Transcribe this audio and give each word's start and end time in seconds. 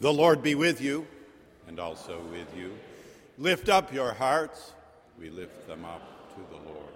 The 0.00 0.10
Lord 0.10 0.42
be 0.42 0.54
with 0.54 0.80
you 0.80 1.06
and 1.68 1.78
also 1.78 2.22
with 2.32 2.56
you. 2.56 2.72
Lift 3.36 3.68
up 3.68 3.92
your 3.92 4.14
hearts. 4.14 4.72
We 5.18 5.28
lift 5.28 5.68
them 5.68 5.84
up 5.84 6.34
to 6.34 6.40
the 6.50 6.70
Lord. 6.70 6.88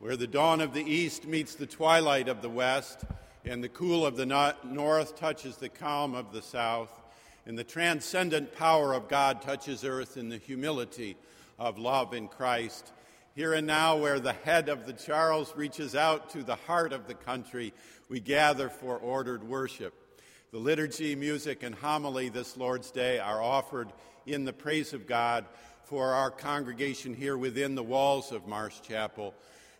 Where 0.00 0.18
the 0.18 0.26
dawn 0.26 0.60
of 0.60 0.74
the 0.74 0.84
east 0.84 1.24
meets 1.26 1.54
the 1.54 1.64
twilight 1.64 2.28
of 2.28 2.42
the 2.42 2.50
west, 2.50 3.04
and 3.46 3.64
the 3.64 3.70
cool 3.70 4.04
of 4.04 4.18
the 4.18 4.54
north 4.64 5.16
touches 5.16 5.56
the 5.56 5.70
calm 5.70 6.14
of 6.14 6.30
the 6.30 6.42
south, 6.42 6.92
and 7.46 7.58
the 7.58 7.64
transcendent 7.64 8.54
power 8.54 8.92
of 8.92 9.08
God 9.08 9.40
touches 9.40 9.82
earth 9.82 10.18
in 10.18 10.28
the 10.28 10.36
humility 10.36 11.16
of 11.58 11.78
love 11.78 12.12
in 12.12 12.28
Christ. 12.28 12.92
Here 13.34 13.54
and 13.54 13.66
now, 13.66 13.96
where 13.96 14.20
the 14.20 14.34
head 14.34 14.68
of 14.68 14.84
the 14.84 14.92
Charles 14.92 15.56
reaches 15.56 15.94
out 15.94 16.28
to 16.30 16.42
the 16.42 16.56
heart 16.56 16.92
of 16.92 17.06
the 17.06 17.14
country, 17.14 17.72
we 18.10 18.20
gather 18.20 18.68
for 18.68 18.98
ordered 18.98 19.42
worship. 19.42 19.94
The 20.52 20.58
liturgy, 20.58 21.16
music, 21.16 21.64
and 21.64 21.74
homily 21.74 22.28
this 22.28 22.56
Lord's 22.56 22.92
Day 22.92 23.18
are 23.18 23.42
offered 23.42 23.92
in 24.26 24.44
the 24.44 24.52
praise 24.52 24.92
of 24.92 25.04
God 25.04 25.44
for 25.82 26.12
our 26.12 26.30
congregation 26.30 27.14
here 27.14 27.36
within 27.36 27.74
the 27.74 27.82
walls 27.82 28.30
of 28.30 28.46
Marsh 28.46 28.80
Chapel, 28.80 29.34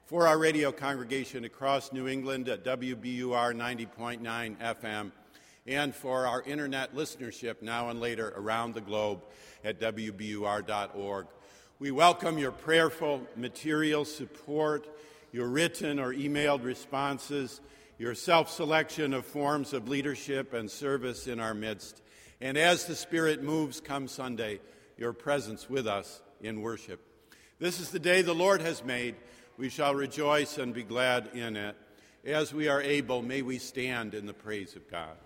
for 0.07 0.27
our 0.27 0.37
radio 0.37 0.73
congregation 0.73 1.45
across 1.45 1.93
New 1.93 2.09
England 2.09 2.49
at 2.49 2.65
WBUR 2.65 3.55
90.9 3.55 4.57
FM, 4.57 5.13
and 5.69 5.95
for 5.95 6.27
our 6.27 6.43
internet 6.43 6.97
listenership 6.97 7.63
now 7.63 7.89
and 7.91 8.01
later 8.01 8.35
around 8.37 8.75
the 8.75 8.81
globe 8.81 9.23
at 9.63 9.79
WBUR.org. 9.81 11.27
We 11.79 11.93
welcome 11.93 12.39
your 12.39 12.53
prayerful 12.53 13.25
material 13.37 14.05
support, 14.05 14.89
your 15.31 15.47
written 15.47 16.01
or 16.01 16.13
emailed 16.13 16.65
responses 16.65 17.61
your 17.99 18.15
self 18.15 18.51
selection 18.51 19.15
of 19.15 19.25
forms 19.25 19.73
of 19.73 19.89
leadership 19.89 20.53
and 20.53 20.71
service 20.71 21.27
in 21.27 21.41
our 21.41 21.55
midst. 21.55 22.03
And 22.41 22.59
as 22.59 22.85
the 22.85 22.95
Spirit 22.95 23.43
moves 23.43 23.81
come 23.81 24.09
Sunday, 24.09 24.61
your 24.99 25.13
presence 25.13 25.69
with 25.71 25.87
us 25.87 26.21
in 26.41 26.61
worship. 26.61 27.01
This 27.59 27.81
is 27.81 27.91
the 27.91 27.99
day 27.99 28.23
the 28.23 28.35
Lord 28.35 28.61
has 28.61 28.85
made. 28.85 29.17
We 29.57 29.71
shall 29.71 29.95
rejoice 29.95 30.59
and 30.59 30.75
be 30.75 30.83
glad 30.83 31.31
in 31.33 31.57
it. 31.57 31.77
As 32.25 32.53
we 32.53 32.69
are 32.69 32.83
able, 32.83 33.23
may 33.23 33.41
we 33.41 33.59
stand 33.59 34.13
in 34.13 34.27
the 34.27 34.35
praise 34.35 34.77
of 34.77 34.91
God. 34.91 35.17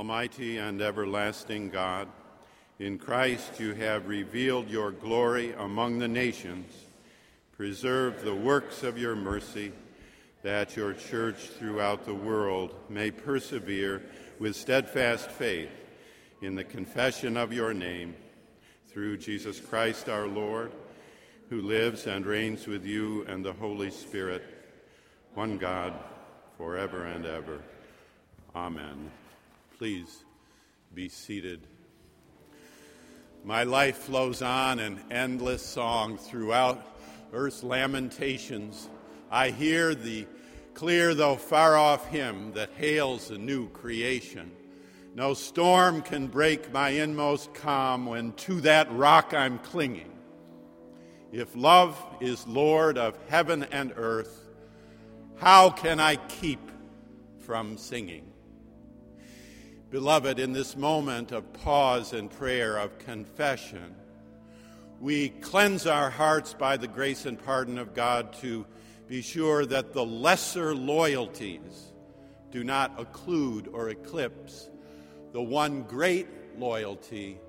Almighty 0.00 0.56
and 0.56 0.80
everlasting 0.80 1.68
God, 1.68 2.08
In 2.78 2.96
Christ 2.96 3.60
you 3.60 3.74
have 3.74 4.08
revealed 4.08 4.70
your 4.70 4.92
glory 4.92 5.52
among 5.58 5.98
the 5.98 6.08
nations. 6.08 6.72
Preserve 7.52 8.24
the 8.24 8.34
works 8.34 8.82
of 8.82 8.96
your 8.96 9.14
mercy, 9.14 9.72
that 10.42 10.74
your 10.74 10.94
church 10.94 11.36
throughout 11.36 12.06
the 12.06 12.14
world 12.14 12.74
may 12.88 13.10
persevere 13.10 14.00
with 14.38 14.56
steadfast 14.56 15.30
faith 15.30 15.68
in 16.40 16.54
the 16.54 16.64
confession 16.64 17.36
of 17.36 17.52
your 17.52 17.74
name, 17.74 18.16
through 18.88 19.18
Jesus 19.18 19.60
Christ 19.60 20.08
our 20.08 20.26
Lord, 20.26 20.72
who 21.50 21.60
lives 21.60 22.06
and 22.06 22.24
reigns 22.24 22.66
with 22.66 22.86
you 22.86 23.26
and 23.28 23.44
the 23.44 23.52
Holy 23.52 23.90
Spirit, 23.90 24.44
one 25.34 25.58
God, 25.58 25.92
forever 26.56 27.04
and 27.04 27.26
ever. 27.26 27.60
Amen. 28.56 29.10
Please 29.80 30.24
be 30.92 31.08
seated. 31.08 31.66
My 33.44 33.62
life 33.62 33.96
flows 33.96 34.42
on 34.42 34.78
an 34.78 35.00
endless 35.10 35.64
song 35.64 36.18
throughout 36.18 36.86
earth's 37.32 37.62
lamentations. 37.62 38.90
I 39.30 39.48
hear 39.48 39.94
the 39.94 40.26
clear 40.74 41.14
though 41.14 41.36
far 41.36 41.78
off 41.78 42.06
hymn 42.08 42.52
that 42.52 42.68
hails 42.76 43.30
a 43.30 43.38
new 43.38 43.70
creation. 43.70 44.50
No 45.14 45.32
storm 45.32 46.02
can 46.02 46.26
break 46.26 46.70
my 46.74 46.90
inmost 46.90 47.54
calm 47.54 48.04
when 48.04 48.34
to 48.34 48.60
that 48.60 48.92
rock 48.92 49.32
I'm 49.32 49.58
clinging. 49.60 50.12
If 51.32 51.56
love 51.56 51.98
is 52.20 52.46
Lord 52.46 52.98
of 52.98 53.16
heaven 53.30 53.64
and 53.72 53.94
earth, 53.96 54.46
how 55.36 55.70
can 55.70 56.00
I 56.00 56.16
keep 56.16 56.70
from 57.38 57.78
singing? 57.78 58.29
Beloved, 59.90 60.38
in 60.38 60.52
this 60.52 60.76
moment 60.76 61.32
of 61.32 61.52
pause 61.52 62.12
and 62.12 62.30
prayer, 62.30 62.76
of 62.76 62.96
confession, 63.00 63.96
we 65.00 65.30
cleanse 65.30 65.84
our 65.84 66.10
hearts 66.10 66.54
by 66.54 66.76
the 66.76 66.86
grace 66.86 67.26
and 67.26 67.36
pardon 67.36 67.76
of 67.76 67.92
God 67.92 68.32
to 68.34 68.64
be 69.08 69.20
sure 69.20 69.66
that 69.66 69.92
the 69.92 70.04
lesser 70.04 70.76
loyalties 70.76 71.92
do 72.52 72.62
not 72.62 72.96
occlude 72.98 73.66
or 73.72 73.88
eclipse 73.88 74.70
the 75.32 75.42
one 75.42 75.82
great 75.82 76.28
loyalty, 76.56 77.40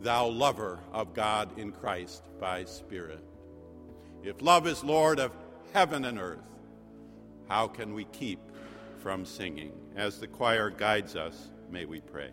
thou 0.00 0.26
lover 0.26 0.78
of 0.92 1.14
God 1.14 1.58
in 1.58 1.72
Christ 1.72 2.24
by 2.38 2.64
Spirit. 2.64 3.24
If 4.22 4.42
love 4.42 4.66
is 4.66 4.84
Lord 4.84 5.18
of 5.18 5.32
heaven 5.72 6.04
and 6.04 6.18
earth, 6.18 6.44
how 7.48 7.68
can 7.68 7.94
we 7.94 8.04
keep 8.04 8.40
from 8.98 9.24
singing? 9.24 9.72
As 9.96 10.20
the 10.20 10.26
choir 10.26 10.68
guides 10.68 11.16
us, 11.16 11.52
May 11.70 11.84
we 11.84 12.00
pray. 12.00 12.30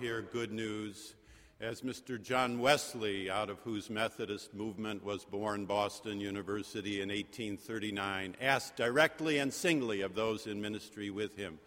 Hear 0.00 0.22
good 0.22 0.50
news 0.50 1.14
as 1.60 1.82
Mr. 1.82 2.20
John 2.20 2.58
Wesley, 2.58 3.28
out 3.28 3.50
of 3.50 3.58
whose 3.58 3.90
Methodist 3.90 4.54
movement 4.54 5.04
was 5.04 5.26
born 5.26 5.66
Boston 5.66 6.20
University 6.20 7.02
in 7.02 7.10
1839, 7.10 8.34
asked 8.40 8.76
directly 8.76 9.36
and 9.36 9.52
singly 9.52 10.00
of 10.00 10.14
those 10.14 10.46
in 10.46 10.58
ministry 10.58 11.10
with 11.10 11.36
him 11.36 11.58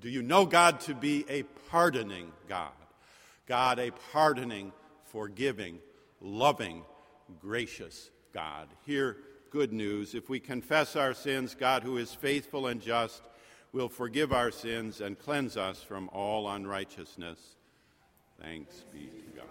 Do 0.00 0.08
you 0.08 0.22
know 0.22 0.46
God 0.46 0.80
to 0.80 0.94
be 0.94 1.26
a 1.28 1.42
pardoning 1.70 2.32
God? 2.48 2.72
God, 3.46 3.78
a 3.78 3.90
pardoning, 4.12 4.72
forgiving, 5.12 5.78
loving, 6.22 6.84
gracious 7.38 8.10
God. 8.32 8.68
Hear 8.86 9.18
good 9.50 9.74
news. 9.74 10.14
If 10.14 10.30
we 10.30 10.40
confess 10.40 10.96
our 10.96 11.12
sins, 11.12 11.54
God, 11.54 11.82
who 11.82 11.98
is 11.98 12.14
faithful 12.14 12.66
and 12.66 12.80
just, 12.80 13.20
will 13.72 13.90
forgive 13.90 14.32
our 14.32 14.50
sins 14.50 15.02
and 15.02 15.18
cleanse 15.18 15.58
us 15.58 15.82
from 15.82 16.08
all 16.14 16.48
unrighteousness. 16.48 17.56
Thanks 18.40 18.84
be 18.92 19.00
to 19.00 19.36
God. 19.36 19.46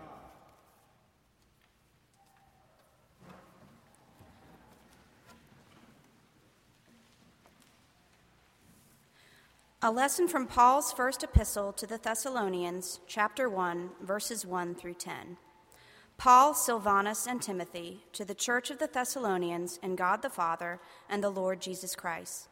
A 9.82 9.91
lesson 9.91 10.27
from 10.27 10.48
Paul's 10.48 10.91
first 10.94 11.24
epistle 11.24 11.74
to 11.74 11.86
the 11.86 11.98
Thessalonians, 11.98 13.00
chapter 13.08 13.50
1, 13.50 13.89
verses 14.01 14.46
1 14.46 14.75
through 14.75 14.96
10. 14.96 15.38
Paul, 16.17 16.53
Silvanus, 16.53 17.27
and 17.27 17.41
Timothy, 17.41 18.06
to 18.13 18.25
the 18.25 18.34
church 18.34 18.72
of 18.72 18.79
the 18.79 18.89
Thessalonians, 18.91 19.79
and 19.84 19.98
God 19.98 20.22
the 20.22 20.29
Father, 20.29 20.79
and 21.10 21.24
the 21.24 21.29
Lord 21.29 21.62
Jesus 21.62 21.96
Christ. 21.96 22.48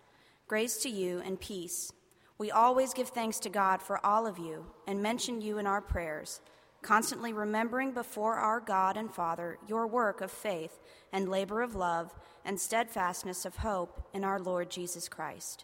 Grace 0.48 0.78
to 0.84 0.90
you 0.90 1.22
and 1.26 1.40
peace 1.40 1.92
we 2.38 2.52
always 2.52 2.94
give 2.94 3.10
thanks 3.10 3.40
to 3.40 3.50
God 3.50 3.82
for 3.82 4.06
all 4.06 4.28
of 4.28 4.38
you 4.38 4.66
and 4.88 5.02
mention 5.02 5.42
you 5.42 5.58
in 5.58 5.66
our 5.66 5.82
prayers, 5.82 6.42
constantly 6.82 7.32
remembering 7.32 7.94
before 7.94 8.36
our 8.36 8.60
God 8.60 8.98
and 8.98 9.12
Father 9.12 9.58
your 9.68 9.88
work 9.88 10.20
of 10.20 10.32
faith 10.32 10.80
and 11.14 11.30
labor 11.30 11.62
of 11.62 11.76
love 11.76 12.14
and 12.44 12.60
steadfastness 12.60 13.46
of 13.46 13.58
hope 13.58 14.10
in 14.14 14.26
our 14.26 14.40
Lord 14.40 14.70
Jesus 14.70 15.08
Christ. 15.08 15.64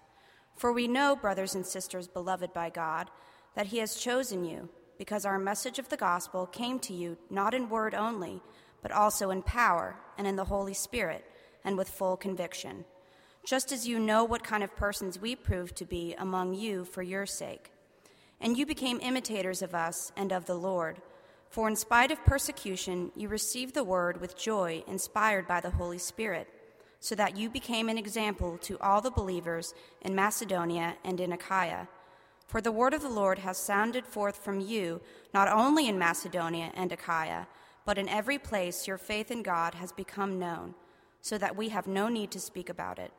For 0.56 0.72
we 0.72 0.88
know, 0.88 1.16
brothers 1.16 1.56
and 1.56 1.66
sisters 1.66 2.08
beloved 2.08 2.54
by 2.54 2.70
God, 2.70 3.10
that 3.56 3.68
He 3.68 3.80
has 3.80 3.96
chosen 3.96 4.46
you, 4.46 4.70
because 4.98 5.25
our 5.25 5.40
message 5.40 5.78
of 5.78 5.90
the 5.90 5.98
gospel 5.98 6.46
came 6.46 6.80
to 6.80 6.94
you 6.94 7.18
not 7.30 7.54
in 7.54 7.70
word 7.70 7.94
only, 7.94 8.42
but 8.82 8.92
also 8.92 9.30
in 9.30 9.42
power 9.42 9.98
and 10.18 10.25
in 10.25 10.38
the 10.38 10.46
Holy 10.46 10.74
Spirit 10.74 11.25
and 11.66 11.78
with 11.78 11.90
full 11.90 12.16
conviction 12.16 12.86
just 13.46 13.72
as 13.72 13.88
you 13.88 14.00
know 14.00 14.24
what 14.24 14.44
kind 14.44 14.64
of 14.64 14.76
persons 14.76 15.20
we 15.20 15.36
proved 15.36 15.76
to 15.76 15.86
be 15.86 16.14
among 16.18 16.54
you 16.54 16.86
for 16.86 17.02
your 17.02 17.26
sake. 17.26 17.72
And 18.40 18.58
you 18.58 18.66
became 18.66 19.00
imitators 19.02 19.62
of 19.62 19.76
us 19.76 20.12
and 20.16 20.32
of 20.32 20.46
the 20.46 20.56
Lord. 20.56 21.02
For 21.50 21.68
in 21.68 21.76
spite 21.76 22.12
of 22.12 22.24
persecution, 22.26 23.12
you 23.16 23.28
received 23.28 23.74
the 23.74 23.84
word 23.84 24.22
with 24.22 24.38
joy, 24.38 24.84
inspired 24.88 25.48
by 25.48 25.60
the 25.60 25.72
Holy 25.72 25.98
Spirit, 25.98 26.48
so 27.00 27.14
that 27.16 27.36
you 27.36 27.50
became 27.50 27.90
an 27.90 27.98
example 27.98 28.58
to 28.60 28.80
all 28.80 29.02
the 29.02 29.12
believers 29.12 29.74
in 30.02 30.16
Macedonia 30.16 30.96
and 31.04 31.20
in 31.20 31.34
Achaia. 31.34 31.88
For 32.48 32.62
the 32.62 32.72
word 32.72 32.94
of 32.94 33.02
the 33.02 33.10
Lord 33.10 33.40
has 33.40 33.58
sounded 33.58 34.06
forth 34.06 34.38
from 34.38 34.60
you, 34.60 35.02
not 35.34 35.48
only 35.48 35.88
in 35.88 35.98
Macedonia 35.98 36.72
and 36.74 36.92
Achaia, 36.92 37.48
but 37.86 37.98
in 37.98 38.08
every 38.08 38.38
place 38.38 38.88
your 38.88 38.98
faith 38.98 39.32
in 39.32 39.42
God 39.42 39.74
has 39.76 39.92
become 39.92 40.40
known, 40.40 40.76
so 41.22 41.38
that 41.38 41.56
we 41.56 41.70
have 41.70 41.88
no 41.88 42.08
need 42.08 42.32
to 42.32 42.40
speak 42.40 42.70
about 42.70 43.00
it. 43.00 43.12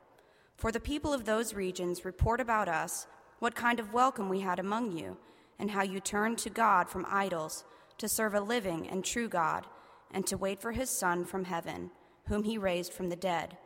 For 0.57 0.71
the 0.71 0.81
people 0.81 1.13
of 1.13 1.25
those 1.25 1.55
regions 1.55 2.05
report 2.05 2.41
about 2.41 2.69
us 2.69 3.07
what 3.39 3.55
kind 3.55 3.81
of 3.81 3.93
welcome 3.93 4.29
we 4.29 4.41
had 4.41 4.59
among 4.59 4.97
you, 4.97 5.17
and 5.59 5.71
how 5.71 5.83
you 5.83 5.99
turned 5.99 6.39
to 6.39 6.51
God 6.51 6.89
from 6.89 7.07
idols 7.09 7.65
to 7.99 8.09
serve 8.09 8.35
a 8.35 8.41
living 8.41 8.89
and 8.89 9.05
true 9.05 9.29
God, 9.29 9.67
and 10.13 10.27
to 10.27 10.37
wait 10.37 10.61
for 10.61 10.73
his 10.73 10.91
Son 10.91 11.25
from 11.25 11.45
heaven, 11.45 11.91
whom 12.27 12.45
he 12.45 12.59
raised 12.59 12.93
from 12.93 13.09
the 13.09 13.17
dead, 13.17 13.57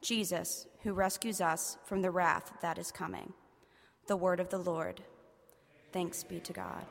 Jesus, 0.00 0.66
who 0.82 0.92
rescues 0.92 1.40
us 1.40 1.78
from 1.84 2.02
the 2.02 2.10
wrath 2.10 2.52
that 2.62 2.78
is 2.78 2.92
coming. 2.92 3.32
The 4.06 4.16
word 4.16 4.38
of 4.38 4.50
the 4.50 4.58
Lord. 4.58 5.02
Thanks 5.92 6.22
be 6.22 6.40
to 6.40 6.52
God. 6.52 6.84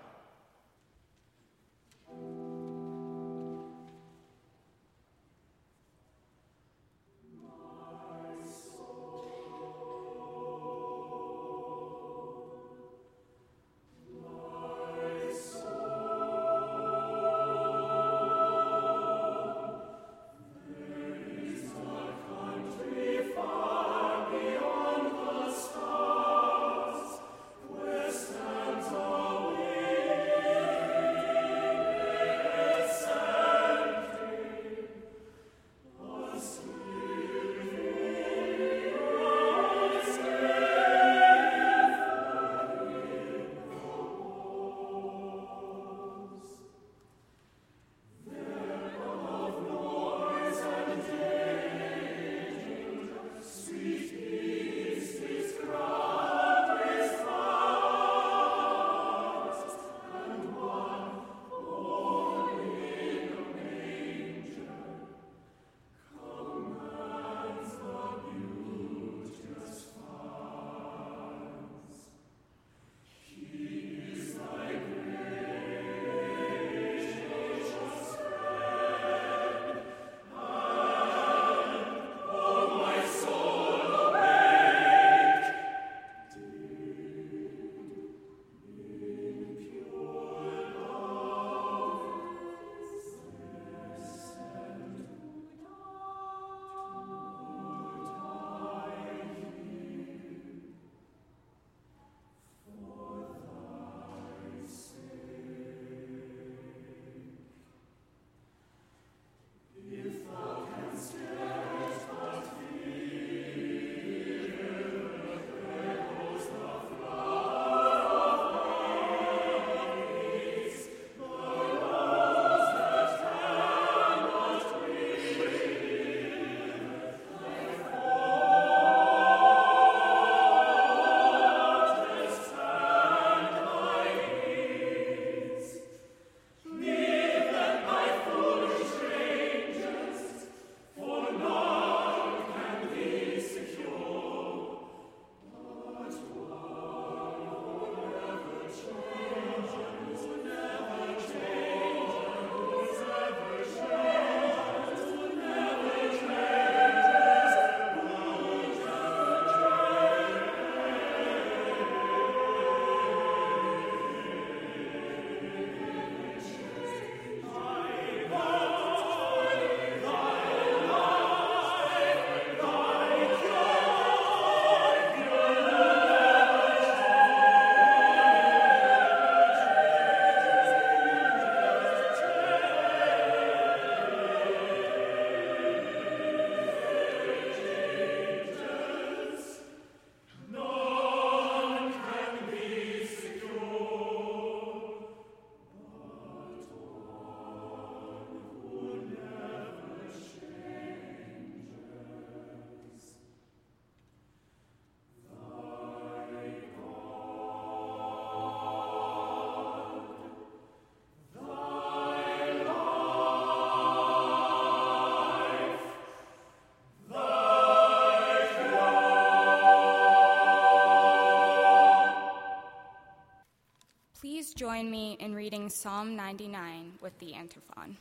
Psalm 225.69 226.15
99 226.15 226.93
with 227.01 227.17
the 227.19 227.33
antiphon. 227.33 227.97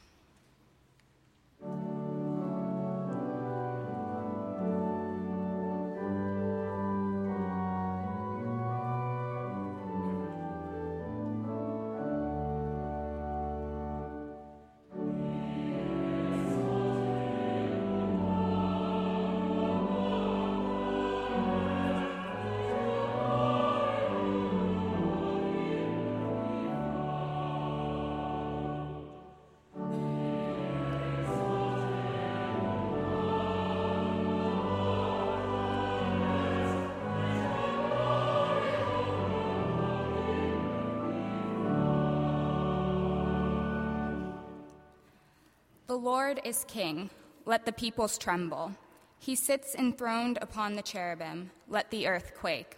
Lord 46.03 46.41
is 46.43 46.65
king. 46.67 47.11
Let 47.47 47.65
the 47.65 47.71
peoples 47.71 48.19
tremble. 48.19 48.75
He 49.21 49.37
sits 49.37 49.77
enthroned 49.77 50.37
upon 50.43 50.75
the 50.75 50.83
cherubim. 50.83 51.53
Let 51.69 51.93
the 51.93 52.09
earth 52.09 52.33
quake. 52.37 52.77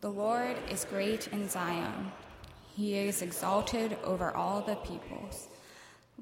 The 0.00 0.08
Lord 0.08 0.56
is 0.70 0.86
great 0.86 1.28
in 1.28 1.50
Zion. 1.50 2.10
He 2.74 2.94
is 2.94 3.20
exalted 3.20 3.98
over 4.04 4.34
all 4.34 4.62
the 4.62 4.76
peoples. 4.76 5.48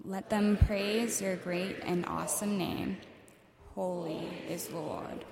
Let 0.05 0.28
them 0.28 0.57
praise 0.57 1.23
your 1.23 1.37
great 1.37 1.76
and 1.85 2.05
awesome 2.07 2.59
name. 2.59 2.96
Holy 3.77 4.29
is 4.51 4.66
the 4.66 4.79
Lord. 4.79 5.25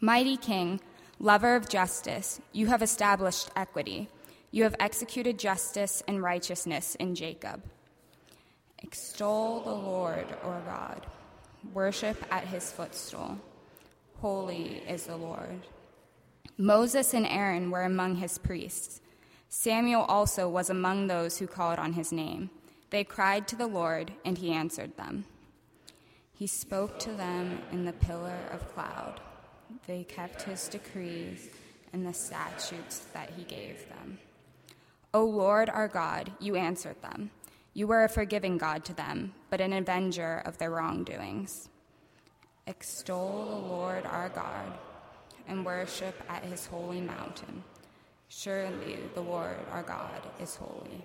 Mighty 0.00 0.36
King, 0.36 0.80
lover 1.18 1.56
of 1.56 1.68
justice, 1.68 2.40
you 2.52 2.68
have 2.68 2.82
established 2.82 3.50
equity. 3.56 4.10
You 4.52 4.62
have 4.62 4.76
executed 4.78 5.40
justice 5.40 6.04
and 6.06 6.22
righteousness 6.22 6.94
in 7.00 7.16
Jacob. 7.16 7.64
Extol 8.82 9.60
the 9.60 9.74
Lord, 9.74 10.26
our 10.42 10.60
God. 10.60 11.06
Worship 11.72 12.22
at 12.30 12.44
his 12.44 12.70
footstool. 12.70 13.38
Holy 14.20 14.82
is 14.88 15.06
the 15.06 15.16
Lord. 15.16 15.60
Moses 16.58 17.12
and 17.12 17.26
Aaron 17.26 17.70
were 17.70 17.82
among 17.82 18.16
his 18.16 18.38
priests. 18.38 19.00
Samuel 19.48 20.02
also 20.02 20.48
was 20.48 20.70
among 20.70 21.06
those 21.06 21.38
who 21.38 21.46
called 21.46 21.78
on 21.78 21.94
his 21.94 22.12
name. 22.12 22.50
They 22.90 23.04
cried 23.04 23.48
to 23.48 23.56
the 23.56 23.66
Lord, 23.66 24.12
and 24.24 24.38
he 24.38 24.52
answered 24.52 24.96
them. 24.96 25.24
He 26.32 26.46
spoke 26.46 26.98
to 27.00 27.12
them 27.12 27.60
in 27.72 27.84
the 27.84 27.92
pillar 27.92 28.38
of 28.52 28.72
cloud. 28.74 29.20
They 29.86 30.04
kept 30.04 30.42
his 30.42 30.68
decrees 30.68 31.48
and 31.92 32.06
the 32.06 32.12
statutes 32.12 33.06
that 33.12 33.30
he 33.36 33.44
gave 33.44 33.88
them. 33.88 34.18
O 35.14 35.24
Lord 35.24 35.70
our 35.70 35.88
God, 35.88 36.30
you 36.38 36.56
answered 36.56 37.00
them. 37.00 37.30
You 37.76 37.86
were 37.86 38.04
a 38.04 38.08
forgiving 38.08 38.56
God 38.56 38.86
to 38.86 38.94
them, 38.94 39.34
but 39.50 39.60
an 39.60 39.74
avenger 39.74 40.40
of 40.46 40.56
their 40.56 40.70
wrongdoings. 40.70 41.68
Extol 42.66 43.44
the 43.50 43.68
Lord 43.68 44.06
our 44.06 44.30
God 44.30 44.72
and 45.46 45.62
worship 45.62 46.14
at 46.26 46.42
his 46.42 46.64
holy 46.64 47.02
mountain. 47.02 47.62
Surely 48.28 49.00
the 49.14 49.20
Lord 49.20 49.58
our 49.70 49.82
God 49.82 50.22
is 50.40 50.56
holy. 50.56 51.04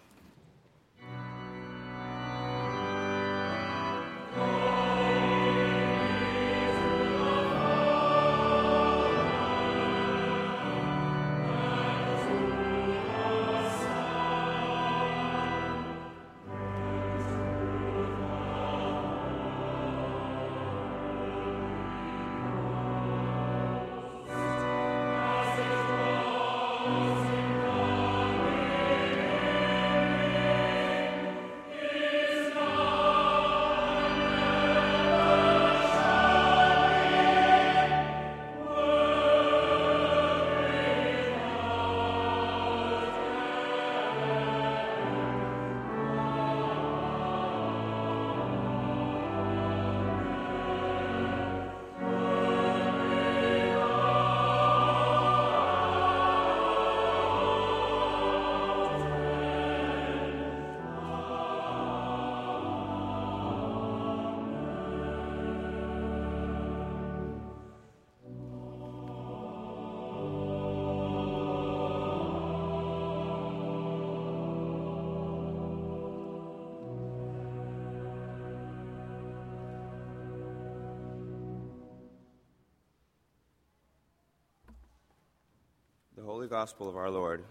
Holy 86.41 86.49
Gospel 86.49 86.89
of 86.89 86.97
our 86.97 87.11
Lord, 87.11 87.43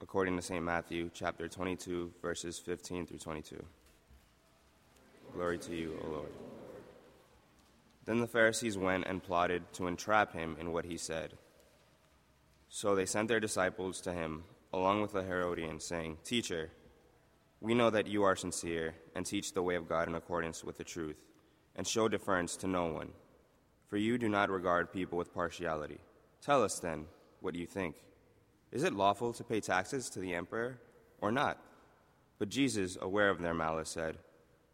according 0.00 0.34
to 0.34 0.42
St. 0.42 0.60
Matthew, 0.60 1.10
chapter 1.14 1.46
22, 1.46 2.12
verses 2.20 2.58
15 2.58 3.06
through 3.06 3.18
22. 3.18 3.64
Glory 5.32 5.58
to 5.58 5.76
you, 5.76 5.96
O 6.02 6.10
Lord. 6.10 6.32
Then 8.04 8.18
the 8.18 8.26
Pharisees 8.26 8.76
went 8.76 9.06
and 9.06 9.22
plotted 9.22 9.72
to 9.74 9.86
entrap 9.86 10.32
him 10.32 10.56
in 10.58 10.72
what 10.72 10.86
he 10.86 10.96
said. 10.96 11.34
So 12.68 12.96
they 12.96 13.06
sent 13.06 13.28
their 13.28 13.38
disciples 13.38 14.00
to 14.00 14.12
him, 14.12 14.42
along 14.72 15.02
with 15.02 15.12
the 15.12 15.22
Herodians, 15.22 15.84
saying, 15.84 16.18
Teacher, 16.24 16.70
we 17.60 17.74
know 17.74 17.90
that 17.90 18.08
you 18.08 18.24
are 18.24 18.34
sincere 18.34 18.96
and 19.14 19.24
teach 19.24 19.52
the 19.52 19.62
way 19.62 19.76
of 19.76 19.88
God 19.88 20.08
in 20.08 20.16
accordance 20.16 20.64
with 20.64 20.78
the 20.78 20.82
truth, 20.82 21.22
and 21.76 21.86
show 21.86 22.08
deference 22.08 22.56
to 22.56 22.66
no 22.66 22.86
one, 22.86 23.10
for 23.86 23.98
you 23.98 24.18
do 24.18 24.28
not 24.28 24.50
regard 24.50 24.92
people 24.92 25.16
with 25.16 25.32
partiality. 25.32 26.00
Tell 26.42 26.64
us 26.64 26.80
then 26.80 27.04
what 27.40 27.54
you 27.54 27.66
think? 27.66 27.94
Is 28.72 28.82
it 28.82 28.92
lawful 28.92 29.32
to 29.32 29.44
pay 29.44 29.60
taxes 29.60 30.10
to 30.10 30.20
the 30.20 30.34
emperor 30.34 30.78
or 31.20 31.30
not? 31.30 31.58
But 32.38 32.48
Jesus, 32.48 32.98
aware 33.00 33.30
of 33.30 33.40
their 33.40 33.54
malice, 33.54 33.88
said, 33.88 34.18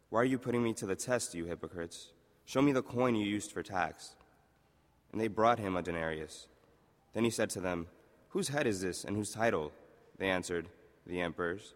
Why 0.09 0.21
are 0.21 0.25
you 0.25 0.37
putting 0.37 0.63
me 0.63 0.73
to 0.73 0.85
the 0.85 0.95
test, 0.95 1.33
you 1.35 1.45
hypocrites? 1.45 2.11
Show 2.45 2.61
me 2.61 2.71
the 2.71 2.81
coin 2.81 3.15
you 3.15 3.25
used 3.25 3.51
for 3.51 3.63
tax. 3.63 4.15
And 5.11 5.21
they 5.21 5.27
brought 5.27 5.59
him 5.59 5.75
a 5.75 5.81
denarius. 5.81 6.47
Then 7.13 7.23
he 7.23 7.29
said 7.29 7.49
to 7.51 7.61
them, 7.61 7.87
Whose 8.29 8.49
head 8.49 8.67
is 8.67 8.81
this 8.81 9.03
and 9.03 9.15
whose 9.15 9.31
title? 9.31 9.71
They 10.17 10.29
answered, 10.29 10.67
The 11.05 11.21
emperor's. 11.21 11.73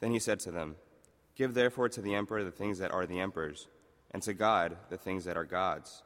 Then 0.00 0.12
he 0.12 0.18
said 0.18 0.40
to 0.40 0.50
them, 0.50 0.76
Give 1.34 1.54
therefore 1.54 1.88
to 1.90 2.00
the 2.00 2.14
emperor 2.14 2.44
the 2.44 2.50
things 2.50 2.78
that 2.78 2.92
are 2.92 3.06
the 3.06 3.20
emperor's, 3.20 3.68
and 4.12 4.22
to 4.22 4.34
God 4.34 4.76
the 4.90 4.96
things 4.96 5.24
that 5.24 5.36
are 5.36 5.44
God's. 5.44 6.02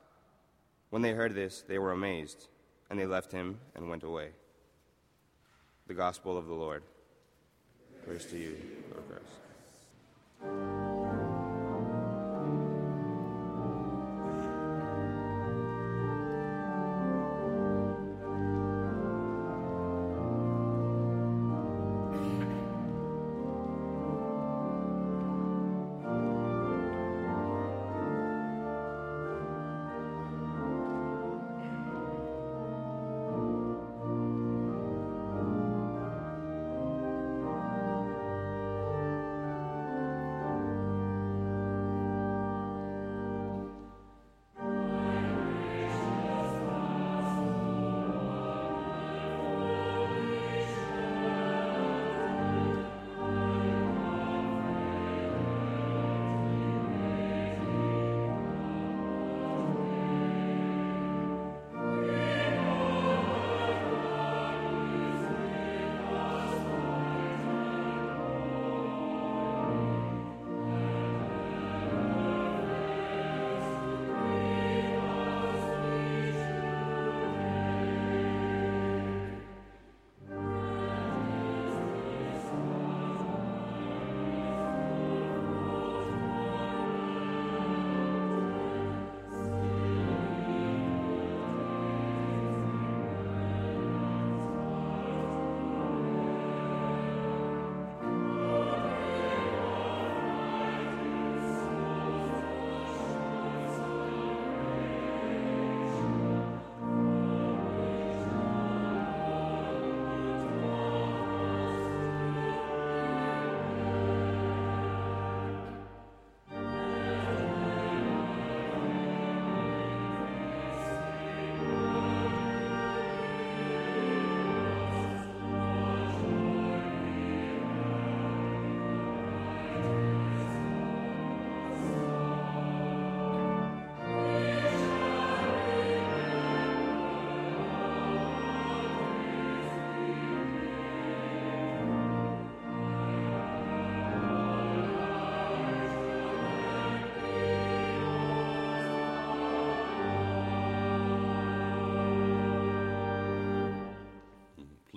When 0.91 1.03
they 1.03 1.13
heard 1.13 1.35
this, 1.35 1.63
they 1.67 1.79
were 1.79 1.93
amazed 1.93 2.49
and 2.89 2.99
they 2.99 3.07
left 3.07 3.33
him 3.33 3.59
and 3.75 3.89
went 3.89 4.05
away. 4.05 4.31
The 5.87 5.95
Gospel 5.95 6.37
of 6.37 6.47
the 6.47 6.55
Lord. 6.55 6.83
Praise 8.05 8.25
to 8.27 8.37
you, 8.37 8.57
Lord 8.93 9.05
Christ. 9.09 10.86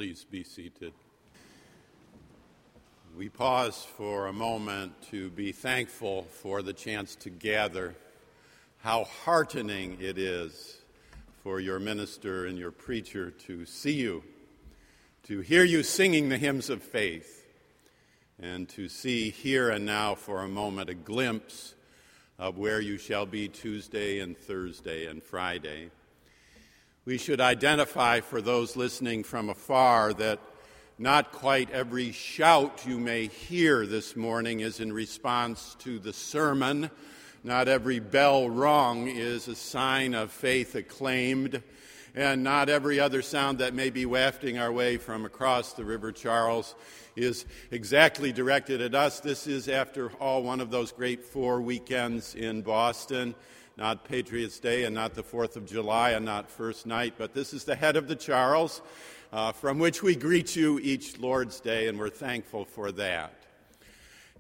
Please 0.10 0.26
be 0.32 0.44
seated. 0.44 0.92
We 3.16 3.30
pause 3.30 3.86
for 3.96 4.26
a 4.26 4.34
moment 4.34 4.94
to 5.12 5.30
be 5.30 5.52
thankful 5.52 6.24
for 6.24 6.64
the 6.64 6.74
chance 6.74 7.14
to 7.18 7.30
gather. 7.30 7.96
How 8.80 9.04
heartening 9.04 10.00
it 10.02 10.18
is 10.18 10.80
for 11.44 11.60
your 11.60 11.78
minister 11.78 12.48
and 12.48 12.58
your 12.58 12.72
preacher 12.72 13.30
to 13.30 13.68
see 13.68 13.94
you, 13.94 14.24
to 15.26 15.42
hear 15.42 15.64
you 15.64 15.84
singing 15.84 16.30
the 16.30 16.40
hymns 16.40 16.72
of 16.72 16.82
faith, 16.82 17.46
and 18.42 18.68
to 18.70 18.90
see 18.90 19.30
here 19.30 19.70
and 19.70 19.86
now 19.86 20.16
for 20.16 20.42
a 20.42 20.48
moment 20.48 20.90
a 20.90 20.96
glimpse 20.96 21.76
of 22.40 22.58
where 22.58 22.82
you 22.82 22.98
shall 22.98 23.28
be 23.28 23.48
Tuesday 23.48 24.22
and 24.22 24.36
Thursday 24.36 25.06
and 25.06 25.22
Friday. 25.22 25.92
We 27.10 27.18
should 27.18 27.42
identify 27.42 28.20
for 28.20 28.40
those 28.40 28.76
listening 28.76 29.24
from 29.24 29.50
afar 29.50 30.14
that 30.14 30.40
not 31.00 31.32
quite 31.32 31.72
every 31.72 32.12
shout 32.12 32.86
you 32.86 33.00
may 33.00 33.26
hear 33.26 33.88
this 33.88 34.16
morning 34.16 34.60
is 34.60 34.80
in 34.80 34.94
response 34.94 35.76
to 35.80 35.98
the 35.98 36.14
sermon. 36.14 36.92
Not 37.44 37.68
every 37.68 37.98
bell 37.98 38.48
rung 38.48 39.08
is 39.08 39.48
a 39.48 39.56
sign 39.56 40.14
of 40.14 40.32
faith 40.32 40.76
acclaimed. 40.76 41.64
And 42.14 42.44
not 42.44 42.70
every 42.70 43.00
other 43.00 43.24
sound 43.24 43.58
that 43.58 43.74
may 43.74 43.90
be 43.90 44.06
wafting 44.06 44.60
our 44.60 44.72
way 44.72 44.98
from 44.98 45.26
across 45.26 45.74
the 45.74 45.86
River 45.86 46.12
Charles 46.12 46.76
is 47.16 47.48
exactly 47.72 48.32
directed 48.32 48.82
at 48.82 48.94
us. 48.94 49.20
This 49.20 49.48
is, 49.48 49.68
after 49.68 50.12
all, 50.20 50.44
one 50.44 50.62
of 50.62 50.70
those 50.70 50.92
great 50.92 51.26
four 51.26 51.60
weekends 51.60 52.36
in 52.36 52.62
Boston. 52.62 53.34
Not 53.80 54.04
Patriots 54.04 54.60
Day 54.60 54.84
and 54.84 54.94
not 54.94 55.14
the 55.14 55.24
4th 55.24 55.56
of 55.56 55.66
July 55.66 56.10
and 56.10 56.26
not 56.26 56.52
First 56.52 56.86
Night, 56.86 57.14
but 57.18 57.34
this 57.34 57.54
is 57.54 57.64
the 57.64 57.78
head 57.78 57.96
of 57.96 58.10
the 58.10 58.16
Charles, 58.18 58.82
uh, 59.32 59.54
from 59.54 59.80
which 59.80 60.04
we 60.04 60.18
greet 60.18 60.54
you 60.54 60.80
each 60.80 61.18
Lord's 61.18 61.62
Day, 61.62 61.88
and 61.88 61.98
we're 61.98 62.10
thankful 62.10 62.66
for 62.66 62.92
that. 62.92 63.34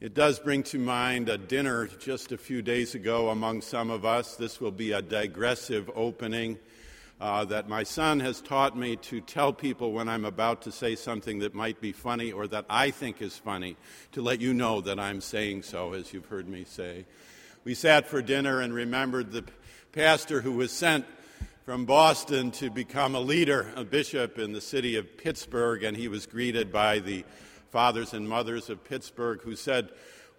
It 0.01 0.13
does 0.13 0.39
bring 0.39 0.63
to 0.63 0.77
mind 0.77 1.29
a 1.29 1.37
dinner 1.37 1.87
just 1.87 2.33
a 2.33 2.37
few 2.37 2.61
days 2.61 2.95
ago 2.95 3.29
among 3.29 3.61
some 3.61 3.89
of 3.89 4.03
us. 4.03 4.35
This 4.35 4.59
will 4.59 4.71
be 4.71 4.91
a 4.91 5.01
digressive 5.01 5.89
opening 5.95 6.59
uh, 7.21 7.45
that 7.45 7.69
my 7.69 7.83
son 7.83 8.19
has 8.19 8.41
taught 8.41 8.77
me 8.77 8.97
to 8.97 9.21
tell 9.21 9.53
people 9.53 9.93
when 9.93 10.09
I'm 10.09 10.25
about 10.25 10.63
to 10.63 10.71
say 10.73 10.97
something 10.97 11.39
that 11.39 11.55
might 11.55 11.79
be 11.79 11.93
funny 11.93 12.33
or 12.33 12.45
that 12.47 12.65
I 12.69 12.91
think 12.91 13.21
is 13.21 13.37
funny, 13.37 13.77
to 14.11 14.21
let 14.21 14.41
you 14.41 14.53
know 14.53 14.81
that 14.81 14.99
I'm 14.99 15.21
saying 15.21 15.63
so, 15.63 15.93
as 15.93 16.11
you've 16.11 16.25
heard 16.25 16.49
me 16.49 16.65
say. 16.65 17.05
We 17.65 17.73
sat 17.73 18.07
for 18.07 18.21
dinner 18.21 18.61
and 18.61 18.73
remembered 18.73 19.31
the 19.31 19.43
pastor 19.91 20.39
who 20.39 20.53
was 20.53 20.71
sent 20.71 21.05
from 21.65 21.85
Boston 21.85 22.51
to 22.51 22.69
become 22.69 23.15
a 23.15 23.19
leader, 23.19 23.69
a 23.75 23.83
bishop 23.83 24.39
in 24.39 24.53
the 24.53 24.61
city 24.61 24.95
of 24.95 25.17
Pittsburgh, 25.17 25.83
and 25.83 25.97
he 25.97 26.07
was 26.07 26.25
greeted 26.25 26.71
by 26.71 26.99
the 26.99 27.25
fathers 27.69 28.13
and 28.13 28.29
mothers 28.29 28.69
of 28.69 28.85
Pittsburgh 28.85 29.41
who 29.41 29.57
said, 29.57 29.89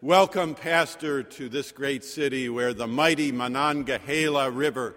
Welcome, 0.01 0.55
Pastor, 0.55 1.23
to 1.23 1.51
this 1.51 1.73
great 1.73 2.05
city 2.05 2.49
where 2.49 2.73
the 2.73 2.87
mighty 2.87 3.33
Monongahela 3.33 4.51
River 4.51 4.95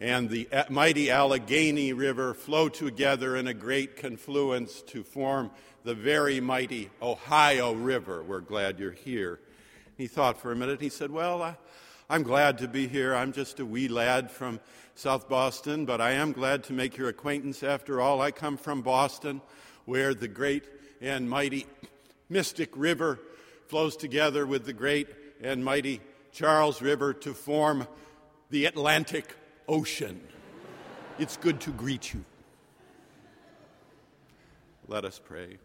and 0.00 0.30
the 0.30 0.48
uh, 0.52 0.62
mighty 0.70 1.10
Allegheny 1.10 1.92
River 1.92 2.34
flow 2.34 2.68
together 2.68 3.34
in 3.34 3.48
a 3.48 3.54
great 3.54 3.96
confluence 3.96 4.80
to 4.82 5.02
form 5.02 5.50
the 5.82 5.94
very 5.96 6.38
mighty 6.38 6.88
Ohio 7.02 7.72
River. 7.72 8.22
We're 8.22 8.40
glad 8.40 8.78
you're 8.78 8.92
here. 8.92 9.40
He 9.98 10.06
thought 10.06 10.40
for 10.40 10.52
a 10.52 10.56
minute. 10.56 10.80
He 10.80 10.88
said, 10.90 11.10
Well, 11.10 11.42
I, 11.42 11.56
I'm 12.08 12.22
glad 12.22 12.58
to 12.58 12.68
be 12.68 12.86
here. 12.86 13.14
I'm 13.14 13.32
just 13.32 13.58
a 13.58 13.66
wee 13.66 13.88
lad 13.88 14.30
from 14.30 14.60
South 14.94 15.28
Boston, 15.28 15.84
but 15.84 16.00
I 16.00 16.12
am 16.12 16.30
glad 16.30 16.62
to 16.64 16.72
make 16.72 16.96
your 16.96 17.08
acquaintance 17.08 17.64
after 17.64 18.00
all. 18.00 18.22
I 18.22 18.30
come 18.30 18.56
from 18.56 18.80
Boston, 18.80 19.42
where 19.86 20.14
the 20.14 20.28
great 20.28 20.64
and 21.00 21.28
mighty 21.28 21.66
Mystic 22.28 22.70
River 22.76 23.18
flows 23.66 23.96
together 23.96 24.46
with 24.46 24.64
the 24.64 24.72
great 24.72 25.08
and 25.42 25.64
mighty 25.64 26.00
Charles 26.30 26.80
River 26.80 27.12
to 27.14 27.34
form 27.34 27.88
the 28.50 28.66
Atlantic 28.66 29.34
Ocean. 29.66 30.20
It's 31.18 31.36
good 31.36 31.60
to 31.62 31.70
greet 31.70 32.14
you. 32.14 32.24
Let 34.86 35.04
us 35.04 35.20
pray. 35.22 35.58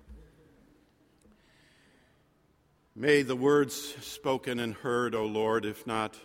May 2.96 3.24
the 3.24 3.36
words 3.36 3.74
spoken 4.02 4.60
and 4.60 4.76
heard, 4.76 5.16
O 5.16 5.26
Lord, 5.26 5.66
if 5.66 5.88
not 5.88 6.16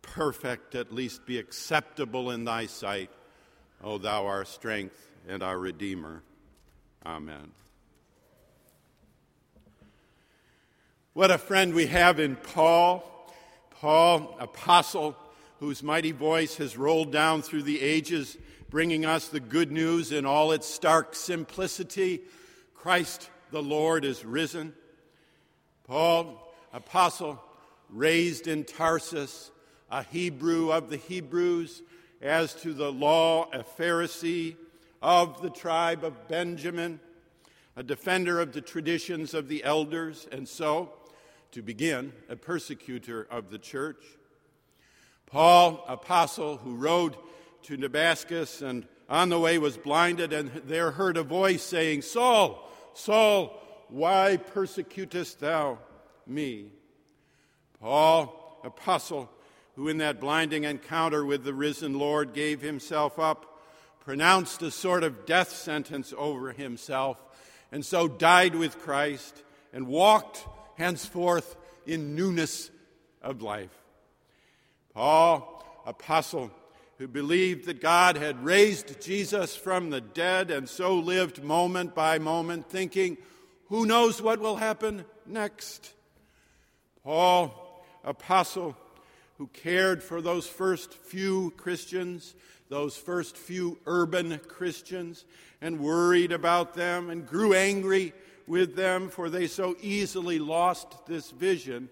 perfect, 0.00 0.74
at 0.74 0.90
least 0.90 1.26
be 1.26 1.38
acceptable 1.38 2.30
in 2.30 2.44
thy 2.44 2.64
sight, 2.64 3.10
O 3.84 3.98
thou 3.98 4.26
our 4.26 4.46
strength 4.46 5.10
and 5.28 5.42
our 5.42 5.58
Redeemer. 5.58 6.22
Amen. 7.04 7.52
What 11.12 11.30
a 11.30 11.36
friend 11.36 11.74
we 11.74 11.88
have 11.88 12.18
in 12.18 12.36
Paul. 12.36 13.04
Paul, 13.68 14.34
apostle, 14.40 15.14
whose 15.60 15.82
mighty 15.82 16.12
voice 16.12 16.56
has 16.56 16.74
rolled 16.74 17.12
down 17.12 17.42
through 17.42 17.64
the 17.64 17.82
ages, 17.82 18.38
bringing 18.70 19.04
us 19.04 19.28
the 19.28 19.40
good 19.40 19.70
news 19.70 20.10
in 20.10 20.24
all 20.24 20.52
its 20.52 20.66
stark 20.66 21.14
simplicity. 21.14 22.22
Christ 22.74 23.28
the 23.50 23.62
Lord 23.62 24.06
is 24.06 24.24
risen. 24.24 24.72
Paul, 25.92 26.50
apostle, 26.72 27.38
raised 27.90 28.46
in 28.48 28.64
Tarsus, 28.64 29.50
a 29.90 30.02
Hebrew 30.02 30.72
of 30.72 30.88
the 30.88 30.96
Hebrews, 30.96 31.82
as 32.22 32.54
to 32.62 32.72
the 32.72 32.90
law, 32.90 33.50
a 33.52 33.58
Pharisee 33.58 34.56
of 35.02 35.42
the 35.42 35.50
tribe 35.50 36.02
of 36.02 36.28
Benjamin, 36.28 36.98
a 37.76 37.82
defender 37.82 38.40
of 38.40 38.54
the 38.54 38.62
traditions 38.62 39.34
of 39.34 39.48
the 39.48 39.62
elders, 39.64 40.26
and 40.32 40.48
so, 40.48 40.94
to 41.50 41.60
begin, 41.60 42.14
a 42.30 42.36
persecutor 42.36 43.26
of 43.30 43.50
the 43.50 43.58
church. 43.58 44.02
Paul, 45.26 45.84
apostle, 45.86 46.56
who 46.56 46.74
rode 46.74 47.18
to 47.64 47.76
Damascus 47.76 48.62
and 48.62 48.86
on 49.10 49.28
the 49.28 49.38
way 49.38 49.58
was 49.58 49.76
blinded, 49.76 50.32
and 50.32 50.52
there 50.64 50.92
heard 50.92 51.18
a 51.18 51.22
voice 51.22 51.62
saying, 51.62 52.00
Saul, 52.00 52.66
Saul, 52.94 53.61
why 53.92 54.38
persecutest 54.38 55.40
thou 55.40 55.78
me? 56.26 56.72
Paul, 57.80 58.60
apostle, 58.64 59.30
who 59.76 59.88
in 59.88 59.98
that 59.98 60.20
blinding 60.20 60.64
encounter 60.64 61.24
with 61.24 61.44
the 61.44 61.54
risen 61.54 61.98
Lord 61.98 62.32
gave 62.32 62.60
himself 62.60 63.18
up, 63.18 63.60
pronounced 64.00 64.62
a 64.62 64.70
sort 64.70 65.04
of 65.04 65.26
death 65.26 65.52
sentence 65.52 66.12
over 66.16 66.52
himself, 66.52 67.22
and 67.70 67.84
so 67.84 68.08
died 68.08 68.54
with 68.54 68.78
Christ 68.80 69.42
and 69.72 69.86
walked 69.86 70.46
henceforth 70.76 71.56
in 71.86 72.14
newness 72.14 72.70
of 73.22 73.42
life. 73.42 73.76
Paul, 74.94 75.82
apostle, 75.86 76.50
who 76.98 77.08
believed 77.08 77.66
that 77.66 77.80
God 77.80 78.16
had 78.16 78.44
raised 78.44 79.00
Jesus 79.00 79.56
from 79.56 79.90
the 79.90 80.00
dead 80.00 80.50
and 80.50 80.68
so 80.68 80.94
lived 80.94 81.42
moment 81.42 81.94
by 81.94 82.18
moment, 82.18 82.68
thinking, 82.68 83.16
who 83.72 83.86
knows 83.86 84.20
what 84.20 84.38
will 84.38 84.56
happen 84.56 85.02
next? 85.24 85.94
Paul, 87.04 87.82
apostle, 88.04 88.76
who 89.38 89.46
cared 89.46 90.02
for 90.02 90.20
those 90.20 90.46
first 90.46 90.92
few 90.92 91.52
Christians, 91.56 92.34
those 92.68 92.98
first 92.98 93.34
few 93.34 93.78
urban 93.86 94.38
Christians, 94.46 95.24
and 95.62 95.80
worried 95.80 96.32
about 96.32 96.74
them 96.74 97.08
and 97.08 97.26
grew 97.26 97.54
angry 97.54 98.12
with 98.46 98.76
them, 98.76 99.08
for 99.08 99.30
they 99.30 99.46
so 99.46 99.74
easily 99.80 100.38
lost 100.38 101.06
this 101.06 101.30
vision 101.30 101.88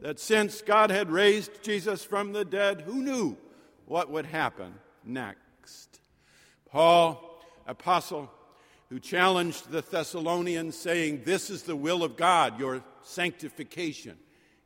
that 0.00 0.20
since 0.20 0.60
God 0.60 0.90
had 0.90 1.10
raised 1.10 1.62
Jesus 1.62 2.04
from 2.04 2.34
the 2.34 2.44
dead, 2.44 2.82
who 2.82 2.96
knew 2.96 3.38
what 3.86 4.10
would 4.10 4.26
happen 4.26 4.74
next? 5.02 5.98
Paul, 6.70 7.40
apostle, 7.66 8.30
who 8.88 9.00
challenged 9.00 9.70
the 9.70 9.82
Thessalonians, 9.82 10.76
saying, 10.76 11.22
This 11.24 11.50
is 11.50 11.62
the 11.62 11.76
will 11.76 12.04
of 12.04 12.16
God, 12.16 12.58
your 12.58 12.82
sanctification. 13.02 14.16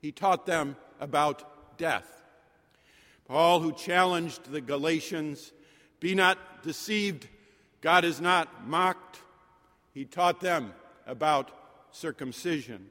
He 0.01 0.13
taught 0.13 0.47
them 0.47 0.77
about 1.01 1.79
death. 1.79 2.07
Paul, 3.27 3.61
who 3.61 3.73
challenged 3.73 4.51
the 4.51 4.61
Galatians, 4.61 5.53
Be 6.01 6.15
not 6.15 6.63
deceived, 6.63 7.29
God 7.81 8.05
is 8.05 8.21
not 8.21 8.67
mocked. 8.67 9.21
He 9.95 10.05
taught 10.05 10.41
them 10.41 10.75
about 11.07 11.51
circumcision. 11.91 12.91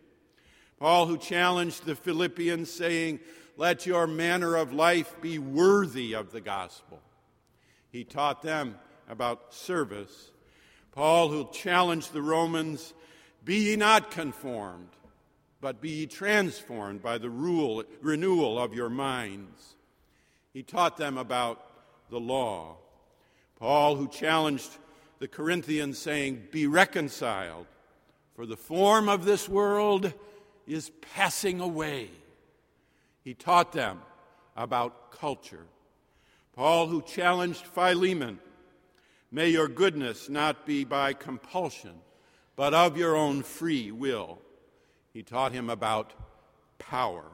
Paul, 0.79 1.07
who 1.07 1.17
challenged 1.17 1.85
the 1.85 1.95
Philippians, 1.95 2.71
saying, 2.71 3.19
Let 3.57 3.85
your 3.85 4.07
manner 4.07 4.55
of 4.55 4.73
life 4.73 5.13
be 5.21 5.37
worthy 5.37 6.13
of 6.13 6.31
the 6.31 6.41
gospel. 6.41 7.01
He 7.91 8.03
taught 8.03 8.41
them 8.41 8.75
about 9.07 9.53
service. 9.53 10.31
Paul, 10.99 11.29
who 11.29 11.47
challenged 11.53 12.11
the 12.11 12.21
Romans, 12.21 12.93
Be 13.45 13.55
ye 13.55 13.77
not 13.77 14.11
conformed, 14.11 14.89
but 15.61 15.79
be 15.79 15.91
ye 15.91 16.07
transformed 16.07 17.01
by 17.01 17.17
the 17.17 17.29
rule, 17.29 17.85
renewal 18.01 18.59
of 18.59 18.73
your 18.73 18.89
minds. 18.89 19.77
He 20.51 20.61
taught 20.61 20.97
them 20.97 21.17
about 21.17 21.65
the 22.09 22.19
law. 22.19 22.79
Paul, 23.55 23.95
who 23.95 24.09
challenged 24.09 24.71
the 25.19 25.29
Corinthians, 25.29 25.97
saying, 25.97 26.49
Be 26.51 26.67
reconciled, 26.67 27.67
for 28.35 28.45
the 28.45 28.57
form 28.57 29.07
of 29.07 29.23
this 29.23 29.47
world 29.47 30.11
is 30.67 30.91
passing 31.15 31.61
away. 31.61 32.09
He 33.23 33.35
taught 33.35 33.71
them 33.71 34.01
about 34.57 35.11
culture. 35.11 35.65
Paul, 36.57 36.87
who 36.87 37.01
challenged 37.03 37.65
Philemon, 37.67 38.39
May 39.31 39.49
your 39.49 39.67
goodness 39.67 40.27
not 40.27 40.65
be 40.65 40.83
by 40.83 41.13
compulsion, 41.13 42.01
but 42.55 42.73
of 42.73 42.97
your 42.97 43.15
own 43.15 43.43
free 43.43 43.91
will. 43.91 44.39
He 45.13 45.21
taught 45.21 45.51
him 45.51 45.69
about 45.69 46.13
power. 46.79 47.25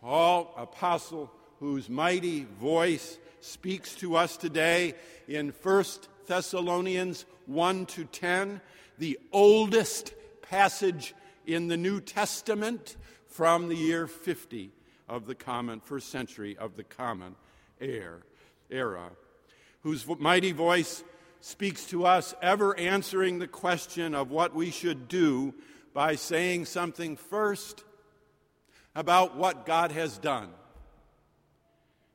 Paul, 0.00 0.52
apostle, 0.56 1.30
whose 1.60 1.88
mighty 1.88 2.44
voice 2.60 3.18
speaks 3.40 3.94
to 3.96 4.16
us 4.16 4.36
today 4.36 4.94
in 5.26 5.54
1 5.62 5.84
Thessalonians 6.26 7.24
1 7.46 7.86
to 7.86 8.04
10, 8.04 8.60
the 8.98 9.18
oldest 9.32 10.12
passage 10.42 11.14
in 11.46 11.68
the 11.68 11.76
New 11.76 12.00
Testament 12.00 12.96
from 13.28 13.68
the 13.68 13.76
year 13.76 14.06
50 14.06 14.72
of 15.08 15.26
the 15.26 15.34
common 15.34 15.80
first 15.80 16.10
century 16.10 16.56
of 16.58 16.76
the 16.76 16.84
common 16.84 17.36
era, 17.80 19.10
whose 19.86 20.04
mighty 20.18 20.50
voice 20.50 21.04
speaks 21.38 21.86
to 21.86 22.04
us, 22.04 22.34
ever 22.42 22.76
answering 22.76 23.38
the 23.38 23.46
question 23.46 24.16
of 24.16 24.32
what 24.32 24.52
we 24.52 24.68
should 24.68 25.06
do 25.06 25.54
by 25.94 26.16
saying 26.16 26.64
something 26.64 27.16
first 27.16 27.84
about 28.96 29.36
what 29.36 29.64
God 29.64 29.92
has 29.92 30.18
done. 30.18 30.48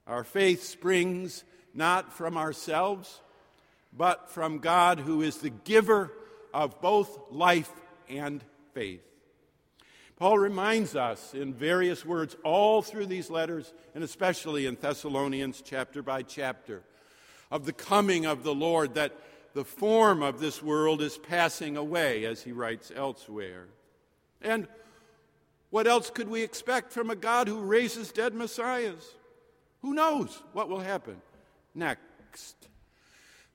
Our 0.05 0.25
faith 0.25 0.63
springs 0.63 1.45
not 1.73 2.11
from 2.11 2.35
ourselves, 2.35 3.21
but 3.95 4.29
from 4.29 4.59
God, 4.59 4.99
who 4.99 5.21
is 5.21 5.37
the 5.37 5.49
giver 5.49 6.11
of 6.53 6.81
both 6.81 7.17
life 7.31 7.71
and 8.09 8.43
faith. 8.73 9.05
Paul 10.17 10.37
reminds 10.37 10.93
us 10.93 11.33
in 11.33 11.53
various 11.53 12.05
words 12.05 12.35
all 12.43 12.81
through 12.81 13.05
these 13.05 13.29
letters, 13.29 13.73
and 13.95 14.03
especially 14.03 14.65
in 14.65 14.75
Thessalonians, 14.75 15.63
chapter 15.65 16.03
by 16.03 16.23
chapter, 16.23 16.83
of 17.51 17.65
the 17.65 17.73
coming 17.73 18.25
of 18.25 18.43
the 18.43 18.55
Lord, 18.55 18.95
that 18.95 19.13
the 19.53 19.65
form 19.65 20.23
of 20.23 20.39
this 20.39 20.63
world 20.63 21.01
is 21.01 21.17
passing 21.17 21.75
away, 21.75 22.25
as 22.25 22.41
he 22.41 22.53
writes 22.53 22.91
elsewhere. 22.95 23.67
And 24.41 24.67
what 25.69 25.87
else 25.87 26.09
could 26.09 26.29
we 26.29 26.41
expect 26.41 26.93
from 26.93 27.09
a 27.09 27.15
God 27.15 27.47
who 27.47 27.59
raises 27.59 28.11
dead 28.11 28.33
messiahs? 28.33 29.15
Who 29.81 29.93
knows 29.93 30.41
what 30.53 30.69
will 30.69 30.79
happen 30.79 31.21
next? 31.75 32.55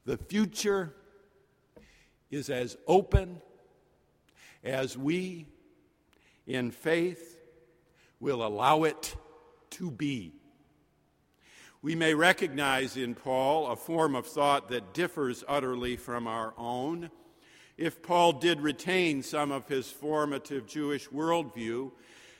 The 0.05 0.17
future 0.17 0.93
is 2.31 2.51
as 2.51 2.77
open 2.87 3.41
as 4.63 4.97
we, 4.99 5.47
in 6.47 6.71
faith, 6.71 7.39
will 8.21 8.45
allow 8.45 8.85
it 8.85 9.17
to 9.71 9.91
be. 9.91 10.33
We 11.87 11.95
may 11.95 12.15
recognize 12.15 12.97
in 12.97 13.15
Paul 13.15 13.69
a 13.69 13.77
form 13.77 14.17
of 14.17 14.27
thought 14.27 14.71
that 14.71 14.93
differs 14.93 15.45
utterly 15.47 15.95
from 15.95 16.27
our 16.27 16.53
own. 16.59 17.13
If 17.77 18.03
Paul 18.03 18.33
did 18.33 18.61
retain 18.61 19.23
some 19.23 19.53
of 19.53 19.69
his 19.69 19.89
formative 19.89 20.67
Jewish 20.67 21.09
worldview, 21.11 21.93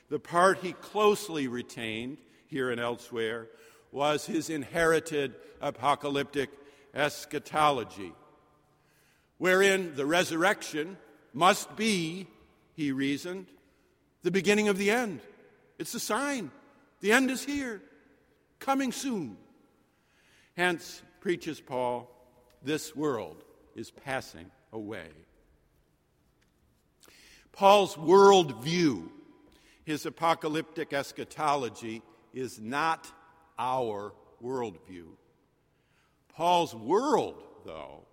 the 0.09 0.19
part 0.19 0.57
he 0.57 0.73
closely 0.73 1.47
retained 1.47 2.17
here 2.47 2.69
and 2.71 2.81
elsewhere 2.81 3.47
was 3.93 4.25
his 4.25 4.49
inherited 4.49 5.33
apocalyptic 5.61 6.49
eschatology, 6.93 8.11
wherein 9.37 9.95
the 9.95 10.05
resurrection 10.05 10.97
must 11.33 11.73
be, 11.77 12.27
he 12.75 12.91
reasoned, 12.91 13.45
the 14.23 14.31
beginning 14.31 14.67
of 14.67 14.77
the 14.77 14.91
end. 14.91 15.21
It's 15.79 15.95
a 15.95 16.01
sign. 16.01 16.51
The 16.99 17.13
end 17.13 17.31
is 17.31 17.45
here, 17.45 17.81
coming 18.59 18.91
soon. 18.91 19.37
Hence, 20.55 21.01
preaches 21.19 21.59
Paul, 21.59 22.09
this 22.63 22.95
world 22.95 23.43
is 23.75 23.91
passing 23.91 24.49
away. 24.73 25.09
Paul's 27.51 27.95
worldview, 27.95 29.09
his 29.83 30.05
apocalyptic 30.05 30.93
eschatology, 30.93 32.01
is 32.33 32.59
not 32.59 33.11
our 33.57 34.13
worldview. 34.43 35.07
Paul's 36.29 36.75
world, 36.75 37.41
though, 37.65 38.05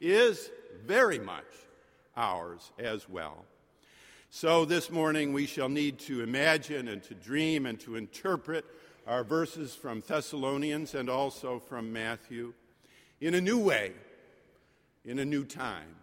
is 0.00 0.50
very 0.84 1.18
much 1.18 1.44
ours 2.16 2.72
as 2.78 3.08
well. 3.08 3.44
So 4.28 4.64
this 4.64 4.90
morning 4.90 5.32
we 5.32 5.46
shall 5.46 5.68
need 5.68 5.98
to 6.00 6.22
imagine 6.22 6.88
and 6.88 7.02
to 7.04 7.14
dream 7.14 7.66
and 7.66 7.78
to 7.80 7.96
interpret 7.96 8.64
our 9.10 9.24
verses 9.24 9.74
from 9.74 10.04
Thessalonians 10.06 10.94
and 10.94 11.10
also 11.10 11.58
from 11.58 11.92
Matthew 11.92 12.54
in 13.20 13.34
a 13.34 13.40
new 13.40 13.58
way, 13.58 13.90
in 15.04 15.18
a 15.18 15.24
new 15.24 15.44
time. 15.44 15.96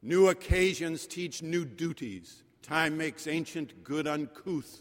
New 0.00 0.28
occasions 0.28 1.06
teach 1.06 1.42
new 1.42 1.66
duties. 1.66 2.42
Time 2.62 2.96
makes 2.96 3.26
ancient 3.26 3.84
good 3.84 4.06
uncouth. 4.06 4.80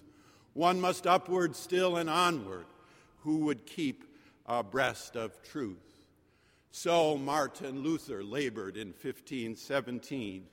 One 0.54 0.80
must 0.80 1.06
upward 1.06 1.58
still 1.58 1.98
and 1.98 2.10
onward 2.10 2.68
who 3.24 3.40
would 3.40 3.66
keep 3.66 4.06
abreast 4.46 5.18
of 5.18 5.44
truth. 5.44 6.06
So 6.72 7.18
Martin 7.18 7.82
Luther 7.82 8.24
labored 8.24 8.78
in 8.78 8.94
1517, 8.94 10.46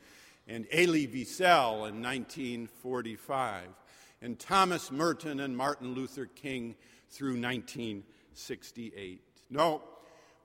and 0.49 0.67
Elie 0.73 1.07
Wiesel 1.07 1.89
in 1.89 2.03
1945, 2.03 3.69
and 4.23 4.39
Thomas 4.39 4.91
Merton 4.91 5.41
and 5.41 5.57
Martin 5.57 5.95
Luther 5.95 6.27
King 6.27 6.75
through 7.11 7.41
1968. 7.41 9.21
No, 9.51 9.83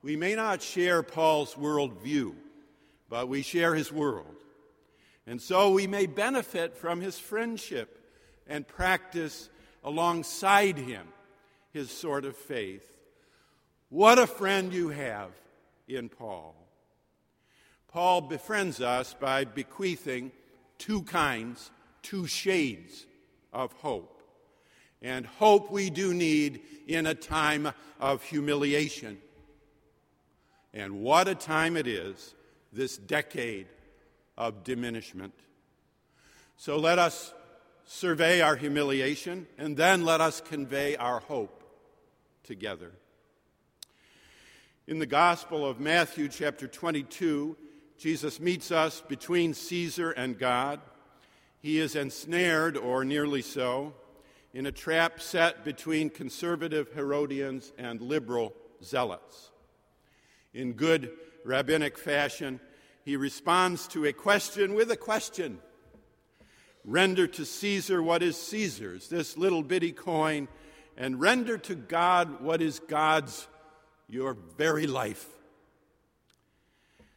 we 0.02 0.16
may 0.16 0.34
not 0.34 0.62
share 0.62 1.02
Paul's 1.02 1.54
worldview, 1.54 2.34
but 3.08 3.28
we 3.28 3.42
share 3.42 3.74
his 3.74 3.92
world. 3.92 4.36
And 5.26 5.40
so 5.40 5.70
we 5.70 5.86
may 5.86 6.06
benefit 6.06 6.76
from 6.76 7.00
his 7.00 7.18
friendship 7.18 7.98
and 8.46 8.66
practice 8.66 9.48
alongside 9.84 10.78
him 10.78 11.06
his 11.72 11.90
sort 11.90 12.24
of 12.24 12.36
faith. 12.36 12.88
What 13.88 14.18
a 14.18 14.26
friend 14.26 14.72
you 14.72 14.88
have 14.88 15.30
in 15.86 16.08
Paul. 16.08 16.54
Paul 17.88 18.22
befriends 18.22 18.80
us 18.80 19.14
by 19.18 19.44
bequeathing 19.44 20.32
two 20.78 21.02
kinds, 21.02 21.70
two 22.02 22.26
shades 22.26 23.06
of 23.52 23.72
hope. 23.72 24.22
And 25.00 25.26
hope 25.26 25.70
we 25.70 25.90
do 25.90 26.14
need 26.14 26.60
in 26.86 27.06
a 27.06 27.14
time 27.14 27.72
of 28.00 28.22
humiliation. 28.22 29.18
And 30.72 31.00
what 31.00 31.28
a 31.28 31.34
time 31.34 31.76
it 31.76 31.86
is, 31.86 32.34
this 32.72 32.96
decade 32.96 33.66
of 34.38 34.64
diminishment. 34.64 35.34
So 36.56 36.78
let 36.78 36.98
us 36.98 37.34
survey 37.84 38.40
our 38.40 38.56
humiliation 38.56 39.46
and 39.58 39.76
then 39.76 40.04
let 40.04 40.20
us 40.20 40.40
convey 40.40 40.96
our 40.96 41.20
hope 41.20 41.62
together. 42.44 42.92
In 44.86 44.98
the 44.98 45.06
Gospel 45.06 45.66
of 45.66 45.78
Matthew, 45.78 46.28
chapter 46.28 46.66
22, 46.66 47.56
Jesus 47.98 48.40
meets 48.40 48.72
us 48.72 49.00
between 49.00 49.54
Caesar 49.54 50.10
and 50.10 50.38
God. 50.38 50.80
He 51.62 51.78
is 51.78 51.94
ensnared, 51.94 52.76
or 52.76 53.04
nearly 53.04 53.40
so, 53.40 53.94
in 54.52 54.66
a 54.66 54.72
trap 54.72 55.20
set 55.20 55.64
between 55.64 56.10
conservative 56.10 56.92
Herodians 56.92 57.72
and 57.78 58.00
liberal 58.00 58.52
zealots. 58.82 59.52
In 60.52 60.72
good 60.72 61.12
rabbinic 61.44 61.96
fashion, 61.96 62.58
he 63.04 63.16
responds 63.16 63.86
to 63.88 64.04
a 64.04 64.12
question 64.12 64.74
with 64.74 64.90
a 64.90 64.96
question. 64.96 65.60
Render 66.84 67.28
to 67.28 67.44
Caesar 67.44 68.02
what 68.02 68.24
is 68.24 68.36
Caesar's. 68.36 69.08
This 69.08 69.38
little 69.38 69.62
bitty 69.62 69.92
coin 69.92 70.48
and 70.96 71.20
render 71.20 71.58
to 71.58 71.76
God 71.76 72.42
what 72.42 72.60
is 72.60 72.80
God's, 72.80 73.46
your 74.08 74.36
very 74.56 74.88
life. 74.88 75.26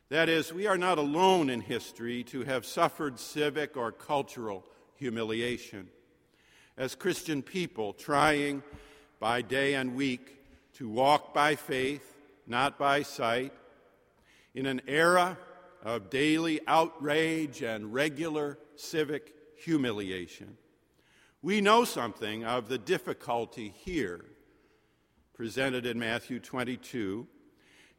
That 0.10 0.30
is, 0.30 0.54
we 0.54 0.68
are 0.68 0.78
not 0.78 1.00
alone 1.00 1.50
in 1.50 1.62
history 1.62 2.24
to 2.26 2.44
have 2.44 2.64
suffered 2.64 3.20
civic 3.20 3.76
or 3.76 3.92
cultural 3.92 4.64
humiliation. 4.98 5.88
As 6.78 6.94
Christian 6.94 7.42
people, 7.42 7.94
trying 7.94 8.62
by 9.20 9.42
day 9.42 9.74
and 9.74 9.96
week 9.96 10.38
to 10.74 10.88
walk 10.88 11.34
by 11.34 11.56
faith, 11.56 12.16
not 12.46 12.78
by 12.78 13.02
sight, 13.02 13.52
in 14.54 14.68
an 14.68 14.82
era 14.88 15.40
of 15.84 16.12
daily 16.12 16.60
outrage 16.68 17.64
and 17.64 17.92
regular 17.92 18.60
civic 18.76 19.34
humiliation. 19.58 20.56
We 21.42 21.62
know 21.62 21.84
something 21.84 22.46
of 22.46 22.70
the 22.70 22.78
difficulty 22.78 23.74
here 23.76 24.24
presented 25.34 25.88
in 25.88 25.98
Matthew 25.98 26.40
22 26.40 27.28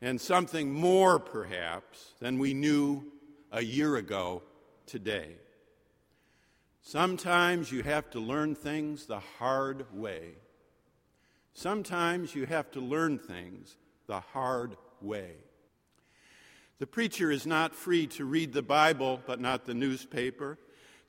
and 0.01 0.21
something 0.21 0.73
more, 0.73 1.19
perhaps, 1.19 2.15
than 2.21 2.39
we 2.39 2.55
knew 2.55 3.05
a 3.51 3.63
year 3.63 3.97
ago 3.97 4.43
today. 4.87 5.37
Sometimes 6.83 7.73
you 7.73 7.83
have 7.83 8.11
to 8.11 8.21
learn 8.21 8.55
things 8.55 9.07
the 9.07 9.19
hard 9.39 9.87
way. 9.93 10.35
Sometimes 11.55 12.35
you 12.35 12.47
have 12.47 12.71
to 12.73 12.81
learn 12.81 13.19
things 13.19 13.77
the 14.07 14.21
hard 14.21 14.77
way. 15.01 15.33
The 16.79 16.87
preacher 16.87 17.31
is 17.31 17.47
not 17.47 17.75
free 17.75 18.07
to 18.09 18.25
read 18.25 18.53
the 18.53 18.63
Bible 18.63 19.21
but 19.27 19.41
not 19.41 19.65
the 19.65 19.75
newspaper. 19.75 20.59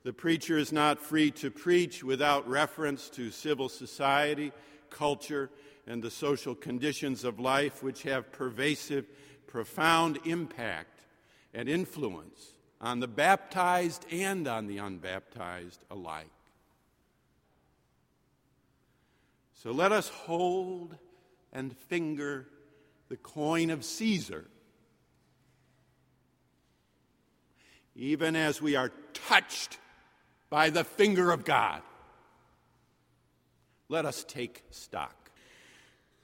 The 0.02 0.12
preacher 0.12 0.56
is 0.56 0.72
not 0.72 0.98
free 0.98 1.30
to 1.32 1.50
preach 1.50 2.02
without 2.02 2.48
reference 2.48 3.10
to 3.10 3.30
civil 3.30 3.68
society, 3.68 4.52
culture, 4.88 5.50
and 5.88 6.02
the 6.02 6.10
social 6.10 6.54
conditions 6.54 7.24
of 7.24 7.40
life 7.40 7.82
which 7.82 8.02
have 8.02 8.30
pervasive, 8.30 9.06
profound 9.46 10.18
impact 10.26 11.00
and 11.54 11.66
influence 11.66 12.52
on 12.78 13.00
the 13.00 13.08
baptized 13.08 14.04
and 14.12 14.46
on 14.46 14.66
the 14.66 14.76
unbaptized 14.76 15.78
alike. 15.90 16.26
So 19.54 19.72
let 19.72 19.90
us 19.90 20.10
hold 20.10 20.94
and 21.52 21.74
finger 21.74 22.46
the 23.08 23.16
coin 23.16 23.70
of 23.70 23.82
Caesar, 23.82 24.44
even 27.96 28.36
as 28.36 28.60
we 28.60 28.76
are 28.76 28.92
touched 29.14 29.78
by 30.50 30.68
the 30.68 30.84
finger 30.84 31.32
of 31.32 31.44
God. 31.44 31.80
Let 33.88 34.04
us 34.04 34.22
take 34.22 34.62
stock. 34.70 35.17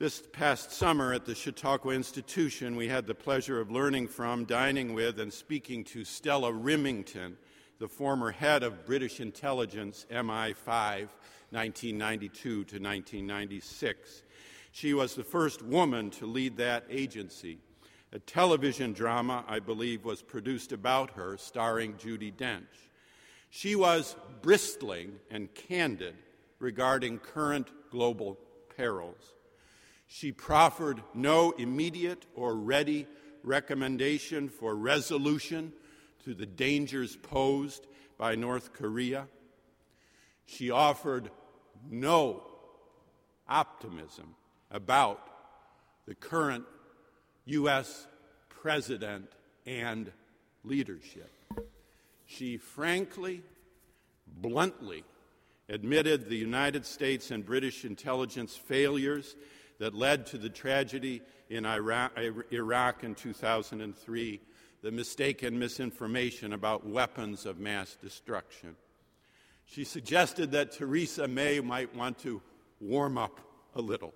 This 0.05 0.23
past 0.33 0.71
summer 0.71 1.15
at 1.15 1.25
the 1.25 1.35
Chautauqua 1.35 1.95
Institution, 1.95 2.77
we 2.77 2.89
had 2.89 3.07
the 3.07 3.15
pleasure 3.15 3.59
of 3.59 3.71
learning 3.71 4.09
from, 4.09 4.45
dining 4.45 4.93
with, 4.93 5.19
and 5.19 5.33
speaking 5.33 5.83
to 5.85 6.05
Stella 6.05 6.53
Rimington, 6.53 7.37
the 7.79 7.89
former 7.89 8.31
head 8.31 8.63
of 8.63 8.85
British 8.85 9.21
intelligence 9.21 10.05
MI5, 10.11 11.09
1992 11.49 12.29
to 12.37 12.59
1996. 12.61 14.25
She 14.73 14.93
was 14.93 15.15
the 15.15 15.25
first 15.25 15.63
woman 15.63 16.11
to 16.11 16.27
lead 16.27 16.59
that 16.59 16.85
agency. 16.91 17.57
A 18.13 18.19
television 18.19 18.93
drama, 18.93 19.43
I 19.49 19.59
believe, 19.59 20.05
was 20.05 20.21
produced 20.21 20.73
about 20.73 21.13
her, 21.13 21.39
starring 21.39 21.95
Judi 21.95 22.31
Dench. 22.31 22.91
She 23.49 23.75
was 23.75 24.17
bristling 24.43 25.13
and 25.31 25.55
candid 25.55 26.17
regarding 26.59 27.21
current 27.21 27.71
global 27.91 28.39
perils. 28.77 29.33
She 30.15 30.31
proffered 30.31 31.03
no 31.13 31.51
immediate 31.59 32.25
or 32.37 32.55
ready 32.55 33.09
recommendation 33.43 34.49
for 34.49 34.77
resolution 34.77 35.73
to 36.25 36.35
the 36.35 36.47
dangers 36.47 37.17
posed 37.17 37.89
by 38.17 38.37
North 38.37 38.73
Korea. 38.73 39.27
She 40.47 40.71
offered 40.71 41.33
no 41.91 42.45
optimism 43.49 44.37
about 44.71 45.21
the 46.07 46.15
current 46.15 46.65
U.S. 47.47 48.07
president 48.49 49.33
and 49.67 50.13
leadership. 50.63 51.33
She 52.25 52.57
frankly, 52.57 53.43
bluntly 54.29 55.03
admitted 55.69 56.29
the 56.29 56.37
United 56.37 56.87
States 56.87 57.33
and 57.33 57.45
British 57.45 57.85
intelligence 57.85 58.55
failures 58.55 59.35
that 59.79 59.95
led 59.95 60.27
to 60.27 60.39
the 60.39 60.49
tragedy 60.49 61.23
in 61.51 61.67
Iraq, 61.67 62.13
in 63.05 63.15
2003, 63.15 64.41
the 64.83 64.91
mistaken 64.91 65.59
misinformation 65.59 66.53
about 66.53 66.87
weapons 66.87 67.47
of 67.47 67.59
mass 67.59 67.97
destruction. 68.03 68.77
She 69.67 69.85
suggested 69.85 70.53
that 70.53 70.73
Theresa 70.73 71.27
May 71.27 71.61
might 71.61 71.95
want 71.95 72.19
to 72.21 72.43
warm 72.81 73.17
up 73.17 73.41
a 73.75 73.81
little. 73.81 74.13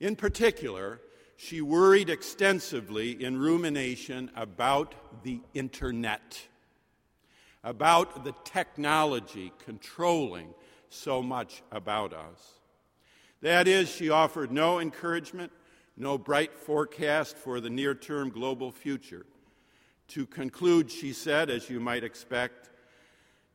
In 0.00 0.16
particular, 0.16 1.00
she 1.36 1.60
worried 1.60 2.10
extensively 2.10 3.22
in 3.22 3.38
rumination 3.38 4.30
about 4.34 5.22
the 5.22 5.40
internet, 5.54 6.40
about 7.62 8.24
the 8.24 8.34
technology 8.44 9.52
controlling 9.64 10.52
so 10.88 11.22
much 11.22 11.62
about 11.70 12.12
us. 12.12 12.57
That 13.40 13.68
is, 13.68 13.88
she 13.88 14.10
offered 14.10 14.50
no 14.50 14.80
encouragement, 14.80 15.52
no 15.96 16.18
bright 16.18 16.54
forecast 16.54 17.36
for 17.36 17.60
the 17.60 17.70
near 17.70 17.94
term 17.94 18.30
global 18.30 18.72
future. 18.72 19.26
To 20.08 20.26
conclude, 20.26 20.90
she 20.90 21.12
said, 21.12 21.50
as 21.50 21.70
you 21.70 21.80
might 21.80 22.02
expect, 22.02 22.70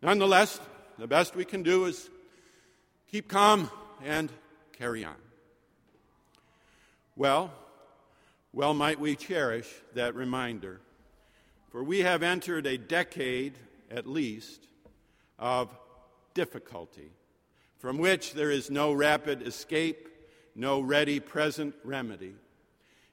nonetheless, 0.02 0.60
the 0.98 1.08
best 1.08 1.36
we 1.36 1.46
can 1.46 1.64
do 1.64 1.86
is 1.86 2.10
keep 3.12 3.28
calm 3.28 3.70
and 4.04 4.32
carry 4.78 5.04
on. 5.04 5.16
Well, 7.16 7.52
well 8.54 8.74
might 8.74 9.00
we 9.00 9.16
cherish 9.16 9.68
that 9.96 10.16
reminder, 10.16 10.80
for 11.72 11.84
we 11.84 12.00
have 12.00 12.24
entered 12.24 12.66
a 12.68 12.78
decade 12.78 13.54
at 13.92 14.08
least 14.08 14.68
of 15.40 15.70
difficulty 16.34 17.12
from 17.84 17.98
which 17.98 18.32
there 18.32 18.50
is 18.50 18.72
no 18.72 18.94
rapid 18.94 19.46
escape, 19.46 20.08
no 20.56 20.80
ready 20.80 21.20
present 21.20 21.76
remedy. 21.84 22.34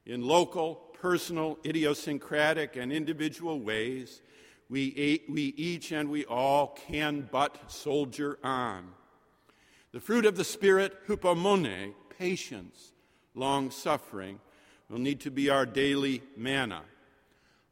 In 0.07 0.25
local, 0.25 0.77
personal, 0.93 1.59
idiosyncratic, 1.67 2.77
and 2.77 2.93
individual 2.93 3.59
ways, 3.59 4.23
we, 4.69 5.25
we 5.29 5.43
each 5.57 5.91
and 5.91 6.09
we 6.09 6.25
all 6.27 6.69
can 6.87 7.29
but 7.33 7.69
soldier 7.69 8.39
on. 8.45 8.93
The 9.91 9.99
fruit 9.99 10.25
of 10.25 10.37
the 10.37 10.45
Spirit, 10.45 11.05
hupomone, 11.09 11.93
patience, 12.17 12.93
long 13.35 13.73
suffering, 13.73 14.39
will 14.89 15.01
need 15.01 15.19
to 15.23 15.33
be 15.33 15.51
our 15.51 15.67
daily 15.67 16.23
manna, 16.37 16.83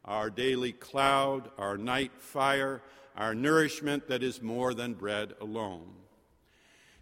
our 0.03 0.29
daily 0.29 0.73
cloud, 0.73 1.49
our 1.57 1.77
night 1.77 2.11
fire, 2.17 2.81
our 3.15 3.33
nourishment 3.33 4.09
that 4.09 4.21
is 4.21 4.41
more 4.41 4.73
than 4.73 4.95
bread 4.95 5.33
alone. 5.39 5.93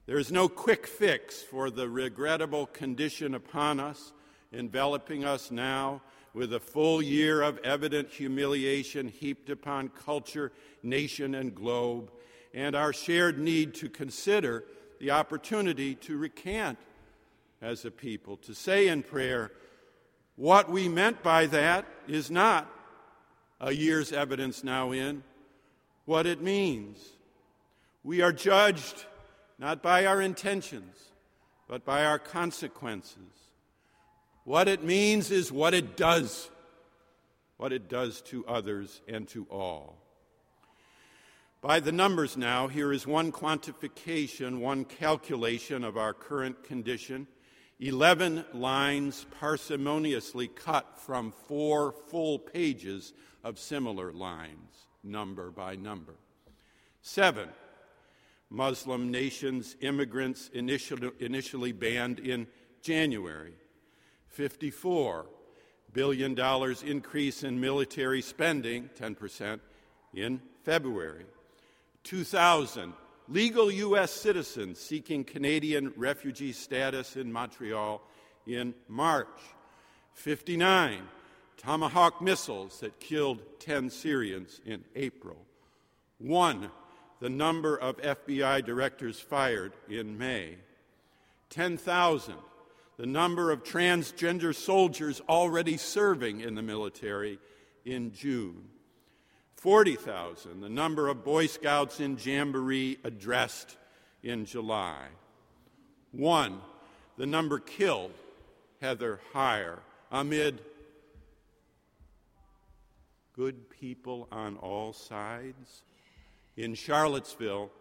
There 0.07 0.17
is 0.17 0.31
no 0.31 0.47
quick 0.47 0.87
fix 0.87 1.43
for 1.43 1.69
the 1.69 1.89
regrettable 1.89 2.67
condition 2.67 3.35
upon 3.35 3.81
us, 3.81 4.13
enveloping 4.53 5.25
us 5.25 5.51
now 5.51 6.01
with 6.33 6.53
a 6.53 6.61
full 6.61 7.01
year 7.01 7.41
of 7.41 7.57
evident 7.57 8.09
humiliation 8.09 9.09
heaped 9.09 9.49
upon 9.49 9.89
culture, 9.89 10.53
nation, 10.81 11.35
and 11.35 11.53
globe, 11.53 12.09
and 12.53 12.73
our 12.73 12.93
shared 12.93 13.37
need 13.37 13.73
to 13.73 13.89
consider 13.89 14.63
the 15.01 15.11
opportunity 15.11 15.93
to 15.95 16.17
recant 16.17 16.77
as 17.61 17.83
a 17.83 17.91
people, 17.91 18.37
to 18.37 18.55
say 18.55 18.87
in 18.87 19.03
prayer, 19.03 19.51
what 20.37 20.69
we 20.69 20.87
meant 20.87 21.21
by 21.21 21.47
that 21.47 21.83
is 22.07 22.31
not 22.31 22.71
a 23.59 23.73
year's 23.73 24.13
evidence 24.13 24.63
now 24.63 24.93
in 24.93 25.21
what 26.05 26.25
it 26.25 26.41
means. 26.41 26.97
We 28.05 28.21
are 28.21 28.31
judged 28.31 29.05
not 29.59 29.81
by 29.81 30.05
our 30.05 30.21
intentions, 30.21 30.95
but 31.67 31.83
by 31.83 32.05
our 32.05 32.19
consequences. 32.19 33.51
What 34.43 34.67
it 34.67 34.83
means 34.83 35.31
is 35.31 35.51
what 35.51 35.73
it 35.73 35.97
does, 35.97 36.49
what 37.57 37.73
it 37.73 37.89
does 37.89 38.21
to 38.23 38.45
others 38.47 39.01
and 39.07 39.27
to 39.29 39.45
all. 39.49 39.97
By 41.59 41.79
the 41.79 41.91
numbers 41.91 42.37
now, 42.37 42.67
here 42.67 42.93
is 42.93 43.07
one 43.07 43.31
quantification, 43.31 44.59
one 44.59 44.85
calculation 44.85 45.83
of 45.83 45.97
our 45.97 46.13
current 46.13 46.63
condition. 46.63 47.27
11 47.79 48.45
lines 48.53 49.25
parsimoniously 49.39 50.47
cut 50.55 50.97
from 50.97 51.33
four 51.47 51.91
full 51.91 52.39
pages 52.39 53.13
of 53.43 53.59
similar 53.59 54.11
lines, 54.11 54.87
number 55.03 55.51
by 55.51 55.75
number. 55.75 56.15
Seven, 57.01 57.49
Muslim 58.49 59.11
nations 59.11 59.75
immigrants 59.81 60.49
initially, 60.53 61.11
initially 61.19 61.71
banned 61.71 62.19
in 62.19 62.47
January. 62.81 63.53
54 64.29 65.25
billion 65.93 66.35
dollars 66.35 66.83
increase 66.83 67.43
in 67.43 67.59
military 67.59 68.21
spending, 68.21 68.89
10%, 68.99 69.59
in 70.13 70.41
February. 70.63 71.25
2000 72.03 72.93
legal 73.27 73.69
U.S. 73.71 74.11
citizens 74.11 74.79
seeking 74.79 75.23
Canadian 75.23 75.93
refugee 75.97 76.53
status 76.53 77.15
in 77.15 77.31
Montreal 77.31 78.01
in 78.45 78.73
March. 78.87 79.27
59 80.13 81.01
Tomahawk 81.57 82.21
missiles 82.21 82.79
that 82.79 82.99
killed 82.99 83.41
10 83.59 83.89
Syrians 83.89 84.61
in 84.65 84.83
April. 84.95 85.37
One 86.19 86.69
the 87.19 87.29
number 87.29 87.75
of 87.75 87.97
FBI 87.97 88.63
directors 88.65 89.19
fired 89.19 89.73
in 89.89 90.17
May. 90.17 90.55
10,000, 91.49 92.35
the 92.97 93.05
number 93.05 93.51
of 93.51 93.63
transgender 93.63 94.53
soldiers 94.53 95.21
already 95.27 95.77
serving 95.77 96.41
in 96.41 96.55
the 96.55 96.61
military 96.61 97.39
in 97.85 98.11
June. 98.13 98.69
40,000, 99.55 100.61
the 100.61 100.69
number 100.69 101.07
of 101.07 101.23
Boy 101.23 101.47
Scouts 101.47 101.99
in 101.99 102.17
Jamboree 102.21 102.99
addressed 103.03 103.77
in 104.21 104.45
July. 104.45 105.05
One, 106.11 106.59
the 107.17 107.25
number 107.25 107.59
killed, 107.59 108.13
Heather 108.81 109.19
Heyer, 109.33 109.79
amid 110.11 110.61
good 113.35 113.69
people 113.69 114.27
on 114.31 114.57
all 114.57 114.93
sides 114.93 115.83
in 116.57 116.73
Charlottesville 116.73 117.71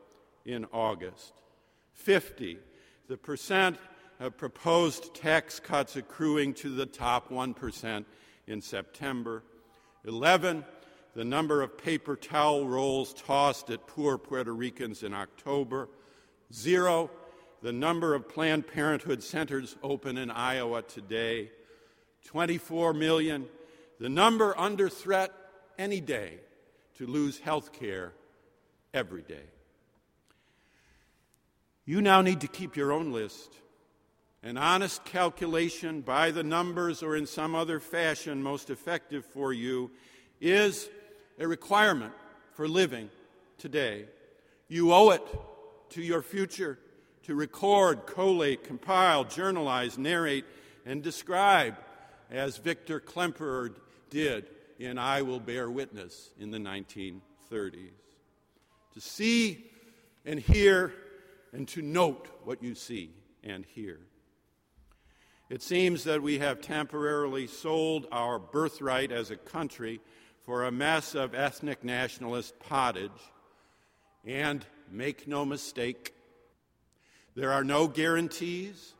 in 0.44 0.66
August. 0.72 1.32
50, 1.94 2.58
the 3.08 3.16
percent 3.16 3.78
of 4.20 4.36
proposed 4.36 5.14
tax 5.14 5.58
cuts 5.58 5.96
accruing 5.96 6.54
to 6.54 6.74
the 6.74 6.86
top 6.86 7.30
1% 7.30 8.04
in 8.46 8.60
September. 8.60 9.42
11, 10.04 10.64
the 11.14 11.24
number 11.24 11.62
of 11.62 11.76
paper 11.76 12.14
towel 12.14 12.66
rolls 12.66 13.14
tossed 13.14 13.70
at 13.70 13.86
poor 13.86 14.18
Puerto 14.18 14.54
Ricans 14.54 15.02
in 15.02 15.14
October. 15.14 15.88
Zero, 16.52 17.10
the 17.62 17.72
number 17.72 18.14
of 18.14 18.28
Planned 18.28 18.66
Parenthood 18.66 19.22
centers 19.22 19.76
open 19.82 20.18
in 20.18 20.30
Iowa 20.30 20.82
today. 20.82 21.50
24 22.26 22.92
million, 22.92 23.46
the 23.98 24.08
number 24.08 24.56
under 24.58 24.88
threat 24.88 25.32
any 25.78 26.00
day 26.00 26.38
to 26.98 27.06
lose 27.06 27.38
health 27.38 27.72
care 27.72 28.12
every 28.92 29.22
day. 29.22 29.44
You 31.84 32.00
now 32.00 32.20
need 32.20 32.40
to 32.40 32.48
keep 32.48 32.76
your 32.76 32.92
own 32.92 33.12
list. 33.12 33.54
An 34.42 34.56
honest 34.56 35.04
calculation 35.04 36.00
by 36.00 36.30
the 36.30 36.42
numbers 36.42 37.02
or 37.02 37.16
in 37.16 37.26
some 37.26 37.54
other 37.54 37.80
fashion 37.80 38.42
most 38.42 38.70
effective 38.70 39.24
for 39.24 39.52
you 39.52 39.90
is 40.40 40.88
a 41.38 41.46
requirement 41.46 42.12
for 42.54 42.68
living 42.68 43.10
today. 43.58 44.06
You 44.68 44.92
owe 44.92 45.10
it 45.10 45.22
to 45.90 46.02
your 46.02 46.22
future 46.22 46.78
to 47.24 47.34
record, 47.34 48.06
collate, 48.06 48.64
compile, 48.64 49.24
journalize, 49.24 49.98
narrate, 49.98 50.44
and 50.84 51.02
describe, 51.02 51.76
as 52.30 52.56
Victor 52.56 53.00
Klemperer 53.00 53.74
did 54.10 54.46
in 54.78 54.98
I 54.98 55.22
Will 55.22 55.40
Bear 55.40 55.70
Witness 55.70 56.30
in 56.38 56.50
the 56.50 56.58
1930s. 56.58 57.90
To 58.96 59.02
see 59.02 59.66
and 60.24 60.40
hear 60.40 60.94
and 61.52 61.68
to 61.68 61.82
note 61.82 62.28
what 62.44 62.62
you 62.62 62.74
see 62.74 63.10
and 63.44 63.62
hear. 63.66 64.00
It 65.50 65.62
seems 65.62 66.04
that 66.04 66.22
we 66.22 66.38
have 66.38 66.62
temporarily 66.62 67.46
sold 67.46 68.06
our 68.10 68.38
birthright 68.38 69.12
as 69.12 69.30
a 69.30 69.36
country 69.36 70.00
for 70.46 70.64
a 70.64 70.72
mess 70.72 71.14
of 71.14 71.34
ethnic 71.34 71.84
nationalist 71.84 72.58
pottage. 72.58 73.10
And 74.24 74.64
make 74.90 75.28
no 75.28 75.44
mistake, 75.44 76.14
there 77.34 77.52
are 77.52 77.64
no 77.64 77.88
guarantees 77.88 78.94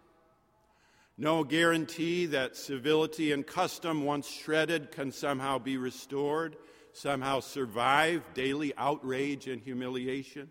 no 1.19 1.45
guarantee 1.45 2.27
that 2.27 2.57
civility 2.57 3.33
and 3.33 3.47
custom, 3.47 4.05
once 4.05 4.29
shredded, 4.29 4.91
can 4.91 5.11
somehow 5.11 5.59
be 5.59 5.79
restored, 5.79 6.57
somehow 6.97 7.41
survive 7.41 8.23
daily 8.33 8.73
outrage 8.79 9.49
and 9.49 9.61
humiliation. 9.61 10.51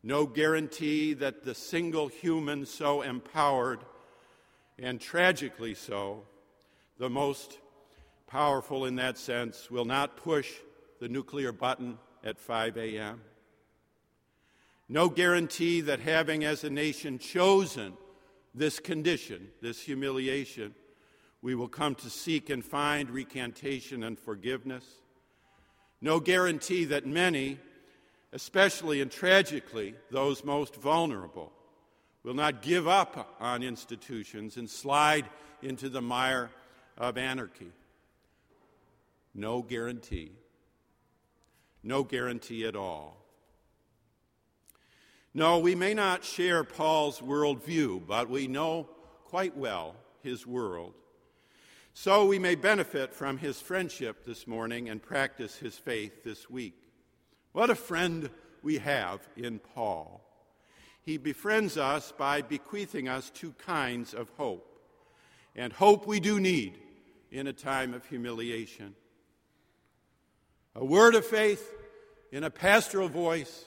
No 0.00 0.26
guarantee 0.26 1.14
that 1.14 1.42
the 1.42 1.56
single 1.56 2.06
human 2.06 2.66
so 2.66 3.02
empowered, 3.02 3.80
and 4.78 5.00
tragically 5.00 5.74
so, 5.74 6.22
the 6.98 7.10
most 7.10 7.58
powerful 8.28 8.84
in 8.84 8.96
that 8.96 9.18
sense, 9.18 9.70
will 9.70 9.84
not 9.84 10.16
push 10.16 10.50
the 11.00 11.08
nuclear 11.08 11.50
button 11.50 11.98
at 12.22 12.38
5 12.38 12.76
a.m. 12.76 13.20
No 14.88 15.08
guarantee 15.08 15.80
that 15.80 15.98
having 15.98 16.44
as 16.44 16.62
a 16.62 16.70
nation 16.70 17.18
chosen 17.18 17.94
this 18.54 18.78
condition, 18.78 19.48
this 19.60 19.80
humiliation, 19.80 20.76
we 21.42 21.56
will 21.56 21.68
come 21.68 21.96
to 21.96 22.08
seek 22.08 22.48
and 22.48 22.64
find 22.64 23.10
recantation 23.10 24.04
and 24.04 24.18
forgiveness. 24.18 24.84
No 26.00 26.20
guarantee 26.20 26.84
that 26.86 27.04
many, 27.04 27.58
especially 28.32 29.00
and 29.00 29.10
tragically 29.10 29.94
those 30.10 30.44
most 30.44 30.76
vulnerable, 30.76 31.52
will 32.22 32.34
not 32.34 32.62
give 32.62 32.86
up 32.86 33.36
on 33.40 33.64
institutions 33.64 34.56
and 34.56 34.70
slide 34.70 35.28
into 35.62 35.88
the 35.88 36.00
mire 36.00 36.50
of 36.96 37.18
anarchy. 37.18 37.72
No 39.34 39.62
guarantee. 39.62 40.32
No 41.82 42.04
guarantee 42.04 42.64
at 42.64 42.76
all. 42.76 43.16
No, 45.34 45.58
we 45.58 45.74
may 45.74 45.94
not 45.94 46.24
share 46.24 46.62
Paul's 46.62 47.20
worldview, 47.20 48.06
but 48.06 48.28
we 48.28 48.46
know 48.46 48.88
quite 49.24 49.56
well 49.56 49.96
his 50.22 50.46
world. 50.46 50.94
So 51.94 52.24
we 52.24 52.38
may 52.38 52.54
benefit 52.54 53.12
from 53.12 53.36
his 53.36 53.60
friendship 53.60 54.24
this 54.24 54.46
morning 54.46 54.88
and 54.88 55.02
practice 55.02 55.56
his 55.56 55.76
faith 55.76 56.24
this 56.24 56.48
week. 56.48 56.74
What 57.52 57.68
a 57.68 57.74
friend 57.74 58.30
we 58.62 58.78
have 58.78 59.20
in 59.36 59.58
Paul. 59.58 60.24
He 61.02 61.18
befriends 61.18 61.76
us 61.76 62.10
by 62.16 62.40
bequeathing 62.40 63.08
us 63.08 63.28
two 63.28 63.52
kinds 63.52 64.14
of 64.14 64.30
hope. 64.38 64.80
And 65.54 65.70
hope 65.70 66.06
we 66.06 66.18
do 66.18 66.40
need 66.40 66.78
in 67.30 67.46
a 67.46 67.52
time 67.52 67.92
of 67.92 68.06
humiliation. 68.06 68.94
A 70.74 70.84
word 70.84 71.14
of 71.14 71.26
faith 71.26 71.74
in 72.30 72.42
a 72.42 72.50
pastoral 72.50 73.10
voice 73.10 73.66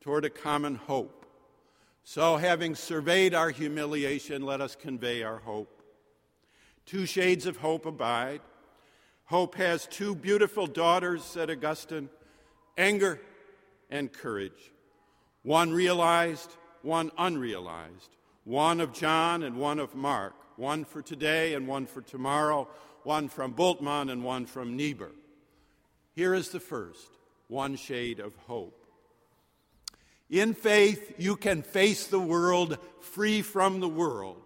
toward 0.00 0.24
a 0.24 0.30
common 0.30 0.76
hope. 0.76 1.26
So, 2.04 2.38
having 2.38 2.74
surveyed 2.74 3.34
our 3.34 3.50
humiliation, 3.50 4.42
let 4.42 4.62
us 4.62 4.76
convey 4.76 5.22
our 5.22 5.38
hope. 5.38 5.83
Two 6.86 7.06
shades 7.06 7.46
of 7.46 7.58
hope 7.58 7.86
abide. 7.86 8.40
Hope 9.24 9.54
has 9.54 9.86
two 9.86 10.14
beautiful 10.14 10.66
daughters, 10.66 11.24
said 11.24 11.50
Augustine 11.50 12.10
anger 12.76 13.20
and 13.90 14.12
courage. 14.12 14.72
One 15.42 15.72
realized, 15.72 16.56
one 16.82 17.10
unrealized. 17.16 18.16
One 18.44 18.80
of 18.80 18.92
John 18.92 19.42
and 19.42 19.56
one 19.56 19.78
of 19.78 19.94
Mark. 19.94 20.34
One 20.56 20.84
for 20.84 21.00
today 21.00 21.54
and 21.54 21.66
one 21.66 21.86
for 21.86 22.02
tomorrow. 22.02 22.68
One 23.02 23.28
from 23.28 23.54
Bultmann 23.54 24.10
and 24.10 24.24
one 24.24 24.46
from 24.46 24.76
Niebuhr. 24.76 25.12
Here 26.14 26.34
is 26.34 26.50
the 26.50 26.60
first 26.60 27.08
one 27.48 27.76
shade 27.76 28.20
of 28.20 28.34
hope. 28.46 28.86
In 30.30 30.54
faith, 30.54 31.14
you 31.18 31.36
can 31.36 31.62
face 31.62 32.06
the 32.06 32.20
world 32.20 32.78
free 33.00 33.42
from 33.42 33.80
the 33.80 33.88
world 33.88 34.43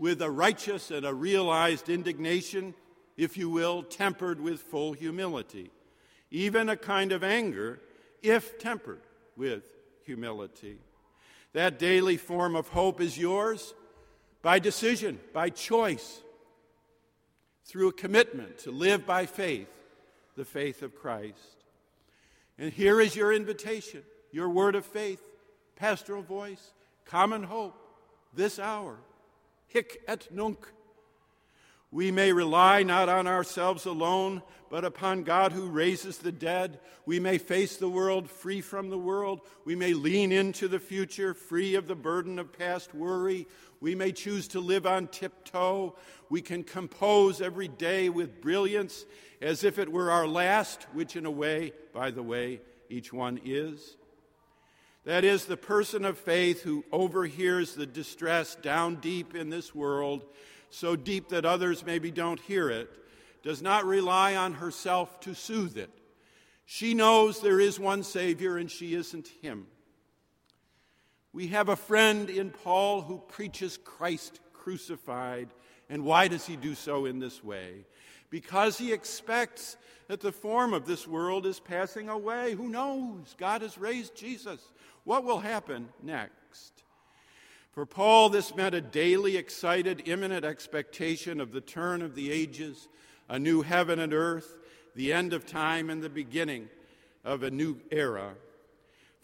with 0.00 0.22
a 0.22 0.30
righteous 0.30 0.90
and 0.90 1.04
a 1.04 1.12
realized 1.12 1.90
indignation, 1.90 2.72
if 3.18 3.36
you 3.36 3.50
will, 3.50 3.82
tempered 3.82 4.40
with 4.40 4.58
full 4.58 4.94
humility, 4.94 5.70
even 6.30 6.70
a 6.70 6.76
kind 6.76 7.12
of 7.12 7.22
anger, 7.22 7.78
if 8.22 8.58
tempered 8.58 9.02
with 9.36 9.62
humility. 10.06 10.78
That 11.52 11.78
daily 11.78 12.16
form 12.16 12.56
of 12.56 12.68
hope 12.68 12.98
is 12.98 13.18
yours 13.18 13.74
by 14.40 14.58
decision, 14.58 15.20
by 15.34 15.50
choice, 15.50 16.22
through 17.66 17.88
a 17.88 17.92
commitment 17.92 18.56
to 18.60 18.70
live 18.70 19.04
by 19.04 19.26
faith, 19.26 19.68
the 20.34 20.46
faith 20.46 20.82
of 20.82 20.96
Christ. 20.96 21.36
And 22.58 22.72
here 22.72 23.02
is 23.02 23.14
your 23.14 23.34
invitation 23.34 24.02
your 24.32 24.48
word 24.48 24.76
of 24.76 24.86
faith, 24.86 25.20
pastoral 25.74 26.22
voice, 26.22 26.72
common 27.04 27.42
hope, 27.42 27.74
this 28.32 28.60
hour. 28.60 28.96
Hic 29.70 30.02
et 30.08 30.28
nunc. 30.32 30.66
We 31.92 32.10
may 32.10 32.32
rely 32.32 32.82
not 32.82 33.08
on 33.08 33.26
ourselves 33.26 33.86
alone, 33.86 34.42
but 34.68 34.84
upon 34.84 35.22
God 35.24 35.52
who 35.52 35.68
raises 35.68 36.18
the 36.18 36.30
dead. 36.30 36.78
We 37.06 37.18
may 37.18 37.38
face 37.38 37.76
the 37.76 37.88
world 37.88 38.28
free 38.30 38.60
from 38.60 38.90
the 38.90 38.98
world. 38.98 39.40
We 39.64 39.74
may 39.74 39.94
lean 39.94 40.32
into 40.32 40.68
the 40.68 40.78
future 40.78 41.34
free 41.34 41.74
of 41.76 41.88
the 41.88 41.96
burden 41.96 42.38
of 42.38 42.56
past 42.56 42.94
worry. 42.94 43.46
We 43.80 43.94
may 43.94 44.12
choose 44.12 44.46
to 44.48 44.60
live 44.60 44.86
on 44.86 45.06
tiptoe. 45.06 45.96
We 46.28 46.42
can 46.42 46.64
compose 46.64 47.40
every 47.40 47.68
day 47.68 48.08
with 48.08 48.40
brilliance 48.40 49.04
as 49.40 49.64
if 49.64 49.78
it 49.78 49.90
were 49.90 50.10
our 50.10 50.26
last, 50.26 50.86
which, 50.92 51.16
in 51.16 51.26
a 51.26 51.30
way, 51.30 51.72
by 51.92 52.10
the 52.10 52.22
way, 52.22 52.60
each 52.88 53.12
one 53.12 53.40
is. 53.44 53.96
That 55.04 55.24
is, 55.24 55.46
the 55.46 55.56
person 55.56 56.04
of 56.04 56.18
faith 56.18 56.62
who 56.62 56.84
overhears 56.92 57.74
the 57.74 57.86
distress 57.86 58.54
down 58.54 58.96
deep 58.96 59.34
in 59.34 59.48
this 59.48 59.74
world, 59.74 60.24
so 60.68 60.94
deep 60.94 61.30
that 61.30 61.44
others 61.44 61.84
maybe 61.84 62.10
don't 62.10 62.40
hear 62.40 62.68
it, 62.70 62.90
does 63.42 63.62
not 63.62 63.86
rely 63.86 64.36
on 64.36 64.54
herself 64.54 65.20
to 65.20 65.34
soothe 65.34 65.78
it. 65.78 65.90
She 66.66 66.94
knows 66.94 67.40
there 67.40 67.60
is 67.60 67.80
one 67.80 68.02
Savior 68.02 68.56
and 68.56 68.70
she 68.70 68.94
isn't 68.94 69.28
Him. 69.40 69.66
We 71.32 71.48
have 71.48 71.68
a 71.68 71.76
friend 71.76 72.28
in 72.28 72.50
Paul 72.50 73.02
who 73.02 73.18
preaches 73.18 73.76
Christ 73.76 74.40
crucified. 74.52 75.48
And 75.88 76.04
why 76.04 76.28
does 76.28 76.46
he 76.46 76.56
do 76.56 76.74
so 76.74 77.06
in 77.06 77.18
this 77.18 77.42
way? 77.42 77.84
Because 78.30 78.78
he 78.78 78.92
expects 78.92 79.76
that 80.08 80.20
the 80.20 80.32
form 80.32 80.74
of 80.74 80.86
this 80.86 81.06
world 81.06 81.46
is 81.46 81.60
passing 81.60 82.08
away. 82.08 82.54
Who 82.54 82.68
knows? 82.68 83.34
God 83.38 83.62
has 83.62 83.78
raised 83.78 84.14
Jesus. 84.14 84.60
What 85.10 85.24
will 85.24 85.40
happen 85.40 85.88
next? 86.04 86.84
For 87.72 87.84
Paul, 87.84 88.28
this 88.28 88.54
meant 88.54 88.76
a 88.76 88.80
daily, 88.80 89.36
excited, 89.36 90.04
imminent 90.06 90.44
expectation 90.44 91.40
of 91.40 91.50
the 91.50 91.60
turn 91.60 92.00
of 92.00 92.14
the 92.14 92.30
ages, 92.30 92.86
a 93.28 93.36
new 93.36 93.62
heaven 93.62 93.98
and 93.98 94.14
earth, 94.14 94.56
the 94.94 95.12
end 95.12 95.32
of 95.32 95.46
time, 95.46 95.90
and 95.90 96.00
the 96.00 96.08
beginning 96.08 96.68
of 97.24 97.42
a 97.42 97.50
new 97.50 97.80
era. 97.90 98.34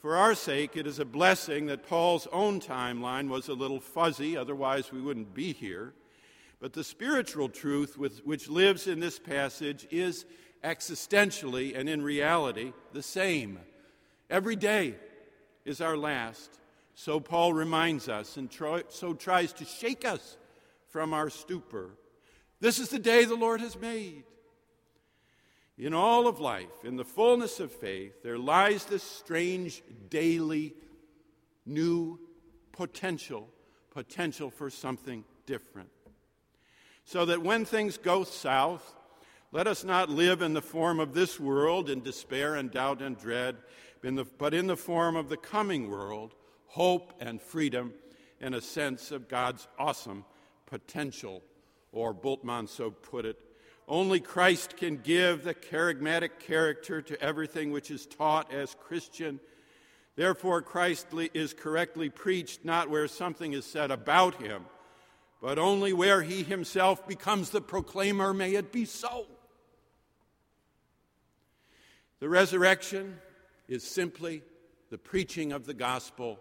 For 0.00 0.16
our 0.16 0.34
sake, 0.34 0.76
it 0.76 0.88
is 0.88 0.98
a 0.98 1.04
blessing 1.04 1.66
that 1.66 1.86
Paul's 1.86 2.26
own 2.32 2.58
timeline 2.58 3.28
was 3.28 3.46
a 3.46 3.54
little 3.54 3.78
fuzzy, 3.78 4.36
otherwise, 4.36 4.90
we 4.90 5.00
wouldn't 5.00 5.34
be 5.34 5.52
here. 5.52 5.94
But 6.58 6.72
the 6.72 6.82
spiritual 6.82 7.48
truth 7.48 7.96
which 7.96 8.48
lives 8.48 8.88
in 8.88 8.98
this 8.98 9.20
passage 9.20 9.86
is 9.92 10.26
existentially 10.64 11.78
and 11.78 11.88
in 11.88 12.02
reality 12.02 12.72
the 12.92 13.04
same. 13.04 13.60
Every 14.28 14.56
day 14.56 14.96
is 15.66 15.82
our 15.82 15.96
last. 15.96 16.58
So 16.94 17.20
Paul 17.20 17.52
reminds 17.52 18.08
us 18.08 18.38
and 18.38 18.50
try, 18.50 18.84
so 18.88 19.12
tries 19.12 19.52
to 19.54 19.66
shake 19.66 20.06
us 20.06 20.38
from 20.88 21.12
our 21.12 21.28
stupor. 21.28 21.90
This 22.60 22.78
is 22.78 22.88
the 22.88 22.98
day 22.98 23.26
the 23.26 23.34
Lord 23.34 23.60
has 23.60 23.78
made. 23.78 24.24
In 25.76 25.92
all 25.92 26.26
of 26.26 26.40
life, 26.40 26.84
in 26.84 26.96
the 26.96 27.04
fullness 27.04 27.60
of 27.60 27.70
faith, 27.70 28.22
there 28.22 28.38
lies 28.38 28.86
this 28.86 29.02
strange 29.02 29.82
daily 30.08 30.72
new 31.66 32.18
potential, 32.72 33.50
potential 33.90 34.50
for 34.50 34.70
something 34.70 35.22
different. 35.44 35.90
So 37.04 37.26
that 37.26 37.42
when 37.42 37.66
things 37.66 37.98
go 37.98 38.24
south, 38.24 38.96
let 39.52 39.66
us 39.66 39.84
not 39.84 40.08
live 40.08 40.40
in 40.40 40.54
the 40.54 40.62
form 40.62 40.98
of 40.98 41.12
this 41.12 41.38
world 41.38 41.90
in 41.90 42.00
despair 42.00 42.54
and 42.54 42.70
doubt 42.70 43.02
and 43.02 43.18
dread, 43.18 43.56
but 44.38 44.54
in 44.54 44.66
the 44.66 44.76
form 44.76 45.16
of 45.16 45.28
the 45.28 45.36
coming 45.36 45.90
world, 45.90 46.34
hope 46.66 47.12
and 47.20 47.40
freedom, 47.40 47.92
and 48.40 48.54
a 48.54 48.60
sense 48.60 49.10
of 49.10 49.28
God's 49.28 49.66
awesome 49.78 50.24
potential. 50.66 51.42
Or 51.92 52.14
Bultmann 52.14 52.68
so 52.68 52.90
put 52.90 53.24
it 53.24 53.38
only 53.88 54.18
Christ 54.18 54.76
can 54.76 54.96
give 54.96 55.44
the 55.44 55.54
charismatic 55.54 56.40
character 56.40 57.00
to 57.02 57.20
everything 57.22 57.70
which 57.70 57.90
is 57.90 58.04
taught 58.04 58.52
as 58.52 58.74
Christian. 58.80 59.38
Therefore, 60.16 60.60
Christ 60.60 61.06
is 61.34 61.54
correctly 61.54 62.08
preached 62.08 62.64
not 62.64 62.90
where 62.90 63.06
something 63.06 63.52
is 63.52 63.64
said 63.64 63.92
about 63.92 64.42
him, 64.42 64.64
but 65.40 65.58
only 65.58 65.92
where 65.92 66.22
he 66.22 66.42
himself 66.42 67.06
becomes 67.06 67.50
the 67.50 67.60
proclaimer. 67.60 68.34
May 68.34 68.54
it 68.54 68.72
be 68.72 68.86
so. 68.86 69.26
The 72.18 72.28
resurrection 72.28 73.18
is 73.68 73.82
simply 73.82 74.42
the 74.90 74.98
preaching 74.98 75.52
of 75.52 75.66
the 75.66 75.74
gospel 75.74 76.38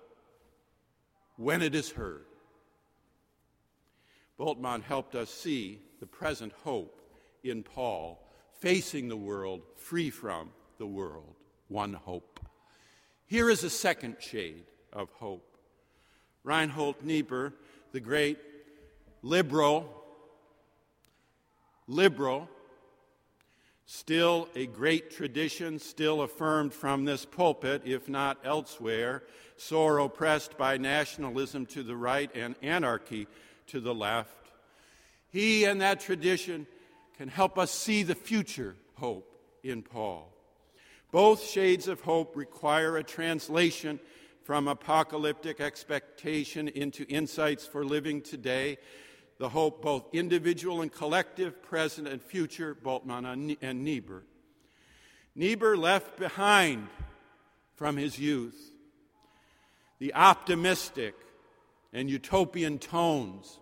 when 1.37 1.61
it 1.61 1.75
is 1.75 1.91
heard. 1.91 2.25
Bultmann 4.39 4.83
helped 4.83 5.15
us 5.15 5.29
see 5.29 5.79
the 5.99 6.05
present 6.05 6.53
hope 6.63 7.01
in 7.43 7.63
Paul, 7.63 8.21
facing 8.59 9.07
the 9.07 9.17
world, 9.17 9.61
free 9.75 10.09
from 10.09 10.49
the 10.77 10.85
world, 10.85 11.35
one 11.67 11.93
hope. 11.93 12.39
Here 13.27 13.49
is 13.49 13.63
a 13.63 13.69
second 13.69 14.17
shade 14.19 14.65
of 14.93 15.09
hope. 15.13 15.57
Reinhold 16.43 17.03
Niebuhr, 17.03 17.53
the 17.91 17.99
great 17.99 18.37
liberal, 19.21 19.89
liberal, 21.87 22.49
still 23.85 24.49
a 24.55 24.65
great 24.65 25.11
tradition, 25.11 25.79
still 25.79 26.21
affirmed 26.21 26.73
from 26.73 27.05
this 27.05 27.25
pulpit, 27.25 27.83
if 27.85 28.09
not 28.09 28.37
elsewhere, 28.43 29.23
sore 29.57 29.99
oppressed 29.99 30.57
by 30.57 30.77
nationalism 30.77 31.65
to 31.67 31.83
the 31.83 31.95
right 31.95 32.29
and 32.35 32.55
anarchy 32.61 33.27
to 33.67 33.79
the 33.79 33.93
left. 33.93 34.51
He 35.29 35.65
and 35.65 35.81
that 35.81 35.99
tradition 35.99 36.67
can 37.17 37.27
help 37.27 37.57
us 37.57 37.71
see 37.71 38.03
the 38.03 38.15
future 38.15 38.75
hope 38.95 39.31
in 39.63 39.81
Paul. 39.81 40.31
Both 41.11 41.45
shades 41.45 41.87
of 41.87 42.01
hope 42.01 42.35
require 42.35 42.97
a 42.97 43.03
translation 43.03 43.99
from 44.43 44.67
apocalyptic 44.67 45.59
expectation 45.59 46.67
into 46.67 47.05
insights 47.07 47.65
for 47.65 47.83
living 47.83 48.21
today. 48.21 48.77
The 49.37 49.49
hope, 49.49 49.81
both 49.81 50.05
individual 50.13 50.81
and 50.81 50.91
collective, 50.91 51.61
present 51.61 52.07
and 52.07 52.21
future, 52.21 52.73
Bultmann 52.73 53.57
and 53.61 53.83
Niebuhr. 53.83 54.23
Niebuhr 55.35 55.75
left 55.75 56.17
behind 56.17 56.87
from 57.75 57.97
his 57.97 58.17
youth 58.17 58.71
the 59.99 60.13
optimistic 60.13 61.15
and 61.91 62.09
utopian 62.09 62.79
tones 62.79 63.59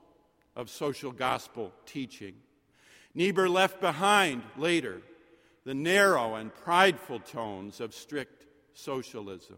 of 0.56 0.70
social 0.70 1.12
gospel 1.12 1.74
teaching. 1.86 2.36
Niebuhr 3.16 3.50
left 3.50 3.82
behind 3.82 4.44
later 4.58 5.02
the 5.66 5.74
narrow 5.74 6.36
and 6.36 6.54
prideful 6.54 7.20
tones 7.20 7.80
of 7.80 7.94
strict 7.94 8.46
socialism. 8.74 9.58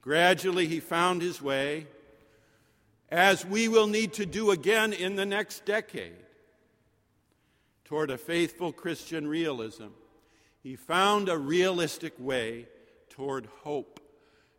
Gradually, 0.00 0.66
he 0.66 0.80
found 0.80 1.22
his 1.22 1.40
way, 1.40 1.86
as 3.12 3.44
we 3.44 3.68
will 3.68 3.86
need 3.86 4.14
to 4.14 4.24
do 4.24 4.52
again 4.52 4.94
in 4.94 5.16
the 5.16 5.26
next 5.26 5.66
decade, 5.66 6.16
toward 7.84 8.10
a 8.10 8.16
faithful 8.16 8.72
Christian 8.72 9.28
realism. 9.28 9.88
He 10.62 10.76
found 10.76 11.28
a 11.28 11.36
realistic 11.36 12.14
way 12.18 12.66
toward 13.10 13.46
hope. 13.64 14.00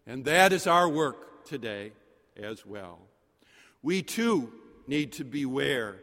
And 0.05 0.23
that 0.25 0.53
is 0.53 0.67
our 0.67 0.87
work 0.87 1.45
today 1.45 1.93
as 2.37 2.63
well. 2.63 2.99
We 3.81 4.03
too 4.03 4.53
need 4.85 5.13
to 5.13 5.23
beware 5.23 5.95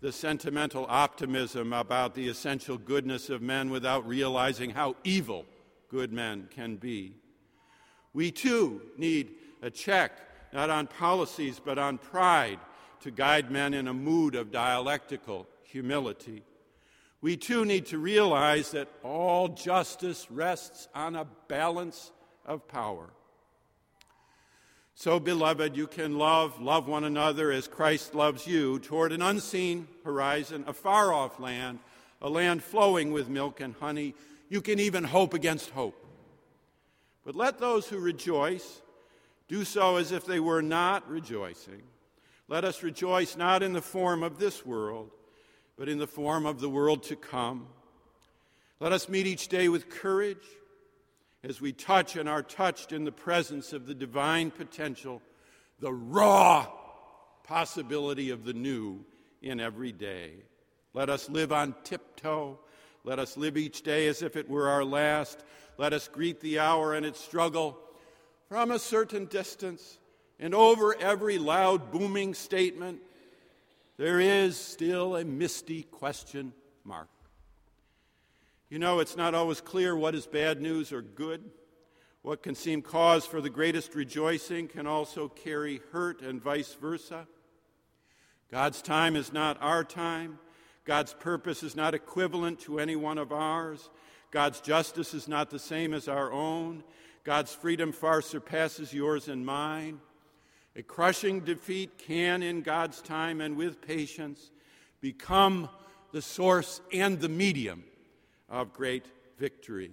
the 0.00 0.10
sentimental 0.10 0.86
optimism 0.88 1.72
about 1.72 2.16
the 2.16 2.28
essential 2.28 2.76
goodness 2.76 3.30
of 3.30 3.40
men 3.40 3.70
without 3.70 4.04
realizing 4.04 4.70
how 4.70 4.96
evil 5.04 5.46
good 5.88 6.12
men 6.12 6.48
can 6.52 6.74
be. 6.74 7.14
We 8.12 8.32
too 8.32 8.82
need 8.98 9.36
a 9.62 9.70
check, 9.70 10.18
not 10.54 10.70
on 10.70 10.86
policies, 10.86 11.60
but 11.62 11.78
on 11.78 11.98
pride, 11.98 12.60
to 13.00 13.10
guide 13.10 13.50
men 13.50 13.74
in 13.74 13.88
a 13.88 13.92
mood 13.92 14.36
of 14.36 14.52
dialectical 14.52 15.46
humility. 15.64 16.44
We 17.20 17.36
too 17.36 17.64
need 17.64 17.86
to 17.86 17.98
realize 17.98 18.70
that 18.70 18.88
all 19.02 19.48
justice 19.48 20.30
rests 20.30 20.88
on 20.94 21.16
a 21.16 21.26
balance 21.48 22.12
of 22.46 22.68
power. 22.68 23.10
So, 24.94 25.18
beloved, 25.18 25.76
you 25.76 25.88
can 25.88 26.18
love, 26.18 26.62
love 26.62 26.86
one 26.86 27.02
another 27.02 27.50
as 27.50 27.66
Christ 27.66 28.14
loves 28.14 28.46
you 28.46 28.78
toward 28.78 29.10
an 29.10 29.22
unseen 29.22 29.88
horizon, 30.04 30.64
a 30.68 30.72
far 30.72 31.12
off 31.12 31.40
land, 31.40 31.80
a 32.22 32.30
land 32.30 32.62
flowing 32.62 33.12
with 33.12 33.28
milk 33.28 33.60
and 33.60 33.74
honey. 33.74 34.14
You 34.48 34.60
can 34.60 34.78
even 34.78 35.02
hope 35.02 35.34
against 35.34 35.70
hope. 35.70 36.00
But 37.24 37.34
let 37.34 37.58
those 37.58 37.88
who 37.88 37.98
rejoice 37.98 38.82
do 39.48 39.64
so 39.64 39.96
as 39.96 40.12
if 40.12 40.24
they 40.24 40.40
were 40.40 40.62
not 40.62 41.08
rejoicing. 41.08 41.82
Let 42.48 42.64
us 42.64 42.82
rejoice 42.82 43.36
not 43.36 43.62
in 43.62 43.72
the 43.72 43.82
form 43.82 44.22
of 44.22 44.38
this 44.38 44.64
world, 44.64 45.10
but 45.76 45.88
in 45.88 45.98
the 45.98 46.06
form 46.06 46.46
of 46.46 46.60
the 46.60 46.68
world 46.68 47.02
to 47.04 47.16
come. 47.16 47.68
Let 48.80 48.92
us 48.92 49.08
meet 49.08 49.26
each 49.26 49.48
day 49.48 49.68
with 49.68 49.88
courage 49.88 50.46
as 51.42 51.60
we 51.60 51.72
touch 51.72 52.16
and 52.16 52.28
are 52.28 52.42
touched 52.42 52.92
in 52.92 53.04
the 53.04 53.12
presence 53.12 53.72
of 53.72 53.86
the 53.86 53.94
divine 53.94 54.50
potential, 54.50 55.22
the 55.80 55.92
raw 55.92 56.66
possibility 57.44 58.30
of 58.30 58.44
the 58.44 58.54
new 58.54 59.04
in 59.42 59.60
every 59.60 59.92
day. 59.92 60.32
Let 60.94 61.10
us 61.10 61.28
live 61.28 61.52
on 61.52 61.74
tiptoe. 61.84 62.58
Let 63.04 63.18
us 63.18 63.36
live 63.36 63.56
each 63.56 63.82
day 63.82 64.06
as 64.06 64.22
if 64.22 64.36
it 64.36 64.48
were 64.48 64.68
our 64.68 64.84
last. 64.84 65.44
Let 65.76 65.92
us 65.92 66.08
greet 66.08 66.40
the 66.40 66.58
hour 66.58 66.94
and 66.94 67.04
its 67.04 67.20
struggle 67.20 67.78
from 68.54 68.70
a 68.70 68.78
certain 68.78 69.24
distance. 69.24 69.98
And 70.38 70.54
over 70.54 70.94
every 71.00 71.38
loud, 71.38 71.90
booming 71.90 72.34
statement, 72.34 73.00
there 73.96 74.20
is 74.20 74.56
still 74.56 75.16
a 75.16 75.24
misty 75.24 75.82
question 75.82 76.52
mark. 76.84 77.08
You 78.70 78.78
know, 78.78 79.00
it's 79.00 79.16
not 79.16 79.34
always 79.34 79.60
clear 79.60 79.96
what 79.96 80.14
is 80.14 80.28
bad 80.28 80.62
news 80.62 80.92
or 80.92 81.02
good. 81.02 81.42
What 82.22 82.44
can 82.44 82.54
seem 82.54 82.80
cause 82.80 83.26
for 83.26 83.40
the 83.40 83.50
greatest 83.50 83.96
rejoicing 83.96 84.68
can 84.68 84.86
also 84.86 85.26
carry 85.26 85.80
hurt, 85.90 86.22
and 86.22 86.40
vice 86.40 86.74
versa. 86.74 87.26
God's 88.52 88.82
time 88.82 89.16
is 89.16 89.32
not 89.32 89.60
our 89.60 89.82
time. 89.82 90.38
God's 90.84 91.12
purpose 91.12 91.64
is 91.64 91.74
not 91.74 91.92
equivalent 91.92 92.60
to 92.60 92.78
any 92.78 92.94
one 92.94 93.18
of 93.18 93.32
ours. 93.32 93.90
God's 94.30 94.60
justice 94.60 95.12
is 95.12 95.26
not 95.26 95.50
the 95.50 95.58
same 95.58 95.92
as 95.92 96.06
our 96.06 96.30
own. 96.30 96.84
God's 97.24 97.54
freedom 97.54 97.92
far 97.92 98.20
surpasses 98.20 98.92
yours 98.92 99.28
and 99.28 99.46
mine. 99.46 100.00
A 100.76 100.82
crushing 100.82 101.40
defeat 101.40 101.96
can, 101.96 102.42
in 102.42 102.60
God's 102.60 103.00
time 103.00 103.40
and 103.40 103.56
with 103.56 103.80
patience, 103.80 104.50
become 105.00 105.70
the 106.12 106.20
source 106.20 106.82
and 106.92 107.18
the 107.18 107.30
medium 107.30 107.82
of 108.50 108.74
great 108.74 109.06
victory. 109.38 109.92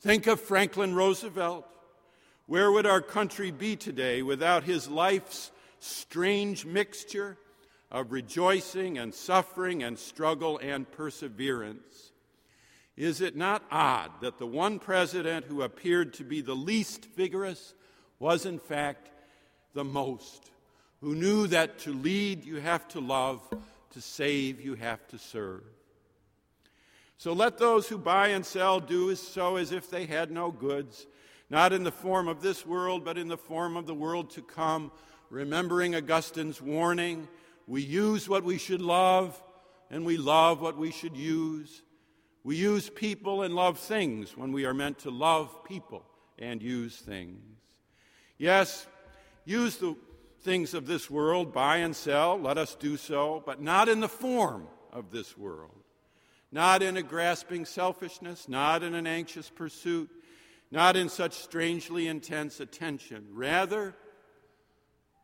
Think 0.00 0.26
of 0.26 0.40
Franklin 0.40 0.94
Roosevelt. 0.94 1.66
Where 2.46 2.72
would 2.72 2.86
our 2.86 3.02
country 3.02 3.50
be 3.50 3.76
today 3.76 4.22
without 4.22 4.64
his 4.64 4.88
life's 4.88 5.50
strange 5.80 6.64
mixture 6.64 7.36
of 7.90 8.10
rejoicing 8.10 8.96
and 8.96 9.12
suffering 9.12 9.82
and 9.82 9.98
struggle 9.98 10.58
and 10.62 10.90
perseverance? 10.90 12.12
Is 12.96 13.20
it 13.20 13.36
not 13.36 13.64
odd 13.70 14.10
that 14.20 14.38
the 14.38 14.46
one 14.46 14.78
president 14.78 15.46
who 15.46 15.62
appeared 15.62 16.14
to 16.14 16.24
be 16.24 16.40
the 16.40 16.54
least 16.54 17.06
vigorous 17.16 17.74
was, 18.18 18.46
in 18.46 18.58
fact, 18.58 19.10
the 19.72 19.84
most? 19.84 20.50
Who 21.00 21.14
knew 21.14 21.46
that 21.48 21.80
to 21.80 21.92
lead 21.92 22.44
you 22.44 22.56
have 22.56 22.86
to 22.88 23.00
love, 23.00 23.40
to 23.90 24.00
save 24.00 24.60
you 24.60 24.74
have 24.74 25.06
to 25.08 25.18
serve. 25.18 25.62
So 27.16 27.32
let 27.32 27.58
those 27.58 27.88
who 27.88 27.98
buy 27.98 28.28
and 28.28 28.44
sell 28.44 28.80
do 28.80 29.14
so 29.14 29.56
as 29.56 29.72
if 29.72 29.88
they 29.90 30.06
had 30.06 30.30
no 30.30 30.50
goods, 30.50 31.06
not 31.48 31.72
in 31.72 31.84
the 31.84 31.92
form 31.92 32.28
of 32.28 32.42
this 32.42 32.66
world, 32.66 33.04
but 33.04 33.18
in 33.18 33.28
the 33.28 33.36
form 33.36 33.76
of 33.76 33.86
the 33.86 33.94
world 33.94 34.30
to 34.30 34.42
come, 34.42 34.90
remembering 35.30 35.94
Augustine's 35.94 36.60
warning 36.60 37.28
we 37.66 37.82
use 37.82 38.28
what 38.28 38.44
we 38.44 38.58
should 38.58 38.82
love, 38.82 39.40
and 39.90 40.04
we 40.04 40.16
love 40.16 40.60
what 40.60 40.76
we 40.76 40.90
should 40.90 41.16
use. 41.16 41.82
We 42.44 42.56
use 42.56 42.90
people 42.90 43.42
and 43.42 43.54
love 43.54 43.78
things 43.78 44.36
when 44.36 44.52
we 44.52 44.66
are 44.66 44.74
meant 44.74 44.98
to 45.00 45.10
love 45.10 45.64
people 45.64 46.04
and 46.38 46.62
use 46.62 46.96
things. 46.96 47.40
Yes, 48.36 48.86
use 49.46 49.78
the 49.78 49.96
things 50.42 50.74
of 50.74 50.86
this 50.86 51.10
world, 51.10 51.54
buy 51.54 51.78
and 51.78 51.96
sell, 51.96 52.38
let 52.38 52.58
us 52.58 52.74
do 52.74 52.98
so, 52.98 53.42
but 53.46 53.62
not 53.62 53.88
in 53.88 54.00
the 54.00 54.08
form 54.08 54.66
of 54.92 55.10
this 55.10 55.38
world. 55.38 55.70
Not 56.52 56.82
in 56.82 56.98
a 56.98 57.02
grasping 57.02 57.64
selfishness, 57.64 58.46
not 58.46 58.82
in 58.82 58.94
an 58.94 59.06
anxious 59.06 59.48
pursuit, 59.48 60.10
not 60.70 60.96
in 60.96 61.08
such 61.08 61.32
strangely 61.32 62.06
intense 62.06 62.60
attention. 62.60 63.26
Rather, 63.32 63.94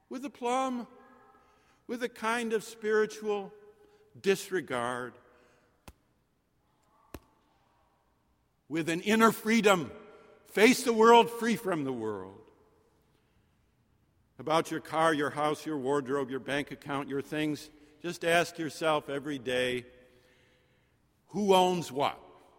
with 0.09 0.25
a 0.25 0.31
plum, 0.31 0.87
with 1.87 2.03
a 2.03 2.09
kind 2.09 2.55
of 2.55 2.65
spiritual 2.65 3.53
disregard 4.23 5.13
with 8.71 8.89
an 8.89 9.01
inner 9.03 9.33
freedom. 9.33 9.91
Face 10.53 10.85
the 10.85 10.93
world 10.93 11.29
free 11.29 11.57
from 11.57 11.85
the 11.85 11.93
world. 11.93 12.39
About 14.39 14.71
your 14.71 14.81
car, 14.81 15.13
your 15.13 15.29
house, 15.29 15.67
your 15.67 15.77
wardrobe, 15.77 16.31
your 16.31 16.41
bank 16.41 16.71
account, 16.71 17.09
your 17.09 17.21
things, 17.21 17.69
just 18.01 18.25
ask 18.25 18.59
yourself 18.59 19.11
every 19.11 19.39
day 19.39 19.85
who 21.29 21.55
owns 21.55 21.93
what? 21.93 22.19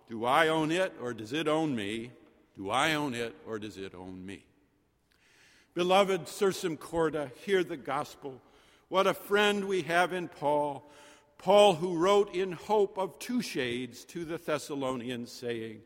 Do 0.10 0.26
I 0.26 0.50
own 0.50 0.72
it 0.72 0.94
or 1.02 1.14
does 1.14 1.34
it 1.34 1.48
own 1.48 1.76
me? 1.76 2.12
Do 2.56 2.70
I 2.70 2.94
own 2.94 3.16
it 3.16 3.36
or 3.48 3.58
does 3.58 3.78
it 3.78 3.96
own 3.96 4.26
me? 4.26 4.46
Beloved 5.74 6.26
Sursum 6.26 6.78
Corda, 6.78 7.32
hear 7.46 7.64
the 7.64 7.78
gospel. 7.78 8.42
What 8.90 9.08
a 9.08 9.14
friend 9.14 9.66
we 9.66 9.84
have 9.84 10.14
in 10.14 10.28
Paul. 10.28 10.90
Paul, 11.38 11.76
who 11.76 11.98
wrote 11.98 12.36
in 12.36 12.52
hope 12.52 12.98
of 12.98 13.18
two 13.18 13.42
shades 13.42 14.06
to 14.06 14.26
the 14.26 14.38
Thessalonians, 14.38 15.32
saying, 15.32 15.82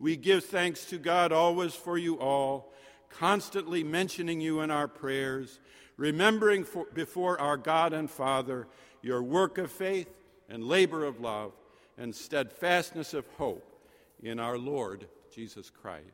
we 0.00 0.16
give 0.16 0.44
thanks 0.44 0.86
to 0.86 0.98
God 0.98 1.30
always 1.30 1.74
for 1.74 1.98
you 1.98 2.18
all, 2.18 2.72
constantly 3.10 3.84
mentioning 3.84 4.40
you 4.40 4.60
in 4.60 4.70
our 4.70 4.88
prayers, 4.88 5.60
remembering 5.96 6.64
for, 6.64 6.86
before 6.94 7.38
our 7.38 7.58
God 7.58 7.92
and 7.92 8.10
Father 8.10 8.66
your 9.02 9.22
work 9.22 9.58
of 9.58 9.70
faith 9.70 10.08
and 10.48 10.64
labor 10.64 11.04
of 11.04 11.20
love 11.20 11.52
and 11.98 12.14
steadfastness 12.14 13.12
of 13.12 13.26
hope 13.36 13.86
in 14.22 14.40
our 14.40 14.56
Lord 14.56 15.06
Jesus 15.32 15.68
Christ. 15.68 16.04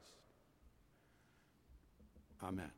Amen. 2.43 2.71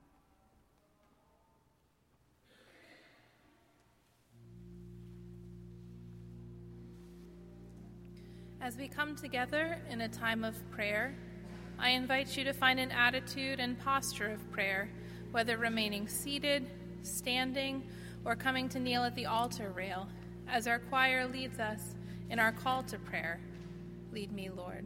As 8.61 8.76
we 8.76 8.88
come 8.88 9.14
together 9.14 9.78
in 9.88 10.00
a 10.00 10.09
time 10.09 10.42
of 10.42 10.56
prayer, 10.72 11.14
I 11.78 11.90
invite 11.90 12.36
you 12.36 12.42
to 12.42 12.52
find 12.52 12.80
an 12.80 12.90
attitude 12.90 13.61
and 13.61 13.78
posture 13.78 14.26
of 14.26 14.50
prayer, 14.50 14.90
whether 15.30 15.56
remaining 15.56 16.09
seated, 16.09 16.68
standing, 17.02 17.88
or 18.24 18.34
coming 18.34 18.68
to 18.70 18.80
kneel 18.80 19.04
at 19.04 19.14
the 19.14 19.26
altar 19.26 19.70
rail, 19.70 20.09
as 20.48 20.66
our 20.66 20.80
choir 20.80 21.28
leads 21.28 21.61
us 21.61 21.94
in 22.30 22.40
our 22.40 22.50
call 22.50 22.82
to 22.82 22.98
prayer. 22.98 23.38
Lead 24.12 24.32
me, 24.32 24.50
Lord. 24.50 24.84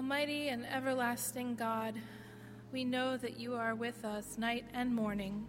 Almighty 0.00 0.48
and 0.48 0.64
everlasting 0.64 1.54
God, 1.54 1.94
we 2.72 2.84
know 2.84 3.18
that 3.18 3.38
you 3.38 3.54
are 3.54 3.74
with 3.74 4.02
us 4.02 4.38
night 4.38 4.64
and 4.72 4.94
morning, 4.94 5.44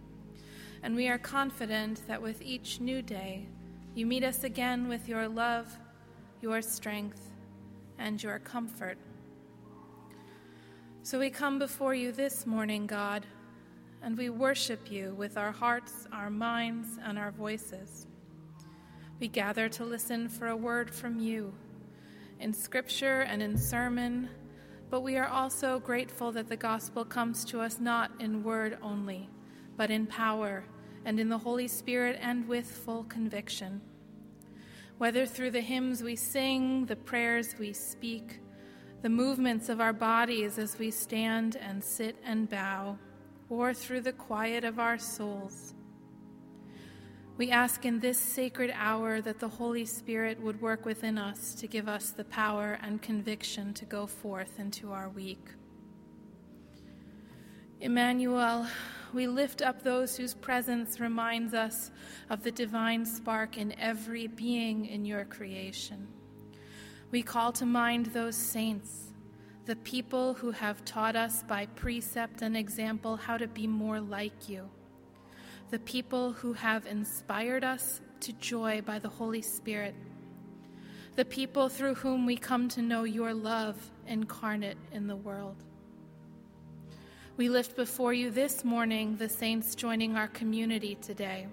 and 0.82 0.94
we 0.94 1.08
are 1.08 1.16
confident 1.16 2.06
that 2.06 2.20
with 2.20 2.42
each 2.42 2.78
new 2.78 3.00
day 3.00 3.48
you 3.94 4.04
meet 4.04 4.22
us 4.22 4.44
again 4.44 4.88
with 4.88 5.08
your 5.08 5.26
love, 5.26 5.78
your 6.42 6.60
strength, 6.60 7.30
and 7.98 8.22
your 8.22 8.38
comfort. 8.38 8.98
So 11.02 11.18
we 11.18 11.30
come 11.30 11.58
before 11.58 11.94
you 11.94 12.12
this 12.12 12.46
morning, 12.46 12.86
God, 12.86 13.24
and 14.02 14.18
we 14.18 14.28
worship 14.28 14.90
you 14.90 15.14
with 15.14 15.38
our 15.38 15.52
hearts, 15.52 16.06
our 16.12 16.28
minds, 16.28 16.98
and 17.02 17.18
our 17.18 17.30
voices. 17.30 18.06
We 19.18 19.28
gather 19.28 19.70
to 19.70 19.84
listen 19.86 20.28
for 20.28 20.48
a 20.48 20.56
word 20.56 20.90
from 20.90 21.18
you 21.18 21.54
in 22.38 22.52
scripture 22.52 23.22
and 23.22 23.42
in 23.42 23.56
sermon 23.56 24.28
but 24.92 25.02
we 25.02 25.16
are 25.16 25.28
also 25.28 25.80
grateful 25.80 26.32
that 26.32 26.50
the 26.50 26.56
gospel 26.56 27.02
comes 27.02 27.46
to 27.46 27.62
us 27.62 27.80
not 27.80 28.10
in 28.20 28.42
word 28.42 28.76
only, 28.82 29.26
but 29.74 29.90
in 29.90 30.06
power 30.06 30.64
and 31.06 31.18
in 31.18 31.30
the 31.30 31.38
Holy 31.38 31.66
Spirit 31.66 32.18
and 32.20 32.46
with 32.46 32.70
full 32.70 33.04
conviction. 33.04 33.80
Whether 34.98 35.24
through 35.24 35.52
the 35.52 35.62
hymns 35.62 36.02
we 36.02 36.14
sing, 36.14 36.84
the 36.84 36.96
prayers 36.96 37.54
we 37.58 37.72
speak, 37.72 38.40
the 39.00 39.08
movements 39.08 39.70
of 39.70 39.80
our 39.80 39.94
bodies 39.94 40.58
as 40.58 40.78
we 40.78 40.90
stand 40.90 41.56
and 41.56 41.82
sit 41.82 42.14
and 42.22 42.46
bow, 42.46 42.98
or 43.48 43.72
through 43.72 44.02
the 44.02 44.12
quiet 44.12 44.62
of 44.62 44.78
our 44.78 44.98
souls, 44.98 45.72
we 47.42 47.50
ask 47.50 47.84
in 47.84 47.98
this 47.98 48.20
sacred 48.20 48.72
hour 48.72 49.20
that 49.20 49.40
the 49.40 49.48
Holy 49.48 49.84
Spirit 49.84 50.40
would 50.40 50.62
work 50.62 50.86
within 50.86 51.18
us 51.18 51.54
to 51.54 51.66
give 51.66 51.88
us 51.88 52.10
the 52.10 52.22
power 52.22 52.78
and 52.84 53.02
conviction 53.02 53.74
to 53.74 53.84
go 53.84 54.06
forth 54.06 54.60
into 54.60 54.92
our 54.92 55.08
week. 55.08 55.48
Emmanuel, 57.80 58.64
we 59.12 59.26
lift 59.26 59.60
up 59.60 59.82
those 59.82 60.16
whose 60.16 60.34
presence 60.34 61.00
reminds 61.00 61.52
us 61.52 61.90
of 62.30 62.44
the 62.44 62.52
divine 62.52 63.04
spark 63.04 63.58
in 63.58 63.76
every 63.76 64.28
being 64.28 64.86
in 64.86 65.04
your 65.04 65.24
creation. 65.24 66.06
We 67.10 67.24
call 67.24 67.50
to 67.54 67.66
mind 67.66 68.06
those 68.06 68.36
saints, 68.36 69.12
the 69.66 69.74
people 69.74 70.34
who 70.34 70.52
have 70.52 70.84
taught 70.84 71.16
us 71.16 71.42
by 71.42 71.66
precept 71.66 72.40
and 72.42 72.56
example 72.56 73.16
how 73.16 73.36
to 73.36 73.48
be 73.48 73.66
more 73.66 74.00
like 74.00 74.48
you, 74.48 74.70
the 75.72 75.78
people 75.78 76.32
who 76.34 76.52
have 76.52 76.84
inspired 76.84 77.64
us 77.64 78.02
to 78.20 78.30
joy 78.34 78.82
by 78.82 78.98
the 78.98 79.08
Holy 79.08 79.40
Spirit, 79.40 79.94
the 81.16 81.24
people 81.24 81.70
through 81.70 81.94
whom 81.94 82.26
we 82.26 82.36
come 82.36 82.68
to 82.68 82.82
know 82.82 83.04
your 83.04 83.32
love 83.32 83.90
incarnate 84.06 84.76
in 84.92 85.06
the 85.06 85.16
world. 85.16 85.56
We 87.38 87.48
lift 87.48 87.74
before 87.74 88.12
you 88.12 88.30
this 88.30 88.66
morning 88.66 89.16
the 89.16 89.30
saints 89.30 89.74
joining 89.74 90.14
our 90.14 90.28
community 90.28 90.96
today, 90.96 91.46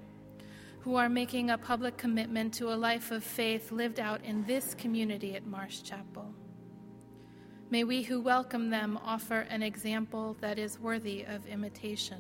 who 0.82 0.98
are 0.98 1.08
making 1.08 1.50
a 1.50 1.58
public 1.58 1.96
commitment 1.96 2.54
to 2.56 2.74
a 2.74 2.76
life 2.76 3.12
of 3.12 3.24
faith 3.24 3.72
lived 3.72 4.02
out 4.02 4.22
in 4.26 4.44
this 4.44 4.74
community 4.74 5.36
at 5.36 5.48
Marsh 5.48 5.82
Chapel. 5.82 6.34
May 7.70 7.86
we 7.86 8.02
who 8.02 8.20
welcome 8.20 8.70
them 8.70 9.00
offer 9.02 9.48
an 9.50 9.64
example 9.64 10.36
that 10.42 10.60
is 10.60 10.78
worthy 10.78 11.24
of 11.24 11.48
imitation. 11.48 12.20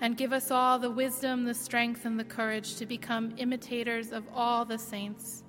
And 0.00 0.16
give 0.16 0.32
us 0.32 0.50
all 0.50 0.78
the 0.78 0.90
wisdom, 0.90 1.44
the 1.44 1.54
strength, 1.54 2.04
and 2.04 2.18
the 2.18 2.24
courage 2.24 2.76
to 2.76 2.86
become 2.86 3.34
imitators 3.38 4.12
of 4.12 4.24
all 4.34 4.64
the 4.64 4.78
saints, 4.78 5.42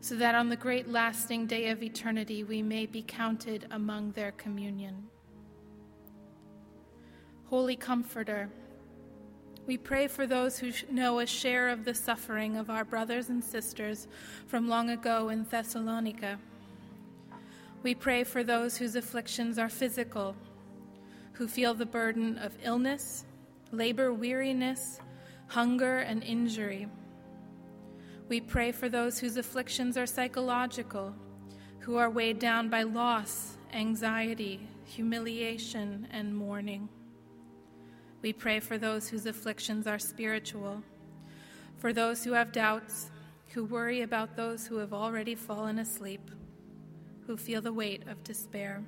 so 0.00 0.16
that 0.16 0.34
on 0.34 0.48
the 0.48 0.56
great 0.56 0.88
lasting 0.88 1.46
day 1.46 1.68
of 1.70 1.82
eternity 1.82 2.42
we 2.42 2.60
may 2.60 2.86
be 2.86 3.02
counted 3.06 3.66
among 3.70 4.12
their 4.12 4.32
communion. 4.32 5.08
Holy 7.46 7.76
Comforter, 7.76 8.50
we 9.66 9.78
pray 9.78 10.08
for 10.08 10.26
those 10.26 10.58
who 10.58 10.72
know 10.90 11.20
a 11.20 11.26
share 11.26 11.68
of 11.68 11.84
the 11.84 11.94
suffering 11.94 12.56
of 12.56 12.68
our 12.68 12.84
brothers 12.84 13.28
and 13.28 13.42
sisters 13.42 14.08
from 14.46 14.68
long 14.68 14.90
ago 14.90 15.28
in 15.28 15.44
Thessalonica. 15.44 16.38
We 17.82 17.94
pray 17.94 18.24
for 18.24 18.42
those 18.42 18.76
whose 18.76 18.96
afflictions 18.96 19.58
are 19.58 19.68
physical, 19.68 20.34
who 21.32 21.46
feel 21.46 21.74
the 21.74 21.86
burden 21.86 22.36
of 22.38 22.56
illness, 22.62 23.24
labor 23.76 24.12
weariness, 24.12 25.00
hunger, 25.48 25.98
and 25.98 26.22
injury. 26.22 26.88
We 28.28 28.40
pray 28.40 28.72
for 28.72 28.88
those 28.88 29.18
whose 29.18 29.36
afflictions 29.36 29.96
are 29.96 30.06
psychological, 30.06 31.14
who 31.80 31.96
are 31.96 32.08
weighed 32.08 32.38
down 32.38 32.70
by 32.70 32.82
loss, 32.82 33.58
anxiety, 33.72 34.66
humiliation, 34.84 36.08
and 36.10 36.34
mourning. 36.34 36.88
We 38.22 38.32
pray 38.32 38.60
for 38.60 38.78
those 38.78 39.08
whose 39.08 39.26
afflictions 39.26 39.86
are 39.86 39.98
spiritual, 39.98 40.82
for 41.76 41.92
those 41.92 42.24
who 42.24 42.32
have 42.32 42.52
doubts, 42.52 43.10
who 43.48 43.64
worry 43.64 44.00
about 44.00 44.36
those 44.36 44.66
who 44.66 44.78
have 44.78 44.94
already 44.94 45.34
fallen 45.34 45.78
asleep, 45.78 46.30
who 47.26 47.36
feel 47.36 47.60
the 47.60 47.72
weight 47.72 48.08
of 48.08 48.24
despair. 48.24 48.82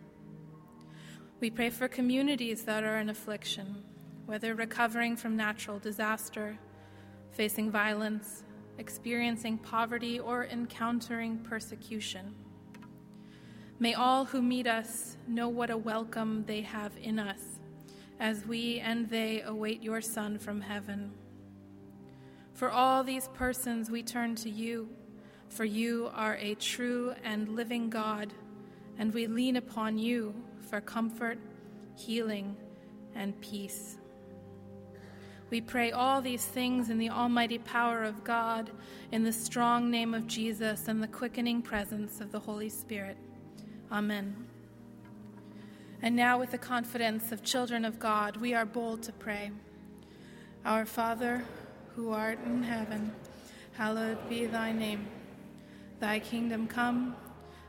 We 1.39 1.51
pray 1.51 1.69
for 1.69 1.87
communities 1.87 2.65
that 2.65 2.83
are 2.83 2.97
in 2.97 3.11
affliction, 3.11 3.85
whether 4.27 4.55
recovering 4.55 5.17
from 5.17 5.37
natural 5.37 5.79
disaster, 5.79 6.59
facing 7.31 7.71
violence, 7.71 8.43
experiencing 8.79 9.57
poverty, 9.59 10.21
or 10.21 10.45
encountering 10.47 11.39
persecution. 11.39 12.35
May 13.79 13.95
all 13.95 14.25
who 14.25 14.43
meet 14.43 14.67
us 14.67 15.17
know 15.29 15.49
what 15.49 15.71
a 15.71 15.77
welcome 15.77 16.45
they 16.47 16.63
have 16.63 16.93
in 17.01 17.19
us 17.19 17.41
as 18.19 18.47
we 18.47 18.81
and 18.81 19.09
they 19.09 19.43
await 19.43 19.83
your 19.83 20.01
Son 20.01 20.39
from 20.39 20.61
heaven. 20.61 21.13
For 22.55 22.71
all 22.71 23.05
these 23.05 23.29
persons, 23.35 23.91
we 23.91 24.03
turn 24.03 24.35
to 24.37 24.51
you, 24.51 24.89
for 25.51 25.65
you 25.65 26.11
are 26.15 26.37
a 26.37 26.55
true 26.55 27.15
and 27.23 27.51
living 27.51 27.91
God, 27.91 28.33
and 28.99 29.13
we 29.13 29.27
lean 29.27 29.57
upon 29.57 29.99
you 29.99 30.35
for 30.71 30.81
comfort, 30.81 31.39
healing, 31.97 32.57
and 33.15 33.39
peace. 33.43 33.96
We 35.49 35.61
pray 35.61 35.93
all 35.93 36.21
these 36.21 36.45
things 36.45 36.91
in 36.91 36.99
the 36.99 37.11
almighty 37.11 37.59
power 37.59 38.03
of 38.03 38.25
God, 38.25 38.71
in 39.13 39.23
the 39.23 39.33
strong 39.33 39.91
name 39.91 40.13
of 40.13 40.27
Jesus, 40.27 40.89
and 40.89 41.01
the 41.03 41.09
quickening 41.09 41.63
presence 41.63 42.21
of 42.21 42.33
the 42.33 42.41
Holy 42.41 42.69
Spirit. 42.69 43.17
Amen. 43.93 44.35
And 46.03 46.17
now, 46.17 46.39
with 46.39 46.51
the 46.51 46.59
confidence 46.59 47.31
of 47.31 47.45
children 47.45 47.85
of 47.85 48.01
God, 48.01 48.37
we 48.37 48.55
are 48.55 48.67
bold 48.67 49.03
to 49.05 49.13
pray. 49.13 49.53
Our 50.65 50.85
Father, 50.85 51.45
who 51.95 52.11
art 52.11 52.39
in 52.45 52.65
heaven, 52.65 53.13
hallowed 53.73 54.29
be 54.29 54.47
thy 54.47 54.73
name. 54.73 55.07
Thy 56.01 56.19
kingdom 56.19 56.67
come, 56.67 57.17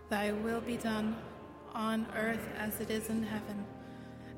thy 0.09 0.31
will 0.31 0.61
be 0.61 0.77
done, 0.77 1.15
on 1.73 2.07
earth 2.15 2.49
as 2.57 2.81
it 2.81 2.89
is 2.89 3.09
in 3.09 3.23
heaven. 3.23 3.65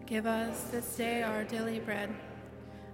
Give 0.05 0.25
us 0.25 0.63
this 0.65 0.95
day 0.97 1.23
our 1.23 1.43
daily 1.43 1.79
bread, 1.79 2.13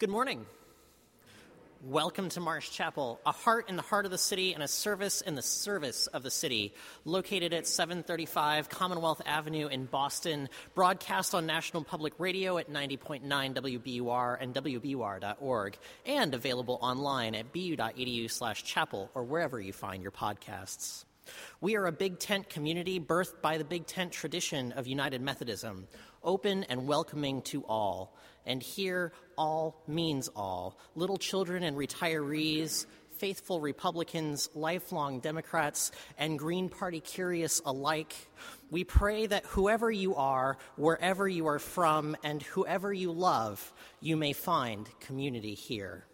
Good 0.00 0.08
morning. 0.08 0.46
Welcome 1.84 2.30
to 2.30 2.40
Marsh 2.40 2.70
Chapel, 2.70 3.20
a 3.26 3.32
heart 3.32 3.68
in 3.68 3.76
the 3.76 3.82
heart 3.82 4.06
of 4.06 4.10
the 4.10 4.16
city 4.16 4.54
and 4.54 4.62
a 4.62 4.66
service 4.66 5.20
in 5.20 5.34
the 5.34 5.42
service 5.42 6.06
of 6.06 6.22
the 6.22 6.30
city, 6.30 6.72
located 7.04 7.52
at 7.52 7.66
735 7.66 8.70
Commonwealth 8.70 9.20
Avenue 9.26 9.66
in 9.66 9.84
Boston, 9.84 10.48
broadcast 10.74 11.34
on 11.34 11.44
National 11.44 11.84
Public 11.84 12.14
Radio 12.16 12.56
at 12.56 12.72
90.9 12.72 13.24
WBUR 13.26 14.38
and 14.40 14.54
WBUR.org, 14.54 15.78
and 16.06 16.34
available 16.34 16.78
online 16.80 17.34
at 17.34 17.52
bu.edu 17.52 18.30
slash 18.30 18.64
chapel 18.64 19.10
or 19.14 19.22
wherever 19.22 19.60
you 19.60 19.74
find 19.74 20.00
your 20.02 20.12
podcasts. 20.12 21.04
We 21.60 21.76
are 21.76 21.86
a 21.86 21.92
big 21.92 22.18
tent 22.18 22.48
community 22.48 22.98
birthed 22.98 23.42
by 23.42 23.58
the 23.58 23.64
big 23.64 23.86
tent 23.86 24.12
tradition 24.12 24.72
of 24.72 24.86
United 24.86 25.20
Methodism, 25.20 25.86
open 26.22 26.64
and 26.64 26.86
welcoming 26.86 27.42
to 27.42 27.64
all. 27.66 28.16
And 28.46 28.62
here, 28.62 29.12
all 29.36 29.82
means 29.86 30.28
all. 30.34 30.78
Little 30.94 31.18
children 31.18 31.62
and 31.62 31.76
retirees, 31.76 32.86
faithful 33.18 33.60
Republicans, 33.60 34.48
lifelong 34.54 35.20
Democrats, 35.20 35.92
and 36.18 36.38
Green 36.38 36.68
Party 36.68 37.00
curious 37.00 37.60
alike. 37.64 38.14
We 38.70 38.84
pray 38.84 39.26
that 39.26 39.44
whoever 39.46 39.90
you 39.90 40.14
are, 40.16 40.56
wherever 40.76 41.28
you 41.28 41.46
are 41.46 41.58
from, 41.58 42.16
and 42.24 42.42
whoever 42.42 42.92
you 42.92 43.12
love, 43.12 43.72
you 44.00 44.16
may 44.16 44.32
find 44.32 44.88
community 45.00 45.54
here. 45.54 46.06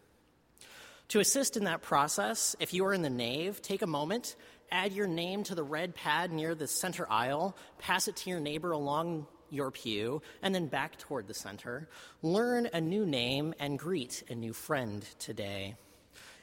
To 1.11 1.21
assist 1.21 1.57
in 1.57 1.65
that 1.65 1.83
process, 1.83 2.57
if 2.59 2.75
you 2.75 2.85
are 2.87 2.93
in 2.93 3.03
the 3.03 3.11
nave, 3.11 3.63
take 3.63 3.83
a 3.83 3.87
moment 3.87 4.35
Add 4.71 4.93
your 4.93 5.07
name 5.07 5.45
to 5.45 5.55
the 5.55 5.63
red 5.63 5.95
pad 5.95 6.33
near 6.33 6.55
the 6.55 6.67
center 6.67 7.07
aisle, 7.11 7.57
pass 7.79 8.09
it 8.09 8.17
to 8.17 8.31
your 8.31 8.41
neighbor 8.41 8.73
along 8.73 9.27
your 9.51 9.71
pew, 9.71 10.23
and 10.43 10.55
then 10.55 10.67
back 10.67 10.99
toward 10.99 11.27
the 11.27 11.35
center. 11.35 11.89
Learn 12.23 12.69
a 12.73 12.81
new 12.81 13.07
name 13.07 13.55
and 13.59 13.79
greet 13.79 14.23
a 14.29 14.35
new 14.35 14.53
friend 14.53 15.05
today. 15.19 15.77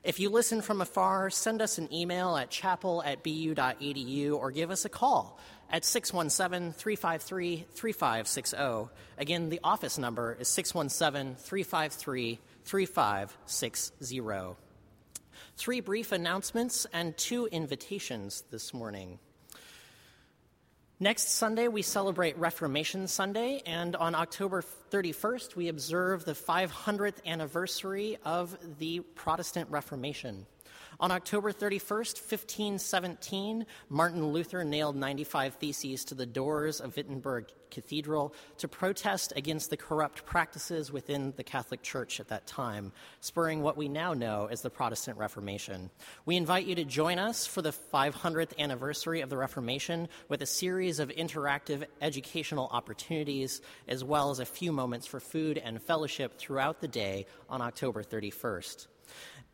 If 0.03 0.19
you 0.19 0.29
listen 0.29 0.61
from 0.61 0.81
afar, 0.81 1.29
send 1.29 1.61
us 1.61 1.77
an 1.77 1.93
email 1.93 2.35
at 2.35 2.49
chapel 2.49 3.01
at 3.03 3.23
bu.edu 3.23 4.35
or 4.35 4.51
give 4.51 4.69
us 4.69 4.83
a 4.83 4.89
call 4.89 5.39
at 5.69 5.85
617 5.85 6.73
353 6.73 7.65
3560. 7.73 8.93
Again, 9.17 9.49
the 9.49 9.61
office 9.63 9.97
number 9.97 10.35
is 10.37 10.49
617 10.49 11.35
353 11.35 12.39
3560. 12.65 14.55
Three 15.55 15.79
brief 15.79 16.11
announcements 16.11 16.85
and 16.91 17.17
two 17.17 17.47
invitations 17.47 18.43
this 18.51 18.73
morning. 18.73 19.19
Next 21.03 21.31
Sunday, 21.31 21.67
we 21.67 21.81
celebrate 21.81 22.37
Reformation 22.37 23.09
Sunday, 23.09 23.61
and 23.65 23.93
on 23.97 24.15
October 24.15 24.63
31st, 24.89 25.53
we 25.53 25.67
observe 25.67 26.23
the 26.23 26.31
500th 26.31 27.25
anniversary 27.25 28.17
of 28.23 28.57
the 28.79 29.01
Protestant 29.01 29.69
Reformation. 29.69 30.45
On 31.03 31.11
October 31.11 31.51
31st, 31.51 32.21
1517, 32.31 33.65
Martin 33.89 34.27
Luther 34.27 34.63
nailed 34.63 34.95
95 34.95 35.55
Theses 35.55 36.05
to 36.05 36.15
the 36.15 36.25
doors 36.25 36.79
of 36.79 36.95
Wittenberg 36.95 37.47
Cathedral 37.71 38.33
to 38.59 38.69
protest 38.69 39.33
against 39.35 39.69
the 39.69 39.75
corrupt 39.75 40.25
practices 40.25 40.93
within 40.93 41.33
the 41.35 41.43
Catholic 41.43 41.81
Church 41.81 42.21
at 42.21 42.29
that 42.29 42.47
time, 42.47 42.93
spurring 43.19 43.61
what 43.61 43.75
we 43.75 43.89
now 43.89 44.13
know 44.13 44.47
as 44.49 44.61
the 44.61 44.69
Protestant 44.69 45.17
Reformation. 45.17 45.89
We 46.25 46.37
invite 46.37 46.67
you 46.67 46.75
to 46.75 46.85
join 46.85 47.19
us 47.19 47.45
for 47.45 47.61
the 47.61 47.73
500th 47.73 48.57
anniversary 48.57 49.19
of 49.19 49.29
the 49.29 49.35
Reformation 49.35 50.07
with 50.29 50.41
a 50.41 50.45
series 50.45 50.99
of 50.99 51.09
interactive 51.09 51.83
educational 51.99 52.69
opportunities, 52.71 53.59
as 53.89 54.05
well 54.05 54.31
as 54.31 54.39
a 54.39 54.45
few 54.45 54.71
moments 54.71 55.05
for 55.05 55.19
food 55.19 55.57
and 55.57 55.81
fellowship 55.81 56.37
throughout 56.37 56.79
the 56.79 56.87
day 56.87 57.25
on 57.49 57.61
October 57.61 58.03
31st. 58.03 58.87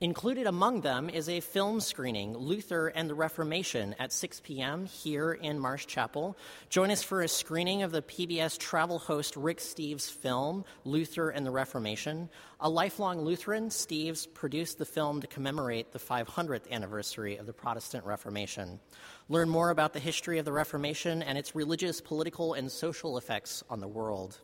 Included 0.02 0.48
among 0.48 0.80
them 0.80 1.10
is 1.10 1.28
a 1.28 1.42
film 1.42 1.82
screening, 1.82 2.34
Luther 2.34 2.88
and 2.88 3.10
the 3.10 3.14
Reformation, 3.14 3.94
at 4.00 4.14
6 4.14 4.40
p.m. 4.46 4.86
here 4.86 5.34
in 5.34 5.60
Marsh 5.60 5.88
Chapel. 5.88 6.38
Join 6.70 6.90
us 6.90 7.04
for 7.04 7.22
a 7.22 7.28
screening 7.28 7.84
of 7.84 7.92
the 7.92 8.02
PBS 8.02 8.58
travel 8.58 8.98
host 8.98 9.36
Rick 9.36 9.58
Steves' 9.58 10.10
film, 10.10 10.64
Luther 10.86 11.32
and 11.32 11.46
the 11.46 11.52
Reformation. 11.52 12.30
A 12.62 12.70
lifelong 12.70 13.26
Lutheran, 13.26 13.68
Steves 13.68 14.26
produced 14.34 14.78
the 14.78 14.86
film 14.86 15.20
to 15.20 15.28
commemorate 15.28 15.92
the 15.92 16.00
500th 16.00 16.72
anniversary 16.72 17.36
of 17.36 17.46
the 17.46 17.52
Protestant 17.52 18.06
Reformation. 18.06 18.80
Learn 19.28 19.50
more 19.50 19.70
about 19.70 19.92
the 19.92 20.00
history 20.00 20.40
of 20.40 20.46
the 20.46 20.54
Reformation 20.54 21.22
and 21.22 21.38
its 21.38 21.56
religious, 21.56 22.00
political, 22.00 22.54
and 22.54 22.72
social 22.72 23.18
effects 23.18 23.66
on 23.70 23.82
the 23.82 23.88
world. 23.90 24.40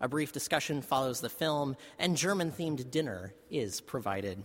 A 0.00 0.08
brief 0.08 0.32
discussion 0.32 0.80
follows 0.80 1.20
the 1.20 1.28
film, 1.28 1.76
and 1.98 2.16
German 2.16 2.50
themed 2.50 2.90
dinner 2.90 3.34
is 3.50 3.82
provided. 3.82 4.42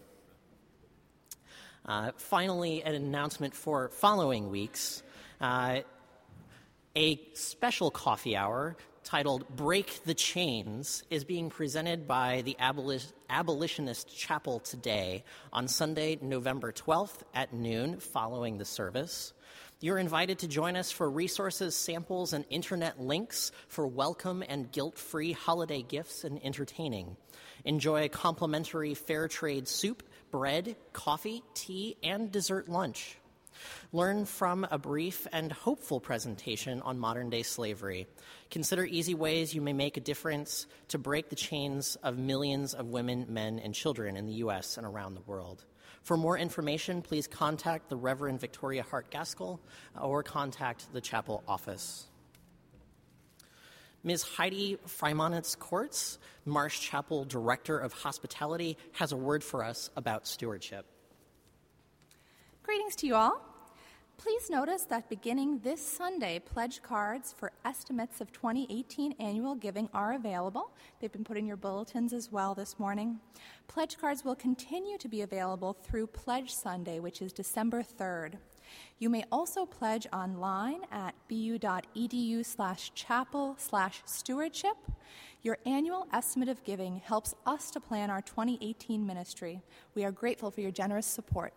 Uh, 1.89 2.11
finally, 2.17 2.83
an 2.83 2.93
announcement 2.93 3.55
for 3.55 3.89
following 3.89 4.51
weeks. 4.51 5.01
Uh, 5.41 5.79
a 6.95 7.19
special 7.33 7.89
coffee 7.89 8.35
hour 8.35 8.77
titled 9.03 9.49
Break 9.55 10.03
the 10.03 10.13
Chains 10.13 11.03
is 11.09 11.23
being 11.23 11.49
presented 11.49 12.07
by 12.07 12.43
the 12.45 12.55
Abolitionist 12.59 14.15
Chapel 14.15 14.59
today 14.59 15.23
on 15.51 15.67
Sunday, 15.67 16.19
November 16.21 16.71
12th 16.71 17.23
at 17.33 17.55
noon 17.55 17.99
following 17.99 18.59
the 18.59 18.65
service. 18.65 19.33
You're 19.81 19.97
invited 19.97 20.39
to 20.39 20.47
join 20.47 20.75
us 20.75 20.91
for 20.91 21.09
resources, 21.09 21.75
samples, 21.75 22.33
and 22.33 22.45
internet 22.51 22.99
links 23.01 23.51
for 23.67 23.87
welcome 23.87 24.43
and 24.47 24.71
guilt 24.71 24.99
free 24.99 25.31
holiday 25.31 25.81
gifts 25.81 26.23
and 26.23 26.39
entertaining. 26.45 27.17
Enjoy 27.65 28.09
complimentary 28.09 28.93
fair 28.93 29.27
trade 29.27 29.67
soup 29.67 30.03
bread, 30.31 30.75
coffee, 30.93 31.43
tea, 31.53 31.97
and 32.03 32.31
dessert 32.31 32.69
lunch. 32.69 33.17
Learn 33.91 34.25
from 34.25 34.67
a 34.69 34.77
brief 34.77 35.27
and 35.31 35.51
hopeful 35.51 35.99
presentation 35.99 36.81
on 36.81 36.99
modern 36.99 37.29
day 37.29 37.43
slavery. 37.43 38.07
Consider 38.49 38.85
easy 38.85 39.13
ways 39.13 39.53
you 39.53 39.61
may 39.61 39.73
make 39.73 39.97
a 39.97 40.01
difference 40.01 40.67
to 40.89 40.97
break 40.97 41.29
the 41.29 41.35
chains 41.35 41.97
of 42.03 42.17
millions 42.17 42.73
of 42.73 42.87
women, 42.87 43.25
men, 43.29 43.59
and 43.59 43.73
children 43.73 44.17
in 44.17 44.25
the 44.25 44.33
U.S. 44.33 44.77
and 44.77 44.85
around 44.85 45.15
the 45.15 45.21
world. 45.21 45.65
For 46.03 46.17
more 46.17 46.37
information, 46.37 47.01
please 47.01 47.27
contact 47.27 47.89
the 47.89 47.97
Reverend 47.97 48.39
Victoria 48.39 48.83
Hart 48.83 49.11
Gaskell 49.11 49.59
or 49.99 50.23
contact 50.23 50.91
the 50.93 51.01
chapel 51.01 51.43
office. 51.47 52.08
Ms. 54.03 54.23
Heidi 54.23 54.77
Freimonitz 54.87 55.57
Courts, 55.57 56.19
Marsh 56.45 56.79
Chapel 56.79 57.25
Director 57.25 57.77
of 57.77 57.91
Hospitality, 57.91 58.77
has 58.93 59.11
a 59.11 59.17
word 59.17 59.43
for 59.43 59.63
us 59.63 59.89
about 59.97 60.25
stewardship. 60.25 60.85
Greetings 62.63 62.95
to 62.97 63.07
you 63.07 63.15
all. 63.15 63.41
Please 64.17 64.49
notice 64.49 64.83
that 64.83 65.09
beginning 65.09 65.59
this 65.59 65.81
Sunday, 65.81 66.39
pledge 66.39 66.81
cards 66.81 67.33
for 67.37 67.53
estimates 67.63 68.19
of 68.19 68.31
2018 68.33 69.15
annual 69.19 69.55
giving 69.55 69.89
are 69.93 70.13
available. 70.13 70.71
They've 70.99 71.11
been 71.11 71.23
put 71.23 71.37
in 71.37 71.45
your 71.45 71.55
bulletins 71.55 72.11
as 72.11 72.29
well 72.29 72.53
this 72.53 72.77
morning. 72.79 73.19
Pledge 73.67 73.97
cards 73.97 74.25
will 74.25 74.35
continue 74.35 74.97
to 74.97 75.07
be 75.07 75.21
available 75.21 75.71
through 75.71 76.07
Pledge 76.07 76.53
Sunday, 76.53 76.99
which 76.99 77.21
is 77.21 77.31
December 77.31 77.81
3rd. 77.81 78.33
You 78.99 79.09
may 79.09 79.23
also 79.31 79.65
pledge 79.65 80.07
online 80.11 80.81
at 80.91 81.15
bu.edu 81.27 82.45
slash 82.45 82.91
chapel 82.93 83.55
slash 83.57 84.01
stewardship. 84.05 84.75
Your 85.41 85.57
annual 85.65 86.07
estimate 86.11 86.49
of 86.49 86.63
giving 86.63 86.97
helps 86.97 87.33
us 87.45 87.71
to 87.71 87.79
plan 87.79 88.09
our 88.09 88.21
2018 88.21 89.05
ministry. 89.05 89.61
We 89.95 90.03
are 90.03 90.11
grateful 90.11 90.51
for 90.51 90.61
your 90.61 90.71
generous 90.71 91.05
support. 91.05 91.53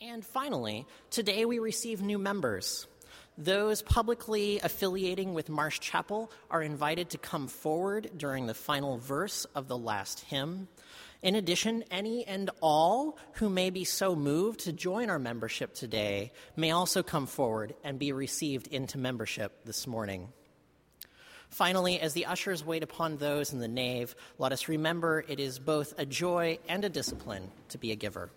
And 0.00 0.24
finally, 0.24 0.86
today 1.10 1.44
we 1.44 1.58
receive 1.58 2.00
new 2.00 2.18
members. 2.18 2.86
Those 3.36 3.82
publicly 3.82 4.60
affiliating 4.62 5.34
with 5.34 5.48
Marsh 5.48 5.78
Chapel 5.80 6.30
are 6.50 6.62
invited 6.62 7.10
to 7.10 7.18
come 7.18 7.48
forward 7.48 8.10
during 8.16 8.46
the 8.46 8.54
final 8.54 8.98
verse 8.98 9.44
of 9.54 9.66
the 9.66 9.78
last 9.78 10.20
hymn. 10.20 10.68
In 11.22 11.34
addition, 11.34 11.84
any 11.90 12.26
and 12.26 12.48
all 12.62 13.18
who 13.34 13.50
may 13.50 13.68
be 13.68 13.84
so 13.84 14.16
moved 14.16 14.60
to 14.60 14.72
join 14.72 15.10
our 15.10 15.18
membership 15.18 15.74
today 15.74 16.32
may 16.56 16.70
also 16.70 17.02
come 17.02 17.26
forward 17.26 17.74
and 17.84 17.98
be 17.98 18.12
received 18.12 18.66
into 18.68 18.96
membership 18.96 19.64
this 19.64 19.86
morning. 19.86 20.32
Finally, 21.50 22.00
as 22.00 22.14
the 22.14 22.26
ushers 22.26 22.64
wait 22.64 22.82
upon 22.82 23.18
those 23.18 23.52
in 23.52 23.58
the 23.58 23.68
nave, 23.68 24.14
let 24.38 24.52
us 24.52 24.68
remember 24.68 25.22
it 25.28 25.40
is 25.40 25.58
both 25.58 25.92
a 25.98 26.06
joy 26.06 26.58
and 26.68 26.84
a 26.84 26.88
discipline 26.88 27.50
to 27.68 27.76
be 27.76 27.92
a 27.92 27.96
giver. 27.96 28.30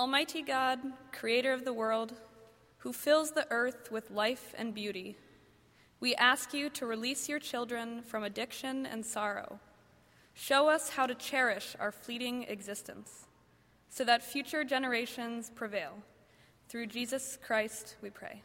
Almighty 0.00 0.40
God, 0.40 0.78
creator 1.12 1.52
of 1.52 1.66
the 1.66 1.74
world, 1.74 2.14
who 2.78 2.90
fills 2.90 3.32
the 3.32 3.46
earth 3.50 3.92
with 3.92 4.10
life 4.10 4.54
and 4.56 4.72
beauty, 4.72 5.18
we 6.00 6.14
ask 6.14 6.54
you 6.54 6.70
to 6.70 6.86
release 6.86 7.28
your 7.28 7.38
children 7.38 8.00
from 8.00 8.24
addiction 8.24 8.86
and 8.86 9.04
sorrow. 9.04 9.60
Show 10.32 10.70
us 10.70 10.88
how 10.88 11.06
to 11.06 11.14
cherish 11.14 11.76
our 11.78 11.92
fleeting 11.92 12.44
existence 12.44 13.26
so 13.90 14.02
that 14.04 14.22
future 14.22 14.64
generations 14.64 15.50
prevail. 15.54 15.98
Through 16.70 16.86
Jesus 16.86 17.38
Christ, 17.42 17.96
we 18.00 18.08
pray. 18.08 18.42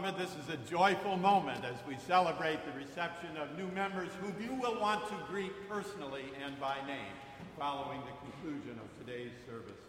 Beloved, 0.00 0.16
this 0.16 0.36
is 0.36 0.48
a 0.48 0.70
joyful 0.70 1.16
moment 1.16 1.64
as 1.64 1.74
we 1.88 1.96
celebrate 1.96 2.64
the 2.64 2.78
reception 2.78 3.36
of 3.36 3.58
new 3.58 3.66
members 3.74 4.10
who 4.20 4.32
you 4.40 4.54
will 4.54 4.80
want 4.80 5.04
to 5.08 5.14
greet 5.28 5.68
personally 5.68 6.22
and 6.44 6.60
by 6.60 6.76
name 6.86 7.16
following 7.58 8.00
the 8.02 8.30
conclusion 8.30 8.78
of 8.78 9.04
today's 9.04 9.32
service. 9.44 9.80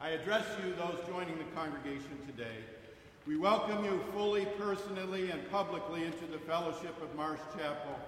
I 0.00 0.10
address 0.10 0.44
you, 0.62 0.72
those 0.74 1.00
joining 1.08 1.36
the 1.38 1.50
congregation 1.52 2.16
today. 2.28 2.58
We 3.26 3.36
welcome 3.36 3.84
you 3.84 4.00
fully, 4.12 4.46
personally, 4.56 5.32
and 5.32 5.50
publicly 5.50 6.04
into 6.04 6.26
the 6.26 6.38
fellowship 6.38 7.02
of 7.02 7.12
Marsh 7.16 7.40
Chapel 7.58 7.98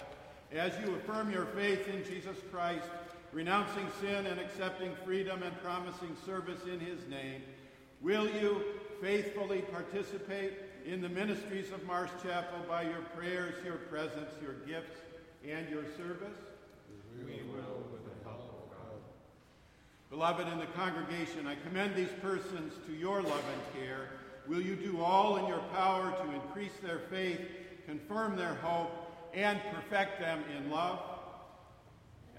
as 0.53 0.71
you 0.81 0.95
affirm 0.95 1.29
your 1.29 1.47
faith 1.47 1.89
in 1.89 2.05
Jesus 2.05 2.37
Christ, 2.53 2.87
renouncing 3.33 3.87
sin 3.99 4.27
and 4.27 4.39
accepting 4.39 4.93
freedom 5.03 5.43
and 5.43 5.61
promising 5.61 6.15
service 6.25 6.61
in 6.71 6.79
his 6.79 7.05
name. 7.09 7.41
Will 8.01 8.29
you 8.29 8.63
faithfully 9.01 9.61
participate 9.73 10.53
in 10.89 11.01
the 11.01 11.09
ministries 11.09 11.71
of 11.71 11.85
Marsh 11.85 12.09
Chapel 12.23 12.57
by 12.67 12.81
your 12.81 13.01
prayers, 13.15 13.53
your 13.63 13.75
presence, 13.75 14.31
your 14.41 14.53
gifts, 14.65 14.97
and 15.47 15.69
your 15.69 15.83
service? 15.95 16.37
We 17.23 17.43
will 17.47 17.83
with 17.91 18.03
the 18.05 18.23
help 18.23 18.39
of 18.39 18.75
God. 18.75 18.97
Beloved, 20.09 20.47
in 20.47 20.57
the 20.57 20.65
congregation, 20.65 21.45
I 21.45 21.55
commend 21.67 21.95
these 21.95 22.09
persons 22.23 22.73
to 22.87 22.93
your 22.93 23.21
love 23.21 23.43
and 23.53 23.83
care. 23.83 24.09
Will 24.47 24.61
you 24.61 24.75
do 24.75 24.99
all 24.99 25.37
in 25.37 25.45
your 25.45 25.61
power 25.75 26.11
to 26.11 26.33
increase 26.33 26.73
their 26.81 26.99
faith, 27.11 27.41
confirm 27.85 28.35
their 28.35 28.55
hope, 28.55 28.91
and 29.35 29.59
perfect 29.71 30.19
them 30.19 30.43
in 30.57 30.71
love? 30.71 31.01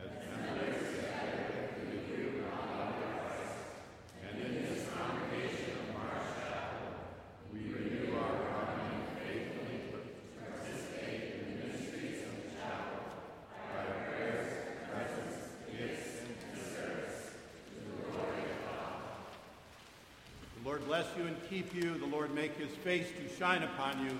As 0.02 0.10
members 0.10 0.90
bless 20.90 21.06
you 21.16 21.24
and 21.24 21.39
keep 21.50 21.74
you. 21.74 21.98
The 21.98 22.06
Lord 22.06 22.32
make 22.32 22.56
his 22.56 22.70
face 22.70 23.08
to 23.08 23.36
shine 23.36 23.64
upon 23.64 24.04
you 24.04 24.16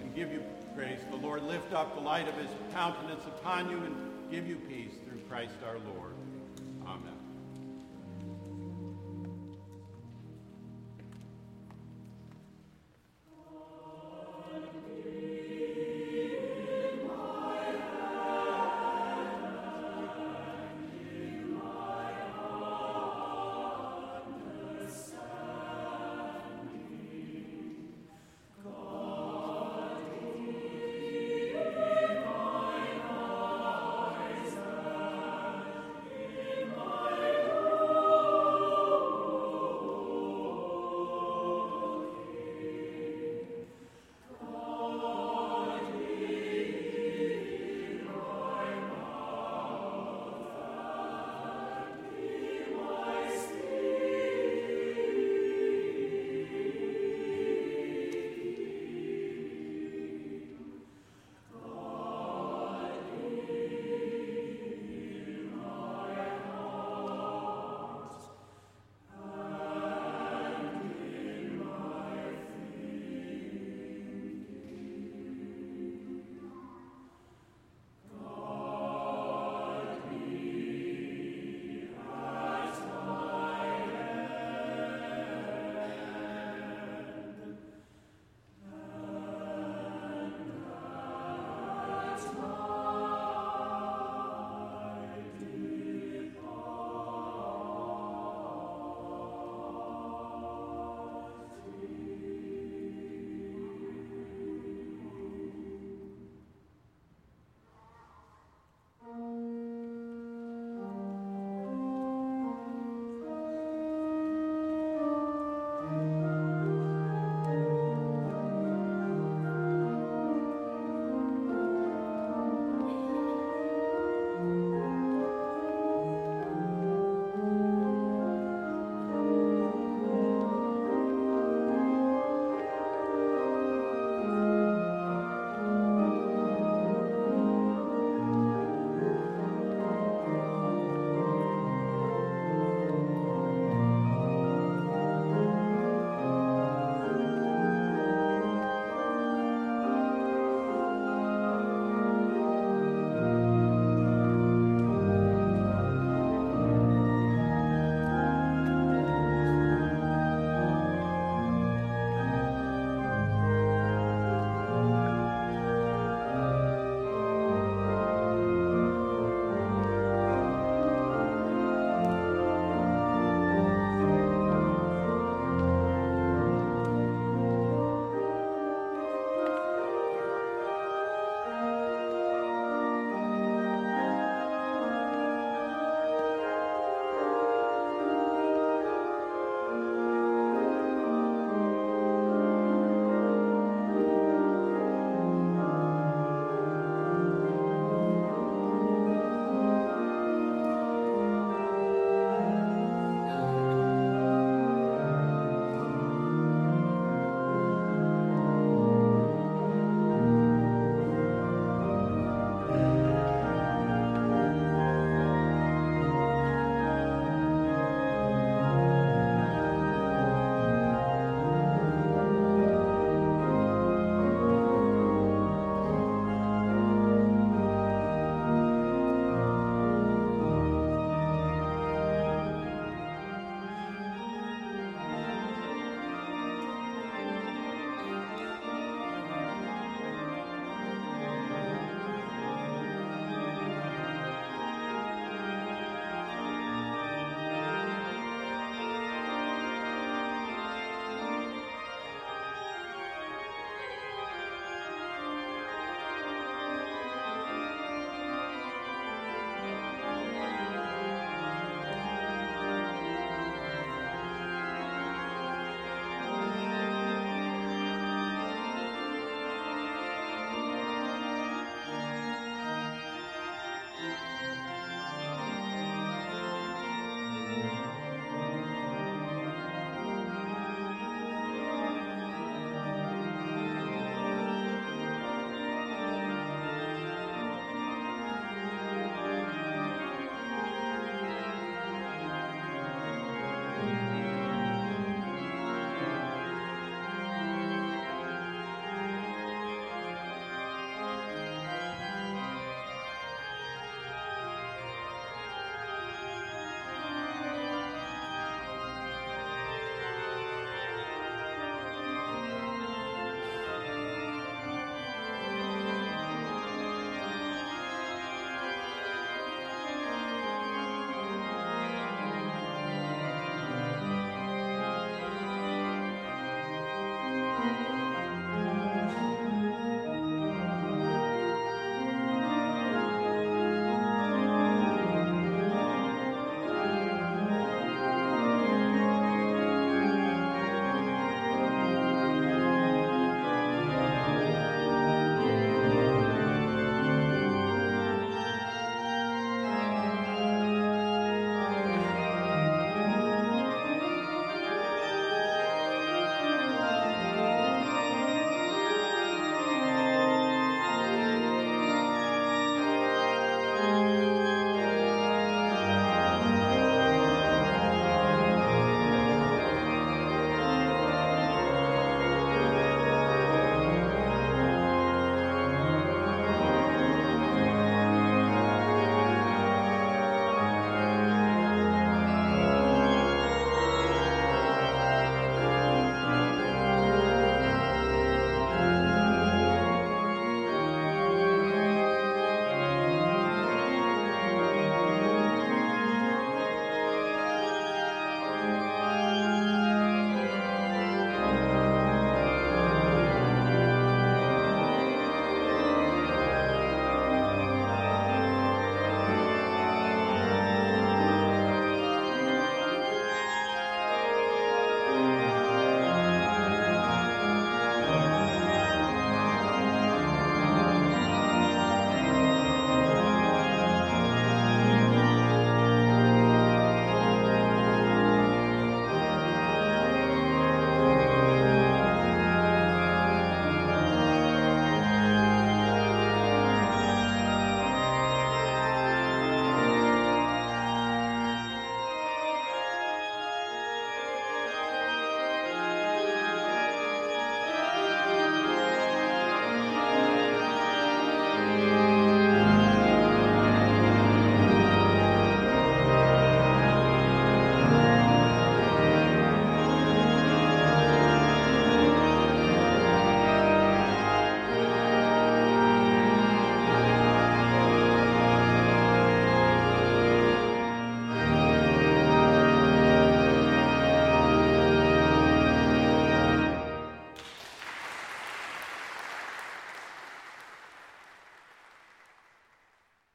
and 0.00 0.14
give 0.14 0.32
you 0.32 0.42
grace. 0.76 1.00
The 1.10 1.16
Lord 1.16 1.42
lift 1.42 1.72
up 1.72 1.96
the 1.96 2.00
light 2.00 2.28
of 2.28 2.34
his 2.36 2.48
countenance 2.72 3.24
upon 3.26 3.68
you 3.68 3.78
and 3.78 4.30
give 4.30 4.46
you 4.46 4.56
peace 4.56 4.92
through 5.04 5.20
Christ 5.28 5.54
our 5.66 5.78
Lord. 5.92 6.14
Amen. 6.86 7.17